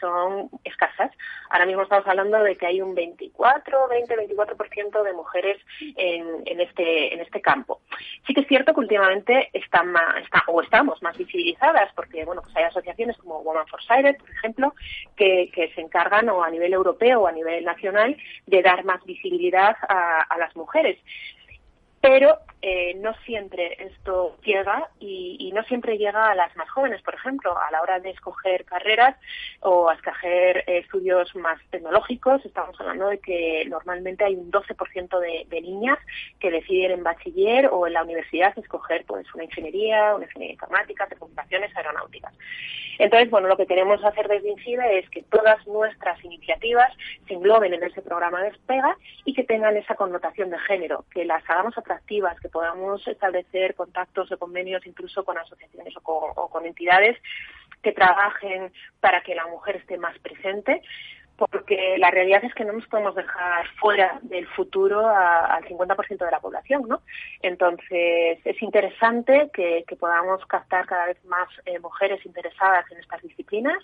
son 0.00 0.48
escasas. 0.64 1.12
Ahora 1.50 1.66
mismo 1.66 1.82
estamos 1.82 2.06
hablando 2.06 2.42
de 2.42 2.56
que 2.56 2.66
hay 2.66 2.80
un 2.80 2.94
24, 2.94 3.88
20, 3.88 4.16
24% 4.16 5.02
de 5.02 5.12
mujeres 5.12 5.58
en, 5.96 6.60
este, 6.60 7.12
en 7.12 7.20
este 7.20 7.42
campo. 7.42 7.80
Sí 8.26 8.32
que 8.32 8.40
es 8.40 8.48
cierto 8.48 8.72
que 8.72 8.80
últimamente 8.80 9.50
están 9.52 9.92
más, 9.92 10.16
está, 10.22 10.44
o 10.46 10.62
estamos 10.62 11.02
más 11.02 11.16
visibilizadas, 11.18 11.92
porque, 11.94 12.24
bueno, 12.24 12.40
pues 12.42 12.56
hay 12.56 12.64
asociaciones 12.64 13.16
como 13.18 13.42
Woman 13.42 13.66
for 13.66 13.82
Sight, 13.82 14.18
por 14.18 14.30
ejemplo, 14.30 14.74
que 15.14 15.50
se 15.74 15.80
encargan 15.80 16.28
o 16.28 16.42
a 16.42 16.50
nivel 16.50 16.72
europeo 16.72 17.22
o 17.22 17.26
a 17.26 17.32
nivel 17.32 17.64
nacional 17.64 18.16
de 18.46 18.62
dar 18.62 18.84
más 18.84 19.04
visibilidad 19.04 19.76
a, 19.88 20.20
a 20.22 20.38
las 20.38 20.54
mujeres. 20.54 20.98
Pero 22.00 22.38
eh, 22.60 22.94
no 22.96 23.14
siempre 23.24 23.76
esto 23.78 24.36
llega 24.44 24.88
y, 24.98 25.52
no 25.54 25.62
siempre 25.64 25.96
llega 25.96 26.30
a 26.30 26.34
las 26.34 26.54
más 26.56 26.68
jóvenes, 26.70 27.00
por 27.02 27.14
ejemplo, 27.14 27.56
a 27.56 27.70
la 27.70 27.80
hora 27.80 27.98
de 28.00 28.10
escoger 28.10 28.64
carreras 28.64 29.16
o 29.60 29.88
a 29.88 29.94
escoger 29.94 30.58
eh, 30.66 30.78
estudios 30.78 31.34
más 31.36 31.58
tecnológicos. 31.70 32.44
Estamos 32.44 32.78
hablando 32.80 33.08
de 33.08 33.18
que 33.18 33.64
normalmente 33.68 34.24
hay 34.24 34.34
un 34.34 34.52
12% 34.52 35.18
de, 35.18 35.60
niñas 35.60 35.98
que 36.38 36.50
deciden 36.50 36.92
en 36.92 37.02
bachiller 37.02 37.68
o 37.72 37.86
en 37.86 37.94
la 37.94 38.04
universidad 38.04 38.56
escoger 38.56 39.04
pues 39.06 39.26
una 39.34 39.44
ingeniería, 39.44 40.14
una 40.14 40.24
ingeniería 40.24 40.54
informática, 40.54 41.06
telecomunicaciones, 41.06 41.76
aeronáuticas. 41.76 42.32
Entonces, 42.98 43.30
bueno, 43.30 43.48
lo 43.48 43.56
que 43.56 43.66
queremos 43.66 44.04
hacer 44.04 44.26
desde 44.26 44.50
INCIBE 44.50 44.98
es 44.98 45.08
que 45.10 45.22
todas 45.22 45.64
nuestras 45.68 46.22
iniciativas 46.24 46.92
se 47.26 47.34
engloben 47.34 47.72
en 47.72 47.84
ese 47.84 48.02
programa 48.02 48.42
de 48.42 48.50
Despega 48.50 48.96
y 49.24 49.34
que 49.34 49.44
tengan 49.44 49.76
esa 49.76 49.94
connotación 49.94 50.50
de 50.50 50.58
género, 50.58 51.04
que 51.12 51.24
las 51.24 51.48
hagamos 51.48 51.78
atractivas, 51.88 52.38
que 52.40 52.48
podamos 52.48 53.06
establecer 53.08 53.74
contactos 53.74 54.30
o 54.30 54.38
convenios 54.38 54.86
incluso 54.86 55.24
con 55.24 55.38
asociaciones 55.38 55.94
o 56.02 56.48
con, 56.50 56.66
entidades 56.66 57.16
que 57.82 57.92
trabajen 57.92 58.70
para 59.00 59.22
que 59.22 59.34
la 59.34 59.46
mujer 59.46 59.76
esté 59.76 59.96
más 59.96 60.18
presente 60.18 60.82
porque 61.38 61.96
la 61.98 62.10
realidad 62.10 62.44
es 62.44 62.52
que 62.54 62.64
no 62.64 62.72
nos 62.72 62.86
podemos 62.88 63.14
dejar 63.14 63.66
fuera 63.80 64.18
del 64.22 64.46
futuro 64.48 65.06
al 65.06 65.64
50% 65.64 66.18
de 66.18 66.30
la 66.30 66.40
población, 66.40 66.82
¿no? 66.88 67.02
Entonces, 67.42 68.38
es 68.44 68.62
interesante 68.62 69.50
que, 69.52 69.84
podamos 69.98 70.44
captar 70.46 70.86
cada 70.86 71.06
vez 71.06 71.24
más 71.24 71.48
eh, 71.64 71.78
mujeres 71.80 72.24
interesadas 72.24 72.84
en 72.92 72.98
estas 72.98 73.20
disciplinas 73.22 73.78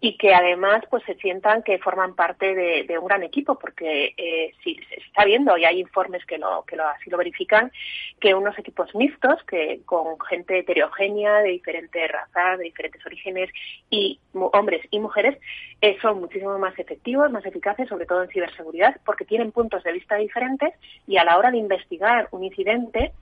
y 0.00 0.16
que 0.16 0.32
además 0.32 0.84
pues 0.90 1.02
se 1.04 1.14
sientan 1.16 1.62
que 1.62 1.78
forman 1.78 2.14
parte 2.14 2.54
de, 2.54 2.98
un 2.98 3.06
gran 3.06 3.22
equipo 3.22 3.58
porque 3.58 4.14
eh, 4.16 4.52
si 4.62 4.76
se 4.88 5.00
está 5.00 5.24
viendo 5.24 5.56
y 5.56 5.64
hay 5.64 5.80
informes 5.80 6.24
que 6.24 6.38
lo 6.38 6.64
que 6.66 6.76
lo, 6.76 6.86
así 6.86 7.10
lo 7.10 7.18
verifican 7.18 7.72
que 8.20 8.34
unos 8.34 8.56
equipos 8.58 8.94
mixtos 8.94 9.42
que 9.44 9.80
con 9.84 10.18
gente 10.20 10.58
heterogénea 10.58 11.38
de 11.38 11.50
diferentes 11.50 12.10
razas 12.10 12.58
de 12.58 12.64
diferentes 12.64 13.04
orígenes 13.04 13.50
y 13.90 14.20
hombres 14.32 14.86
y 14.90 15.00
mujeres 15.00 15.36
eh, 15.80 15.96
son 16.00 16.20
muchísimo 16.20 16.58
más 16.58 16.77
efectivos 16.78 17.30
más 17.30 17.44
eficaces 17.44 17.88
sobre 17.88 18.06
todo 18.06 18.22
en 18.22 18.28
ciberseguridad 18.28 18.96
porque 19.04 19.24
tienen 19.24 19.52
puntos 19.52 19.82
de 19.84 19.92
vista 19.92 20.16
diferentes 20.16 20.74
y 21.06 21.16
a 21.16 21.24
la 21.24 21.36
hora 21.36 21.50
de 21.50 21.58
investigar 21.58 22.28
un 22.30 22.44
incidente 22.44 23.12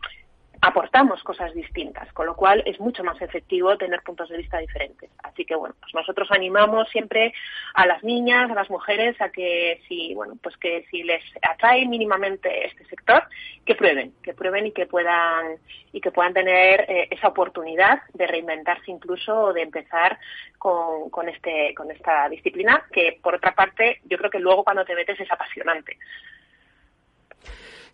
aportamos 0.61 1.22
cosas 1.22 1.54
distintas, 1.54 2.12
con 2.12 2.26
lo 2.26 2.34
cual 2.34 2.62
es 2.66 2.78
mucho 2.80 3.04
más 3.04 3.20
efectivo 3.20 3.76
tener 3.76 4.02
puntos 4.02 4.28
de 4.28 4.38
vista 4.38 4.59
diferentes. 4.59 5.11
Así 5.22 5.44
que 5.44 5.54
bueno, 5.54 5.74
pues 5.80 5.94
nosotros 5.94 6.28
animamos 6.30 6.88
siempre 6.90 7.32
a 7.74 7.86
las 7.86 8.02
niñas, 8.02 8.50
a 8.50 8.54
las 8.54 8.70
mujeres 8.70 9.20
a 9.20 9.30
que 9.30 9.80
si 9.88 10.14
bueno, 10.14 10.34
pues 10.42 10.57
que 10.57 10.86
si 10.90 11.02
les 11.02 11.22
atrae 11.42 11.86
mínimamente 11.86 12.66
este 12.66 12.84
sector, 12.86 13.24
que 13.64 13.74
prueben, 13.74 14.12
que 14.22 14.34
prueben 14.34 14.66
y 14.66 14.72
que 14.72 14.86
puedan 14.86 15.57
y 15.92 16.00
que 16.00 16.11
puedan 16.11 16.34
tener 16.34 16.86
eh, 16.88 17.09
esa 17.11 17.28
oportunidad 17.28 18.02
de 18.14 18.26
reinventarse 18.26 18.90
incluso 18.90 19.34
o 19.36 19.52
de 19.52 19.62
empezar 19.62 20.18
con, 20.59 21.11
con 21.11 21.28
este 21.28 21.74
con 21.74 21.90
esta 21.90 22.28
disciplina 22.28 22.84
que 22.92 23.18
por 23.22 23.34
otra 23.34 23.54
parte 23.54 24.00
yo 24.04 24.18
creo 24.18 24.30
que 24.30 24.38
luego 24.38 24.64
cuando 24.64 24.84
te 24.84 24.94
metes 24.94 25.20
es 25.20 25.30
apasionante. 25.30 25.98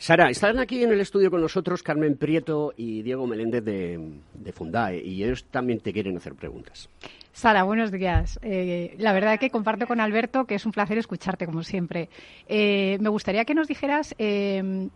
Sara, 0.02 0.30
están 0.30 0.58
aquí 0.58 0.82
en 0.82 0.90
el 0.90 1.00
estudio 1.00 1.30
con 1.30 1.40
nosotros 1.40 1.84
Carmen 1.84 2.16
Prieto 2.16 2.74
y 2.76 3.02
Diego 3.02 3.24
Meléndez 3.28 3.64
de, 3.64 4.52
Fundae 4.52 5.00
y 5.00 5.22
ellos 5.22 5.44
también 5.44 5.78
te 5.78 5.92
quieren 5.92 6.16
hacer 6.16 6.34
preguntas. 6.34 6.88
Sara, 7.30 7.62
buenos 7.62 7.92
días. 7.92 8.36
Eh, 8.42 8.96
la 8.98 9.12
verdad 9.12 9.38
que 9.38 9.50
comparto 9.50 9.86
con 9.86 10.00
Alberto 10.00 10.44
que 10.44 10.56
es 10.56 10.66
un 10.66 10.72
placer 10.72 10.98
escucharte, 10.98 11.46
como 11.46 11.62
siempre. 11.62 12.08
Eh, 12.48 12.98
me 13.00 13.10
gustaría 13.10 13.44
que 13.44 13.54
nos 13.54 13.68
dijeras 13.68 14.12
eh, 14.18 14.88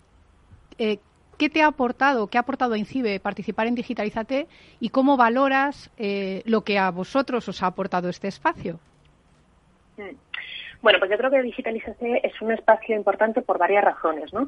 qué 0.76 1.50
te 1.50 1.62
ha 1.62 1.68
aportado, 1.68 2.26
qué 2.26 2.38
ha 2.38 2.40
aportado 2.40 2.74
a 2.74 2.78
INCIBE 2.78 3.20
participar 3.20 3.68
en 3.68 3.76
Digitalizate 3.76 4.48
y 4.80 4.88
cómo 4.88 5.16
valoras 5.16 5.88
lo 6.46 6.64
que 6.64 6.78
a 6.80 6.90
vosotros 6.90 7.48
os 7.48 7.62
ha 7.62 7.68
aportado 7.68 8.08
este 8.08 8.26
espacio. 8.26 8.80
Mm. 9.98 10.25
Bueno, 10.86 11.00
pues 11.00 11.10
yo 11.10 11.18
creo 11.18 11.32
que 11.32 11.42
Digitalización 11.42 12.20
es 12.22 12.40
un 12.40 12.52
espacio 12.52 12.94
importante 12.94 13.42
por 13.42 13.58
varias 13.58 13.82
razones. 13.82 14.32
¿no? 14.32 14.46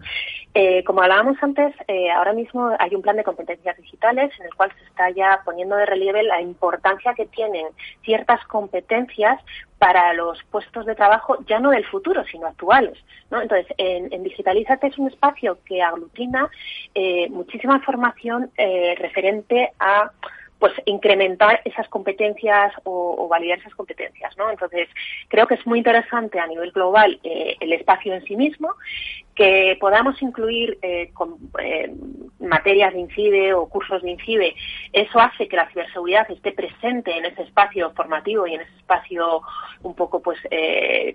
Eh, 0.55 0.85
como 0.85 1.03
hablábamos 1.03 1.37
antes, 1.43 1.75
eh, 1.89 2.13
ahora 2.13 2.33
mismo 2.33 2.77
hay 2.79 2.95
un 2.95 3.03
plan 3.03 3.17
de 3.17 3.25
competencias 3.25 3.77
digitales 3.77 4.31
en 4.39 4.47
el 4.47 4.55
cual 4.55 4.71
se 4.79 4.85
está 4.85 5.11
ya 5.11 5.41
poniendo 5.45 5.75
de 5.75 5.85
relieve 5.85 6.23
la 6.23 6.41
importancia 6.41 7.13
que 7.15 7.27
tienen 7.27 7.67
ciertas 8.05 8.39
competencias 8.47 9.41
para 9.79 10.13
los 10.13 10.41
puestos 10.45 10.87
de 10.87 10.95
trabajo 10.95 11.39
ya 11.49 11.59
no 11.59 11.71
del 11.71 11.85
futuro, 11.85 12.23
sino 12.31 12.47
actuales. 12.47 12.97
¿no? 13.33 13.43
Entonces, 13.43 13.67
en, 13.77 14.13
en 14.13 14.23
Digitalizate 14.23 14.87
es 14.87 14.99
un 14.99 15.09
espacio 15.09 15.59
que 15.65 15.83
aglutina 15.83 16.49
eh, 16.95 17.29
muchísima 17.31 17.75
información 17.75 18.53
referente 18.97 19.73
a 19.81 20.13
pues 20.59 20.73
incrementar 20.87 21.61
esas 21.65 21.89
competencias 21.89 22.73
o, 22.85 23.29
validar 23.29 23.59
esas 23.59 23.75
competencias, 23.75 24.37
¿no? 24.37 24.51
Entonces, 24.51 24.89
creo 25.29 25.47
que 25.47 25.55
es 25.55 25.67
muy 25.67 25.79
interesante 25.79 26.41
a 26.41 26.47
nivel 26.47 26.73
global 26.73 27.21
eh, 27.23 27.57
el 27.61 27.73
espacio 27.73 28.15
en 28.15 28.25
sí 28.25 28.37
mismo, 28.37 28.75
que 29.39 29.79
podamos 29.81 30.21
incluir 30.21 30.79
eh, 30.83 31.11
con, 31.15 31.37
eh, 31.61 31.95
materias 32.41 32.93
de 32.93 33.01
INCIDE 33.01 33.55
o 33.55 33.69
cursos 33.69 34.03
de 34.03 34.11
INCIDE, 34.11 34.57
eso 34.93 35.21
hace 35.21 35.47
que 35.47 35.57
la 35.57 35.71
ciberseguridad 35.71 36.29
esté 36.29 36.51
presente 36.51 37.17
en 37.17 37.25
ese 37.25 37.43
espacio 37.43 37.93
formativo 37.93 38.49
y 38.49 38.55
en 38.55 38.63
ese 38.63 38.77
espacio 38.79 39.43
un 39.83 39.95
poco 39.95 40.21
pues 40.21 40.39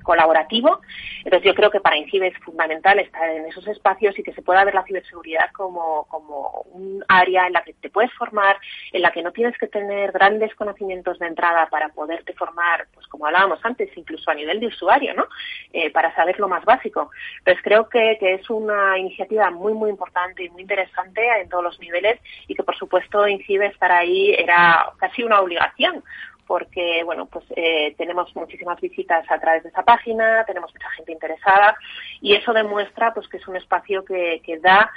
colaborativo. 0.04 0.80
Entonces, 1.26 1.46
yo 1.46 1.54
creo 1.54 1.70
que 1.70 1.82
para 1.82 1.98
INCIDE 1.98 2.28
es 2.28 2.38
fundamental 2.40 3.00
estar 3.00 3.30
en 3.30 3.46
esos 3.46 3.68
espacios 3.68 4.18
y 4.18 4.24
que 4.24 4.34
se 4.34 4.42
pueda 4.42 4.64
ver 4.64 4.74
la 4.74 4.84
ciberseguridad 4.84 5.52
como, 5.52 6.06
como 6.06 6.66
un 6.72 7.04
área 7.10 7.48
en 7.48 7.54
la 7.54 7.64
que 7.64 7.74
te 7.74 7.90
puedes 7.90 8.14
formar, 8.14 8.58
en 8.94 9.02
la 9.02 9.12
que 9.12 9.22
no 9.22 9.32
tienes 9.32 9.58
que 9.58 9.68
tener 9.68 10.14
grandes 10.14 10.56
conocimientos 10.56 11.20
de 11.20 11.28
entrada 11.28 11.68
para 11.68 11.90
poderte 11.90 12.34
formar, 12.34 12.88
pues 12.94 13.08
como 13.08 13.26
hablábamos 13.26 13.60
antes, 13.64 13.90
incluso 13.98 14.32
a 14.32 14.36
nivel 14.36 14.60
de 14.60 14.68
usuario, 14.68 15.14
¿no? 15.14 15.26
Eh, 15.72 15.92
para 15.92 16.14
saber 16.16 16.40
lo 16.40 16.48
más 16.48 16.64
básico. 16.66 17.12
Entonces 17.40 17.64
creo 17.64 17.90
que, 17.90 18.13
que, 18.18 18.36
es 18.36 18.50
una 18.50 18.98
iniciativa 18.98 19.50
muy, 19.52 19.74
muy 19.74 19.90
importante 19.90 20.44
y 20.44 20.50
muy 20.50 20.62
interesante 20.62 21.22
en 21.42 21.50
todos 21.50 21.64
los 21.64 21.80
niveles 21.80 22.20
y 22.48 22.56
que 22.56 22.64
por 22.64 22.76
supuesto 22.78 23.28
incide 23.28 23.68
estar 23.68 23.92
ahí 23.92 24.34
era 24.34 24.92
casi 24.98 25.24
una 25.24 25.40
obligación 25.40 26.04
porque 26.48 27.04
bueno 27.06 27.26
pues 27.26 27.46
eh, 27.56 27.96
tenemos 27.98 28.36
muchísimas 28.36 28.80
visitas 28.82 29.26
a 29.30 29.40
través 29.40 29.64
de 29.64 29.70
esa 29.70 29.84
página 29.84 30.44
tenemos 30.46 30.74
mucha 30.74 30.90
gente 30.92 31.12
interesada 31.12 31.76
y 32.22 32.36
eso 32.36 32.54
demuestra 32.54 33.14
pues 33.14 33.28
que 33.28 33.38
es 33.38 33.48
un 33.48 33.56
espacio 33.56 34.04
que, 34.04 34.42
que 34.46 34.60
da 34.60 34.92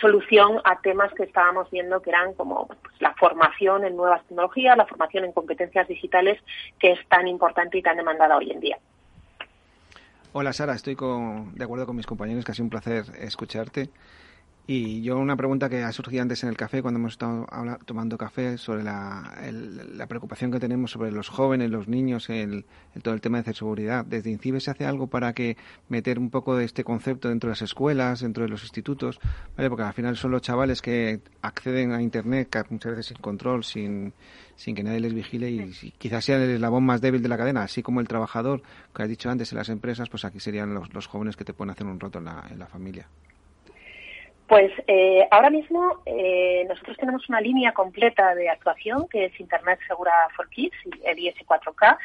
solución 0.00 0.60
a 0.64 0.80
temas 0.80 1.12
que 1.14 1.24
estábamos 1.24 1.70
viendo 1.70 2.02
que 2.02 2.10
eran 2.10 2.34
como 2.34 2.66
pues, 2.66 3.00
la 3.00 3.14
formación 3.14 3.84
en 3.84 3.96
nuevas 3.96 4.24
tecnologías 4.26 4.76
la 4.76 4.86
formación 4.86 5.24
en 5.24 5.32
competencias 5.32 5.86
digitales 5.88 6.42
que 6.78 6.92
es 6.92 7.08
tan 7.08 7.28
importante 7.28 7.78
y 7.78 7.82
tan 7.82 7.96
demandada 7.96 8.36
hoy 8.36 8.50
en 8.50 8.60
día 8.60 8.78
Hola 10.32 10.52
Sara, 10.52 10.74
estoy 10.74 10.94
de 10.94 11.64
acuerdo 11.64 11.86
con 11.86 11.96
mis 11.96 12.06
compañeros, 12.06 12.44
que 12.44 12.52
ha 12.52 12.54
sido 12.54 12.64
un 12.64 12.70
placer 12.70 13.04
escucharte. 13.18 13.90
Y 14.70 15.00
yo 15.00 15.16
una 15.16 15.34
pregunta 15.34 15.70
que 15.70 15.82
ha 15.82 15.90
surgido 15.92 16.20
antes 16.20 16.42
en 16.42 16.50
el 16.50 16.56
café, 16.58 16.82
cuando 16.82 17.00
hemos 17.00 17.12
estado 17.12 17.46
tomando 17.86 18.18
café, 18.18 18.58
sobre 18.58 18.82
la, 18.82 20.06
preocupación 20.06 20.52
que 20.52 20.60
tenemos 20.60 20.90
sobre 20.90 21.10
los 21.10 21.30
jóvenes, 21.30 21.70
los 21.70 21.88
niños, 21.88 22.28
el, 22.28 22.66
todo 23.02 23.14
el 23.14 23.22
tema 23.22 23.40
de 23.40 23.54
seguridad. 23.54 24.04
¿Desde 24.04 24.28
INCIBE 24.28 24.60
se 24.60 24.70
hace 24.70 24.84
algo 24.84 25.06
para 25.06 25.32
que 25.32 25.56
meter 25.88 26.18
un 26.18 26.28
poco 26.28 26.54
de 26.54 26.66
este 26.66 26.84
concepto 26.84 27.30
dentro 27.30 27.48
de 27.48 27.52
las 27.52 27.62
escuelas, 27.62 28.20
dentro 28.20 28.42
de 28.42 28.50
los 28.50 28.62
institutos? 28.62 29.18
¿Vale? 29.56 29.70
Porque 29.70 29.84
al 29.84 29.94
final 29.94 30.18
son 30.18 30.32
los 30.32 30.42
chavales 30.42 30.82
que 30.82 31.22
acceden 31.40 31.92
a 31.92 32.02
Internet 32.02 32.54
muchas 32.68 32.92
veces 32.92 33.06
sin 33.06 33.16
control, 33.16 33.64
sin, 33.64 34.12
sin 34.54 34.74
que 34.74 34.82
nadie 34.82 35.00
les 35.00 35.14
vigile 35.14 35.50
y, 35.50 35.94
quizás 35.96 36.26
sea 36.26 36.36
el 36.36 36.50
eslabón 36.50 36.84
más 36.84 37.00
débil 37.00 37.22
de 37.22 37.30
la 37.30 37.38
cadena, 37.38 37.62
así 37.62 37.82
como 37.82 38.02
el 38.02 38.06
trabajador, 38.06 38.60
que 38.94 39.02
has 39.02 39.08
dicho 39.08 39.30
antes 39.30 39.50
en 39.50 39.56
las 39.56 39.70
empresas, 39.70 40.10
pues 40.10 40.26
aquí 40.26 40.40
serían 40.40 40.74
los, 40.74 40.92
los 40.92 41.06
jóvenes 41.06 41.36
que 41.36 41.46
te 41.46 41.54
pueden 41.54 41.70
hacer 41.70 41.86
un 41.86 41.98
roto 41.98 42.18
en 42.18 42.26
la, 42.26 42.44
en 42.50 42.58
la 42.58 42.66
familia. 42.66 43.08
Pues 44.48 44.72
eh, 44.86 45.28
ahora 45.30 45.50
mismo 45.50 46.00
eh, 46.06 46.64
nosotros 46.66 46.96
tenemos 46.96 47.28
una 47.28 47.38
línea 47.38 47.72
completa 47.72 48.34
de 48.34 48.48
actuación 48.48 49.06
que 49.08 49.26
es 49.26 49.38
Internet 49.38 49.78
Segura 49.86 50.10
for 50.34 50.48
Kids, 50.48 50.74
el 51.04 51.18
IS4K, 51.18 51.98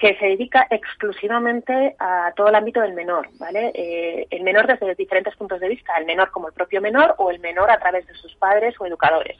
que 0.00 0.16
se 0.16 0.28
dedica 0.28 0.66
exclusivamente 0.70 1.94
a 1.98 2.32
todo 2.34 2.48
el 2.48 2.54
ámbito 2.54 2.80
del 2.80 2.94
menor, 2.94 3.28
¿vale? 3.38 3.70
Eh, 3.74 4.26
el 4.30 4.42
menor 4.42 4.66
desde 4.66 4.94
diferentes 4.94 5.36
puntos 5.36 5.60
de 5.60 5.68
vista, 5.68 5.94
el 5.98 6.06
menor 6.06 6.30
como 6.30 6.48
el 6.48 6.54
propio 6.54 6.80
menor 6.80 7.14
o 7.18 7.30
el 7.30 7.38
menor 7.38 7.70
a 7.70 7.78
través 7.78 8.06
de 8.06 8.14
sus 8.14 8.34
padres 8.36 8.74
o 8.80 8.86
educadores. 8.86 9.36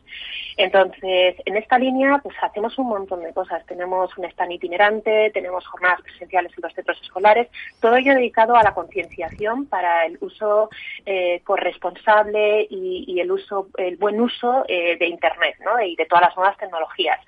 Entonces, 0.58 1.36
en 1.46 1.56
esta 1.56 1.78
línea, 1.78 2.20
pues 2.22 2.36
hacemos 2.42 2.78
un 2.78 2.88
montón 2.88 3.22
de 3.22 3.32
cosas. 3.32 3.64
Tenemos 3.64 4.16
un 4.18 4.26
stand 4.26 4.52
itinerante, 4.52 5.30
tenemos 5.32 5.66
jornadas 5.66 6.02
presenciales 6.02 6.52
en 6.54 6.62
los 6.62 6.74
centros 6.74 7.00
escolares, 7.00 7.48
todo 7.80 7.96
ello 7.96 8.14
dedicado 8.14 8.54
a 8.54 8.62
la 8.62 8.74
concienciación 8.74 9.64
para 9.64 10.04
el 10.04 10.18
uso 10.20 10.68
eh, 11.06 11.40
corresponsable 11.42 12.66
y, 12.68 13.18
el 13.18 13.32
uso, 13.32 13.68
el 13.78 13.96
buen 13.96 14.20
uso 14.20 14.66
eh, 14.68 14.98
de 14.98 15.06
Internet, 15.06 15.56
¿no? 15.64 15.80
Y 15.80 15.96
de 15.96 16.04
todas 16.04 16.26
las 16.26 16.36
nuevas 16.36 16.58
tecnologías. 16.58 17.18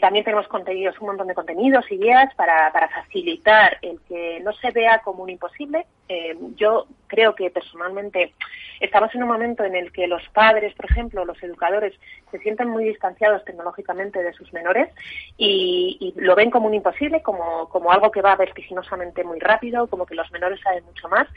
También 0.00 0.24
tenemos 0.24 0.48
contenidos, 0.48 0.98
un 1.00 1.08
montón 1.08 1.26
de 1.26 1.34
contenidos 1.34 1.84
y 1.90 1.98
para, 2.36 2.70
facilitar 2.88 3.78
el 3.82 4.00
que 4.08 4.40
no 4.40 4.52
se 4.52 4.70
vea 4.70 4.98
como 4.98 5.22
un 5.22 5.30
imposible. 5.30 5.86
Eh, 6.08 6.36
yo 6.56 6.86
creo 7.06 7.34
que 7.34 7.50
personalmente 7.50 8.34
estamos 8.80 9.14
en 9.14 9.22
un 9.22 9.28
momento 9.28 9.64
en 9.64 9.76
el 9.76 9.92
que 9.92 10.06
los 10.06 10.26
padres, 10.30 10.74
por 10.74 10.90
ejemplo, 10.90 11.24
los 11.24 11.40
educadores, 11.42 11.94
se 12.30 12.38
sienten 12.38 12.68
muy 12.68 12.84
distanciados 12.84 13.44
tecnológicamente 13.44 14.22
de 14.22 14.32
sus 14.32 14.52
menores 14.52 14.88
y, 15.36 15.96
y 16.00 16.20
lo 16.20 16.34
ven 16.34 16.50
como 16.50 16.66
un 16.66 16.74
imposible, 16.74 17.22
como, 17.22 17.68
como 17.68 17.92
algo 17.92 18.10
que 18.10 18.22
va 18.22 18.36
vertiginosamente 18.36 19.24
muy 19.24 19.38
rápido, 19.38 19.86
como 19.86 20.06
que 20.06 20.14
los 20.14 20.30
menores 20.32 20.60
saben 20.60 20.84
mucho 20.84 21.08
más. 21.08 21.28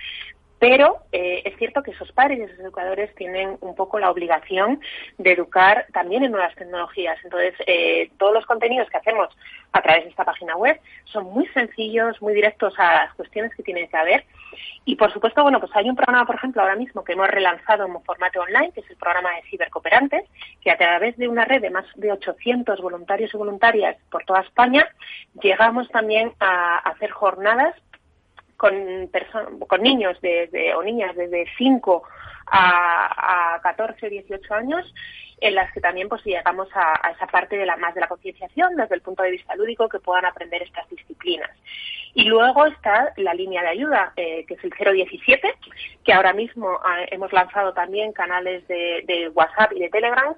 Pero 0.63 0.99
eh, 1.11 1.41
es 1.43 1.57
cierto 1.57 1.83
que 1.83 1.91
esos 1.91 2.09
padres 2.13 2.39
y 2.39 2.43
esos 2.43 2.57
educadores 2.57 3.13
tienen 3.15 3.57
un 3.59 3.75
poco 3.75 3.99
la 3.99 4.09
obligación 4.09 4.79
de 5.17 5.33
educar 5.33 5.87
también 5.91 6.23
en 6.23 6.31
nuevas 6.31 6.55
tecnologías. 6.55 7.17
Entonces, 7.21 7.53
eh, 7.67 8.09
todos 8.17 8.33
los 8.33 8.45
contenidos 8.45 8.89
que 8.89 8.95
hacemos 8.95 9.27
a 9.73 9.81
través 9.81 10.05
de 10.05 10.11
esta 10.11 10.23
página 10.23 10.55
web 10.55 10.79
son 11.03 11.25
muy 11.25 11.47
sencillos, 11.47 12.21
muy 12.21 12.33
directos 12.33 12.75
a 12.77 12.93
las 12.93 13.13
cuestiones 13.15 13.53
que 13.55 13.63
tienen 13.63 13.89
que 13.89 13.97
haber. 13.97 14.23
Y, 14.85 14.95
por 14.95 15.11
supuesto, 15.11 15.43
bueno, 15.43 15.59
pues 15.59 15.75
hay 15.75 15.89
un 15.89 15.97
programa, 15.97 16.25
por 16.25 16.35
ejemplo, 16.35 16.61
ahora 16.61 16.77
mismo 16.77 17.03
que 17.03 17.11
hemos 17.11 17.27
relanzado 17.27 17.85
en 17.85 18.01
formato 18.01 18.39
online, 18.39 18.71
que 18.71 18.79
es 18.79 18.89
el 18.89 18.95
programa 18.95 19.35
de 19.35 19.41
cibercooperantes, 19.49 20.23
que 20.61 20.71
a 20.71 20.77
través 20.77 21.17
de 21.17 21.27
una 21.27 21.43
red 21.43 21.61
de 21.61 21.71
más 21.71 21.85
de 21.95 22.09
800 22.09 22.79
voluntarios 22.79 23.33
y 23.33 23.37
voluntarias 23.37 23.97
por 24.09 24.23
toda 24.23 24.39
España, 24.39 24.87
llegamos 25.41 25.89
también 25.89 26.31
a 26.39 26.77
hacer 26.77 27.11
jornadas 27.11 27.75
con, 28.57 29.09
con 29.67 29.81
niños 29.81 30.17
desde, 30.21 30.73
o 30.75 30.83
niñas 30.83 31.15
desde 31.15 31.45
5 31.57 32.03
a, 32.47 33.55
a 33.55 33.61
14 33.61 34.05
o 34.05 34.09
18 34.09 34.53
años 34.53 34.93
en 35.43 35.55
las 35.55 35.71
que 35.73 35.81
también 35.81 36.07
pues 36.07 36.23
llegamos 36.23 36.69
a, 36.73 37.11
esa 37.11 37.27
parte 37.27 37.57
de 37.57 37.65
la 37.65 37.75
más 37.75 37.93
de 37.93 38.01
la 38.01 38.07
concienciación 38.07 38.75
desde 38.77 38.95
el 38.95 39.01
punto 39.01 39.23
de 39.23 39.31
vista 39.31 39.55
lúdico 39.55 39.89
que 39.89 39.99
puedan 39.99 40.25
aprender 40.25 40.61
estas 40.61 40.89
disciplinas. 40.89 41.49
Y 42.13 42.23
luego 42.23 42.65
está 42.67 43.11
la 43.17 43.33
línea 43.33 43.61
de 43.63 43.69
ayuda, 43.69 44.13
eh, 44.15 44.45
que 44.47 44.53
es 44.53 44.63
el 44.63 44.71
017, 44.71 45.53
que 46.05 46.13
ahora 46.13 46.31
mismo 46.31 46.79
ah, 46.85 46.99
hemos 47.11 47.33
lanzado 47.33 47.73
también 47.73 48.13
canales 48.13 48.65
de 48.67 49.31
WhatsApp 49.33 49.73
y 49.73 49.79
de 49.79 49.89
Telegram 49.89 50.33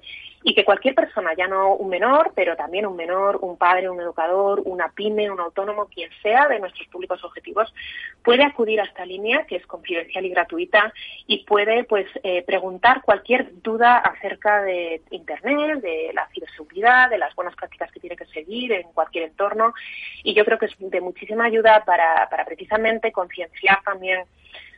y 0.48 0.54
que 0.54 0.64
cualquier 0.64 0.94
persona, 0.94 1.32
ya 1.36 1.48
no 1.48 1.74
un 1.74 1.88
menor, 1.88 2.30
pero 2.36 2.54
también 2.54 2.86
un 2.86 2.94
menor, 2.94 3.36
un 3.42 3.56
padre, 3.56 3.90
un 3.90 4.00
educador, 4.00 4.62
una 4.64 4.90
pyme, 4.90 5.28
un 5.28 5.40
autónomo, 5.40 5.86
quien 5.86 6.08
sea 6.22 6.46
de 6.46 6.60
nuestros 6.60 6.86
públicos 6.86 7.24
objetivos, 7.24 7.74
puede 8.22 8.44
acudir 8.44 8.80
a 8.80 8.84
esta 8.84 9.04
línea 9.04 9.44
que 9.44 9.56
es 9.56 9.66
confidencial 9.66 10.24
y 10.24 10.28
gratuita 10.28 10.92
y 11.26 11.44
puede 11.46 11.82
pues 11.82 12.06
eh, 12.22 12.44
preguntar 12.46 13.02
cualquier 13.02 13.60
duda 13.60 13.96
acerca 13.96 14.62
de 14.62 15.02
Internet, 15.10 15.80
de 15.80 16.12
la 16.14 16.28
ciberseguridad, 16.28 17.10
de 17.10 17.18
las 17.18 17.34
buenas 17.34 17.56
prácticas 17.56 17.90
que 17.90 17.98
tiene 17.98 18.14
que 18.14 18.26
seguir 18.26 18.70
en 18.70 18.92
cualquier 18.92 19.24
entorno. 19.24 19.74
Y 20.22 20.32
yo 20.32 20.44
creo 20.44 20.58
que 20.58 20.66
es 20.66 20.76
de 20.78 21.00
muchísima 21.00 21.46
ayuda 21.46 21.82
para, 21.84 22.28
para 22.30 22.44
precisamente 22.44 23.10
concienciar 23.10 23.82
también 23.82 24.22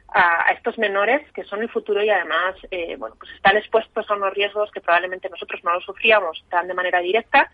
a, 0.09 0.53
estos 0.53 0.79
menores 0.79 1.21
que 1.33 1.45
son 1.45 1.63
el 1.63 1.69
futuro 1.69 2.03
y 2.03 2.11
además 2.11 2.55
eh, 2.71 2.97
bueno 2.97 3.17
pues 3.19 3.33
están 3.35 3.57
expuestos 3.57 4.09
a 4.11 4.15
unos 4.15 4.35
riesgos 4.35 4.71
que 4.71 4.81
probablemente 4.81 5.29
nosotros 5.29 5.63
no 5.65 5.75
los 5.75 5.85
sufríamos 5.85 6.45
tan 6.49 6.67
de 6.67 6.75
manera 6.75 7.01
directa 7.01 7.51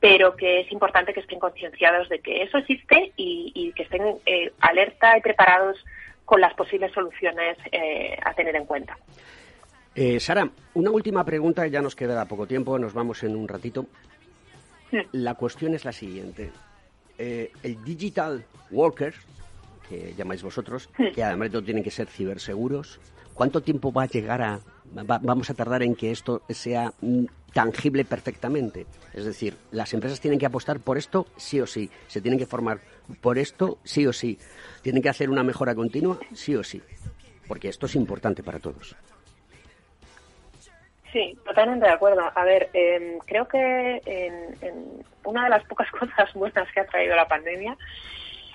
pero 0.00 0.36
que 0.36 0.60
es 0.60 0.70
importante 0.70 1.12
que 1.12 1.20
estén 1.20 1.40
concienciados 1.40 2.08
de 2.08 2.20
que 2.20 2.42
eso 2.42 2.58
existe 2.58 3.12
y, 3.16 3.72
que 3.72 3.82
estén 3.82 4.02
eh, 4.26 4.52
alerta 4.60 5.18
y 5.18 5.20
preparados 5.20 5.84
con 6.24 6.40
las 6.40 6.54
posibles 6.54 6.92
soluciones 6.92 7.58
eh, 7.72 8.16
a 8.24 8.32
tener 8.34 8.54
en 8.54 8.64
cuenta. 8.64 8.96
Sara, 10.20 10.48
una 10.74 10.92
última 10.92 11.24
pregunta, 11.24 11.66
ya 11.66 11.82
nos 11.82 11.96
queda 11.96 12.24
poco 12.26 12.46
tiempo, 12.46 12.78
nos 12.78 12.94
vamos 12.94 13.24
en 13.24 13.34
un 13.34 13.48
ratito. 13.48 13.86
La 15.10 15.34
cuestión 15.34 15.74
es 15.74 15.84
la 15.84 15.90
siguiente. 15.90 16.52
el 17.18 17.84
Digital 17.84 18.44
Worker, 18.70 19.14
que 19.88 20.14
llamáis 20.16 20.42
vosotros, 20.42 20.88
que 21.14 21.22
además 21.22 21.52
de 21.52 21.62
tienen 21.62 21.82
que 21.82 21.90
ser 21.90 22.08
ciberseguros. 22.08 23.00
¿Cuánto 23.34 23.60
tiempo 23.60 23.92
va 23.92 24.02
a 24.02 24.06
llegar 24.06 24.42
a, 24.42 24.60
vamos 24.92 25.48
a 25.48 25.54
tardar 25.54 25.82
en 25.82 25.94
que 25.94 26.10
esto 26.10 26.42
sea 26.48 26.92
mm, 27.00 27.26
tangible 27.52 28.04
perfectamente? 28.04 28.86
Es 29.14 29.24
decir, 29.24 29.56
las 29.70 29.94
empresas 29.94 30.20
tienen 30.20 30.40
que 30.40 30.46
apostar 30.46 30.80
por 30.80 30.98
esto 30.98 31.26
sí 31.36 31.60
o 31.60 31.66
sí, 31.66 31.90
se 32.08 32.20
tienen 32.20 32.38
que 32.38 32.46
formar 32.46 32.80
por 33.20 33.38
esto 33.38 33.78
sí 33.84 34.06
o 34.06 34.12
sí, 34.12 34.38
tienen 34.82 35.02
que 35.02 35.08
hacer 35.08 35.30
una 35.30 35.44
mejora 35.44 35.74
continua 35.74 36.18
sí 36.34 36.56
o 36.56 36.64
sí, 36.64 36.82
porque 37.46 37.68
esto 37.68 37.86
es 37.86 37.94
importante 37.94 38.42
para 38.42 38.58
todos. 38.58 38.96
Sí, 41.12 41.38
totalmente 41.44 41.86
de 41.86 41.92
acuerdo. 41.92 42.30
A 42.34 42.44
ver, 42.44 42.68
em, 42.74 43.18
creo 43.20 43.48
que 43.48 44.02
en, 44.04 45.04
una 45.24 45.44
de 45.44 45.50
las 45.50 45.64
pocas 45.64 45.90
cosas 45.98 46.32
buenas 46.34 46.70
que 46.72 46.80
ha 46.80 46.86
traído 46.86 47.16
la 47.16 47.28
pandemia 47.28 47.76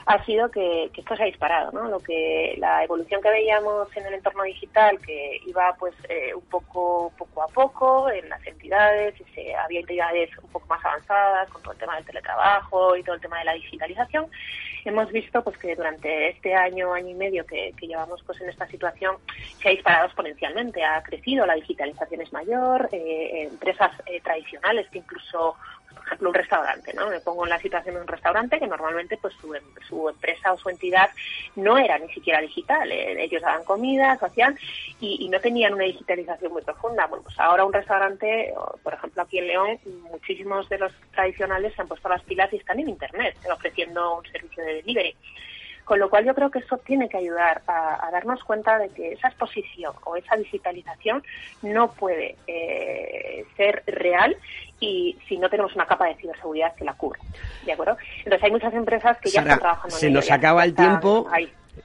ha 0.05 0.23
sido 0.25 0.49
que, 0.49 0.91
esto 0.95 1.15
se 1.15 1.23
ha 1.23 1.27
disparado, 1.27 1.71
¿no? 1.71 1.87
Lo 1.87 1.99
que 1.99 2.55
la 2.57 2.83
evolución 2.83 3.21
que 3.21 3.29
veíamos 3.29 3.87
en 3.95 4.05
el 4.05 4.15
entorno 4.15 4.43
digital, 4.43 4.99
que 4.99 5.39
iba 5.45 5.75
pues 5.79 5.93
eh, 6.09 6.33
un 6.33 6.43
poco 6.43 7.11
poco 7.17 7.43
a 7.43 7.47
poco 7.47 8.09
en 8.09 8.27
las 8.29 8.45
entidades, 8.45 9.19
y 9.19 9.23
se, 9.33 9.55
había 9.55 9.79
entidades 9.79 10.29
un 10.41 10.49
poco 10.49 10.67
más 10.67 10.83
avanzadas 10.83 11.49
con 11.49 11.61
todo 11.61 11.73
el 11.73 11.79
tema 11.79 11.95
del 11.95 12.05
teletrabajo 12.05 12.95
y 12.95 13.03
todo 13.03 13.15
el 13.15 13.21
tema 13.21 13.39
de 13.39 13.45
la 13.45 13.53
digitalización. 13.53 14.27
Hemos 14.85 15.09
visto 15.11 15.41
pues 15.43 15.57
que 15.57 15.75
durante 15.75 16.29
este 16.29 16.53
año, 16.53 16.93
año 16.93 17.09
y 17.09 17.15
medio 17.15 17.45
que, 17.45 17.73
llevamos 17.79 18.21
pues 18.23 18.39
en 18.41 18.49
esta 18.49 18.67
situación 18.67 19.17
se 19.61 19.67
ha 19.67 19.71
disparado 19.71 20.05
exponencialmente, 20.05 20.83
ha 20.83 21.01
crecido, 21.03 21.45
la 21.45 21.55
digitalización 21.55 22.21
es 22.21 22.33
mayor, 22.33 22.89
eh, 22.91 23.47
empresas 23.51 23.91
eh, 24.05 24.19
tradicionales 24.21 24.89
que 24.89 24.99
incluso 24.99 25.55
ejemplo, 26.13 26.29
un 26.29 26.35
restaurante, 26.35 26.93
¿no? 26.93 27.09
Me 27.09 27.19
pongo 27.19 27.43
en 27.43 27.49
la 27.49 27.59
situación 27.59 27.95
de 27.95 28.01
un 28.01 28.07
restaurante 28.07 28.59
que 28.59 28.67
normalmente 28.67 29.17
pues 29.17 29.33
su, 29.35 29.53
em, 29.53 29.63
empresa 30.09 30.53
o 30.53 30.57
su 30.57 30.69
entidad 30.69 31.09
no 31.55 31.77
era 31.77 31.97
ni 31.97 32.11
siquiera 32.13 32.41
digital. 32.41 32.91
Eh, 32.91 33.23
ellos 33.23 33.41
daban 33.41 33.63
comida, 33.63 34.17
hacían 34.19 34.57
y, 34.99 35.27
no 35.29 35.39
tenían 35.39 35.73
una 35.73 35.85
digitalización 35.85 36.51
muy 36.51 36.61
profunda. 36.61 37.07
Bueno, 37.07 37.23
pues 37.23 37.39
ahora 37.39 37.65
un 37.65 37.73
restaurante, 37.73 38.53
por 38.83 38.93
ejemplo, 38.93 39.23
aquí 39.23 39.39
en 39.39 39.47
León, 39.47 39.79
muchísimos 40.11 40.69
de 40.69 40.77
los 40.77 40.91
tradicionales 41.11 41.73
se 41.73 41.81
han 41.81 41.87
puesto 41.87 42.07
las 42.07 42.21
pilas 42.23 42.51
y 42.53 42.57
están 42.57 42.79
en 42.79 42.89
Internet, 42.89 43.35
ofreciendo 43.51 44.17
un 44.17 44.25
servicio 44.25 44.63
de 44.63 44.75
delivery. 44.75 45.15
Con 45.83 45.99
lo 45.99 46.09
cual 46.09 46.25
yo 46.25 46.33
creo 46.33 46.49
que 46.49 46.59
eso 46.59 46.77
tiene 46.77 47.09
que 47.09 47.17
ayudar 47.17 47.61
a, 47.67 48.09
darnos 48.11 48.43
cuenta 48.43 48.77
de 48.79 48.89
que 48.89 49.13
esa 49.13 49.27
exposición 49.27 49.93
o 50.05 50.15
esa 50.15 50.37
digitalización 50.37 51.23
no 51.61 51.91
puede 51.91 52.37
eh, 52.47 53.45
ser 53.57 53.83
real 53.87 54.37
y 54.83 55.17
si 55.27 55.37
no 55.37 55.49
tenemos 55.49 55.73
una 55.75 55.85
capa 55.85 56.07
de 56.07 56.15
ciberseguridad 56.15 56.75
que 56.75 56.83
la 56.83 56.93
cubra. 56.93 57.19
¿De 57.65 57.71
acuerdo? 57.71 57.97
Entonces 58.19 58.43
hay 58.43 58.51
muchas 58.51 58.73
empresas 58.73 59.17
que 59.19 59.29
ya 59.29 59.41
están 59.41 59.59
trabajando 59.59 59.95
se 59.95 60.09
nos 60.09 60.29
acaba 60.29 60.63
el 60.63 60.73
tiempo. 60.75 61.27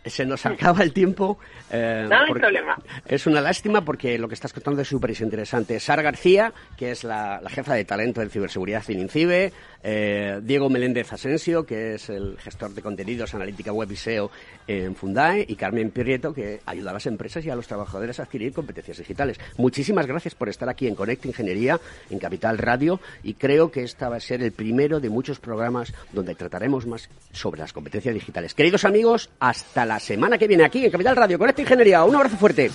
Se 0.04 0.24
nos 0.24 0.46
acaba 0.46 0.82
el 0.82 0.92
tiempo. 0.92 1.38
Eh, 1.70 2.06
no 2.08 2.16
hay 2.16 2.32
problema. 2.32 2.76
Es 3.06 3.26
una 3.26 3.40
lástima 3.40 3.84
porque 3.84 4.18
lo 4.18 4.28
que 4.28 4.34
estás 4.34 4.52
contando 4.52 4.82
es 4.82 4.88
súper 4.88 5.10
interesante. 5.10 5.78
Sara 5.80 6.02
García, 6.02 6.52
que 6.76 6.90
es 6.90 7.04
la, 7.04 7.40
jefa 7.48 7.74
de 7.74 7.84
talento 7.84 8.20
de 8.20 8.28
ciberseguridad 8.28 8.82
en 8.88 9.00
INCIBE, 9.00 9.52
eh, 9.82 10.40
Diego 10.42 10.70
Meléndez 10.70 11.12
Asensio, 11.12 11.64
que 11.64 11.94
es 11.94 12.08
el 12.08 12.38
gestor 12.38 12.74
de 12.74 12.82
contenidos, 12.82 13.34
analítica 13.34 13.72
web 13.72 13.90
y 13.90 13.96
SEO 13.96 14.30
en 14.66 14.94
Fundae, 14.94 15.44
y 15.46 15.56
Carmen 15.56 15.90
Pirrieto, 15.90 16.32
que 16.32 16.60
ayuda 16.66 16.90
a 16.90 16.94
las 16.94 17.06
empresas 17.06 17.44
y 17.44 17.50
a 17.50 17.56
los 17.56 17.66
trabajadores 17.66 18.18
a 18.20 18.24
adquirir 18.24 18.52
competencias 18.52 18.98
digitales. 18.98 19.38
Muchísimas 19.56 20.06
gracias 20.06 20.34
por 20.34 20.48
estar 20.48 20.68
aquí 20.68 20.86
en 20.86 20.94
Connect 20.94 21.26
Ingeniería, 21.26 21.78
en 22.10 22.18
Capital 22.18 22.58
Radio, 22.58 23.00
y 23.22 23.34
creo 23.34 23.70
que 23.70 23.82
esta 23.82 24.08
va 24.08 24.16
a 24.16 24.20
ser 24.20 24.42
el 24.42 24.52
primero 24.52 25.00
de 25.00 25.10
muchos 25.10 25.38
programas 25.38 25.92
donde 26.12 26.34
trataremos 26.34 26.86
más 26.86 27.08
sobre 27.32 27.60
las 27.60 27.72
competencias 27.72 28.14
digitales. 28.14 28.54
Queridos 28.54 28.84
amigos, 28.84 29.30
hasta 29.38 29.86
la 29.88 29.98
semana 29.98 30.38
que 30.38 30.46
viene 30.46 30.64
aquí 30.64 30.84
en 30.84 30.90
Capital 30.90 31.16
Radio, 31.16 31.38
Connect 31.38 31.58
Ingeniería. 31.60 32.04
Un 32.04 32.14
abrazo 32.14 32.36
fuerte. 32.36 32.70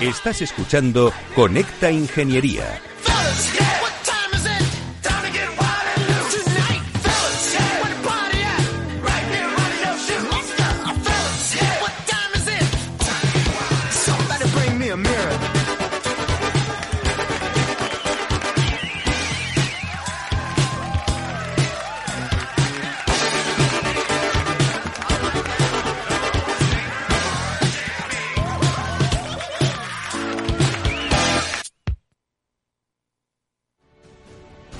Estás 0.00 0.42
escuchando 0.42 1.12
Conecta 1.34 1.90
Ingeniería. 1.90 2.80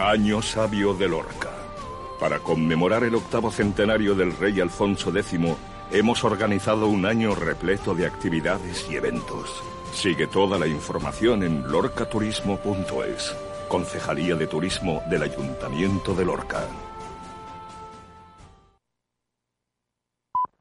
Año 0.08 0.40
sabio 0.40 0.94
de 0.94 1.06
Lorca. 1.06 1.50
Para 2.18 2.38
conmemorar 2.38 3.04
el 3.04 3.14
octavo 3.14 3.50
centenario 3.50 4.14
del 4.14 4.34
rey 4.34 4.58
Alfonso 4.58 5.14
X, 5.14 5.38
hemos 5.90 6.24
organizado 6.24 6.86
un 6.86 7.04
año 7.04 7.34
repleto 7.34 7.94
de 7.94 8.06
actividades 8.06 8.86
y 8.90 8.96
eventos. 8.96 9.62
Sigue 9.92 10.26
toda 10.26 10.58
la 10.58 10.66
información 10.66 11.42
en 11.42 11.70
lorcaturismo.es. 11.70 13.36
Concejalía 13.68 14.34
de 14.34 14.46
Turismo 14.46 15.02
del 15.10 15.24
Ayuntamiento 15.24 16.14
de 16.14 16.24
Lorca. 16.24 16.66